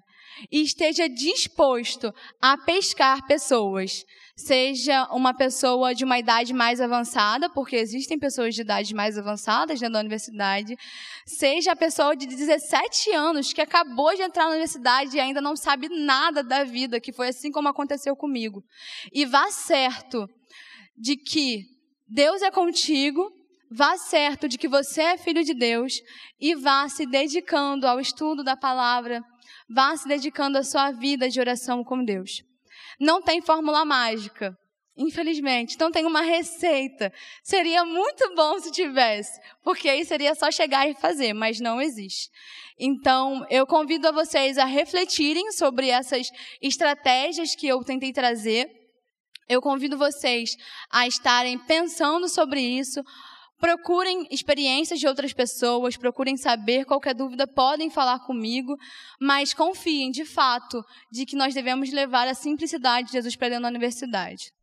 e 0.51 0.61
esteja 0.61 1.07
disposto 1.07 2.13
a 2.41 2.57
pescar 2.57 3.25
pessoas. 3.27 4.03
Seja 4.35 5.05
uma 5.11 5.33
pessoa 5.33 5.93
de 5.93 6.05
uma 6.05 6.17
idade 6.17 6.53
mais 6.53 6.79
avançada, 6.79 7.49
porque 7.49 7.75
existem 7.75 8.17
pessoas 8.17 8.55
de 8.55 8.61
idade 8.61 8.95
mais 8.95 9.17
avançadas 9.17 9.79
dentro 9.79 9.93
da 9.93 9.99
universidade, 9.99 10.77
seja 11.25 11.73
a 11.73 11.75
pessoa 11.75 12.15
de 12.15 12.25
17 12.25 13.11
anos 13.11 13.51
que 13.51 13.61
acabou 13.61 14.15
de 14.15 14.21
entrar 14.21 14.45
na 14.45 14.51
universidade 14.51 15.17
e 15.17 15.19
ainda 15.19 15.41
não 15.41 15.57
sabe 15.57 15.89
nada 15.89 16.41
da 16.41 16.63
vida, 16.63 17.01
que 17.01 17.11
foi 17.11 17.27
assim 17.27 17.51
como 17.51 17.67
aconteceu 17.67 18.15
comigo. 18.15 18.63
E 19.11 19.25
vá 19.25 19.51
certo 19.51 20.25
de 20.97 21.17
que 21.17 21.65
Deus 22.07 22.41
é 22.41 22.49
contigo, 22.49 23.29
vá 23.69 23.97
certo 23.97 24.47
de 24.47 24.57
que 24.57 24.67
você 24.67 25.01
é 25.01 25.17
filho 25.17 25.43
de 25.43 25.53
Deus 25.53 25.93
e 26.39 26.55
vá 26.55 26.87
se 26.87 27.05
dedicando 27.05 27.85
ao 27.85 27.99
estudo 27.99 28.43
da 28.43 28.55
palavra 28.55 29.21
Vá 29.69 29.95
se 29.95 30.07
dedicando 30.07 30.57
a 30.57 30.63
sua 30.63 30.91
vida 30.91 31.29
de 31.29 31.39
oração 31.39 31.83
com 31.83 32.03
Deus. 32.03 32.41
Não 32.99 33.21
tem 33.21 33.41
fórmula 33.41 33.85
mágica. 33.85 34.57
Infelizmente, 34.97 35.79
não 35.79 35.91
tem 35.91 36.05
uma 36.05 36.21
receita. 36.21 37.13
Seria 37.41 37.85
muito 37.85 38.35
bom 38.35 38.59
se 38.59 38.69
tivesse, 38.69 39.39
porque 39.63 39.87
aí 39.87 40.03
seria 40.03 40.35
só 40.35 40.51
chegar 40.51 40.89
e 40.89 40.93
fazer, 40.93 41.31
mas 41.33 41.61
não 41.61 41.79
existe. 41.79 42.29
Então, 42.77 43.45
eu 43.49 43.65
convido 43.65 44.09
a 44.09 44.11
vocês 44.11 44.57
a 44.57 44.65
refletirem 44.65 45.53
sobre 45.53 45.87
essas 45.87 46.29
estratégias 46.61 47.55
que 47.55 47.65
eu 47.65 47.81
tentei 47.81 48.11
trazer. 48.11 48.69
Eu 49.47 49.61
convido 49.61 49.97
vocês 49.97 50.57
a 50.91 51.07
estarem 51.07 51.57
pensando 51.59 52.27
sobre 52.27 52.59
isso, 52.59 53.01
Procurem 53.59 54.25
experiências 54.31 54.99
de 54.99 55.07
outras 55.07 55.33
pessoas, 55.33 55.97
procurem 55.97 56.37
saber 56.37 56.85
qualquer 56.85 57.13
dúvida, 57.13 57.45
podem 57.45 57.89
falar 57.89 58.19
comigo, 58.19 58.77
mas 59.19 59.53
confiem 59.53 60.11
de 60.11 60.23
fato 60.23 60.81
de 61.11 61.25
que 61.25 61.35
nós 61.35 61.53
devemos 61.53 61.91
levar 61.91 62.27
a 62.27 62.33
simplicidade 62.33 63.07
de 63.07 63.13
Jesus 63.13 63.35
para 63.35 63.49
dentro 63.49 63.63
da 63.63 63.69
universidade. 63.69 64.53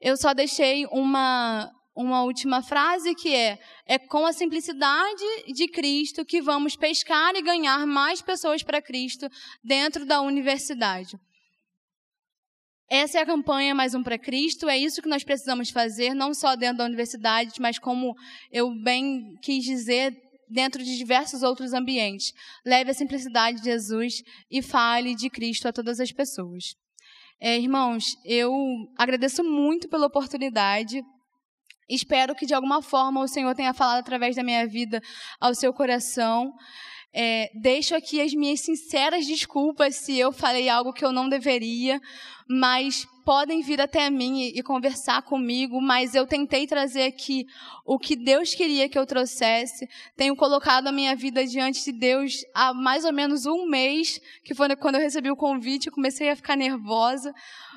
Eu 0.00 0.16
só 0.16 0.32
deixei 0.32 0.86
uma, 0.86 1.68
uma 1.96 2.22
última 2.22 2.62
frase 2.62 3.14
que 3.14 3.34
é: 3.34 3.58
é 3.86 3.98
com 3.98 4.24
a 4.24 4.32
simplicidade 4.32 5.24
de 5.52 5.66
Cristo 5.66 6.24
que 6.24 6.40
vamos 6.40 6.76
pescar 6.76 7.34
e 7.34 7.42
ganhar 7.42 7.86
mais 7.86 8.22
pessoas 8.22 8.62
para 8.62 8.82
Cristo 8.82 9.28
dentro 9.64 10.06
da 10.06 10.20
universidade. 10.20 11.18
Essa 12.88 13.18
é 13.18 13.22
a 13.22 13.26
campanha 13.26 13.74
Mais 13.74 13.94
Um 13.94 14.02
para 14.02 14.18
Cristo, 14.18 14.68
é 14.68 14.76
isso 14.76 15.00
que 15.00 15.08
nós 15.08 15.24
precisamos 15.24 15.70
fazer, 15.70 16.14
não 16.14 16.34
só 16.34 16.54
dentro 16.54 16.78
da 16.78 16.84
universidade, 16.84 17.52
mas 17.58 17.78
como 17.78 18.14
eu 18.52 18.74
bem 18.82 19.36
quis 19.42 19.64
dizer, 19.64 20.14
dentro 20.48 20.82
de 20.84 20.96
diversos 20.96 21.42
outros 21.42 21.72
ambientes. 21.72 22.32
Leve 22.64 22.90
a 22.90 22.94
simplicidade 22.94 23.58
de 23.58 23.64
Jesus 23.64 24.22
e 24.50 24.62
fale 24.62 25.14
de 25.14 25.30
Cristo 25.30 25.66
a 25.66 25.72
todas 25.72 25.98
as 25.98 26.12
pessoas. 26.12 26.74
É, 27.40 27.58
irmãos, 27.58 28.04
eu 28.24 28.52
agradeço 28.96 29.42
muito 29.42 29.88
pela 29.88 30.06
oportunidade. 30.06 31.02
Espero 31.88 32.34
que 32.34 32.46
de 32.46 32.54
alguma 32.54 32.80
forma 32.80 33.20
o 33.22 33.28
Senhor 33.28 33.54
tenha 33.54 33.74
falado 33.74 33.98
através 33.98 34.36
da 34.36 34.42
minha 34.42 34.66
vida 34.66 35.02
ao 35.40 35.54
seu 35.54 35.72
coração. 35.72 36.52
É, 37.16 37.48
deixo 37.54 37.94
aqui 37.94 38.20
as 38.20 38.34
minhas 38.34 38.58
sinceras 38.58 39.24
desculpas 39.24 39.94
se 39.94 40.18
eu 40.18 40.32
falei 40.32 40.68
algo 40.68 40.92
que 40.92 41.04
eu 41.04 41.12
não 41.12 41.28
deveria, 41.28 42.00
mas 42.48 43.06
podem 43.24 43.62
vir 43.62 43.80
até 43.80 44.10
mim 44.10 44.40
e, 44.40 44.58
e 44.58 44.62
conversar 44.64 45.22
comigo. 45.22 45.80
Mas 45.80 46.16
eu 46.16 46.26
tentei 46.26 46.66
trazer 46.66 47.04
aqui 47.04 47.46
o 47.86 48.00
que 48.00 48.16
Deus 48.16 48.52
queria 48.52 48.88
que 48.88 48.98
eu 48.98 49.06
trouxesse. 49.06 49.88
Tenho 50.16 50.34
colocado 50.34 50.88
a 50.88 50.92
minha 50.92 51.14
vida 51.14 51.46
diante 51.46 51.84
de 51.84 51.92
Deus 51.92 52.44
há 52.52 52.74
mais 52.74 53.04
ou 53.04 53.12
menos 53.12 53.46
um 53.46 53.64
mês, 53.64 54.20
que 54.44 54.52
foi 54.52 54.74
quando 54.74 54.96
eu 54.96 55.00
recebi 55.00 55.30
o 55.30 55.36
convite, 55.36 55.86
eu 55.86 55.92
comecei 55.92 56.30
a 56.30 56.36
ficar 56.36 56.56
nervosa. 56.56 57.32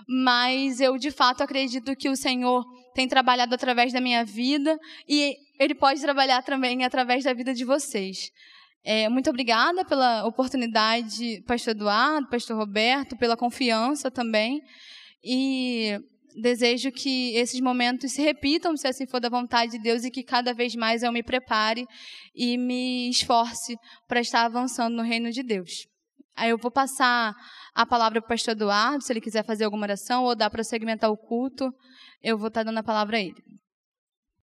Mas 0.08 0.82
eu 0.82 0.98
de 0.98 1.12
fato 1.12 1.44
acredito 1.44 1.96
que 1.96 2.10
o 2.10 2.16
Senhor 2.16 2.66
tem 2.96 3.08
trabalhado 3.08 3.54
através 3.54 3.94
da 3.94 4.02
minha 4.02 4.26
vida 4.26 4.80
e 5.08 5.36
Ele 5.60 5.76
pode 5.76 6.02
trabalhar 6.02 6.42
também 6.42 6.84
através 6.84 7.24
da 7.24 7.34
vida 7.34 7.54
de 7.54 7.64
vocês. 7.64 8.32
É, 8.84 9.10
muito 9.10 9.30
obrigada 9.30 9.84
pela 9.84 10.26
oportunidade, 10.26 11.44
Pastor 11.46 11.72
Eduardo, 11.72 12.30
Pastor 12.30 12.58
Roberto, 12.58 13.18
pela 13.18 13.36
confiança 13.36 14.10
também. 14.10 14.62
E 15.24 15.98
desejo 16.42 16.92
que 16.92 17.36
esses 17.36 17.60
momentos 17.60 18.14
se 18.14 18.22
repitam, 18.22 18.78
se 18.78 18.88
assim 18.88 19.08
for 19.08 19.20
da 19.20 19.30
vontade 19.30 19.74
de 19.74 19.80
Deus, 19.80 20.04
e 20.04 20.12
que 20.12 20.24
cada 20.24 20.54
vez 20.54 20.76
mais 20.76 21.04
eu 21.04 21.12
me 21.12 21.24
prepare 21.24 21.86
e 22.36 22.58
me 22.58 23.10
esforce 23.10 23.76
para 24.08 24.22
estar 24.22 24.46
avançando 24.46 24.96
no 24.96 25.04
reino 25.04 25.32
de 25.32 25.44
Deus. 25.44 25.72
Aí 26.36 26.52
eu 26.52 26.58
vou 26.58 26.72
passar 26.72 27.34
a 27.74 27.86
palavra 27.86 28.22
para 28.22 28.28
o 28.28 28.30
pastor 28.30 28.52
Eduardo, 28.52 29.04
se 29.04 29.12
ele 29.12 29.22
quiser 29.22 29.44
fazer 29.44 29.66
alguma 29.66 29.86
oração 29.86 30.24
ou 30.24 30.36
dar 30.36 30.50
para 30.50 30.64
segmentar 30.64 31.10
o 31.10 31.18
culto, 31.18 31.70
eu 32.22 32.38
vou 32.38 32.48
estar 32.48 32.64
dando 32.64 32.78
a 32.78 32.84
palavra 32.84 33.18
a 33.18 33.22
ele. 33.22 33.42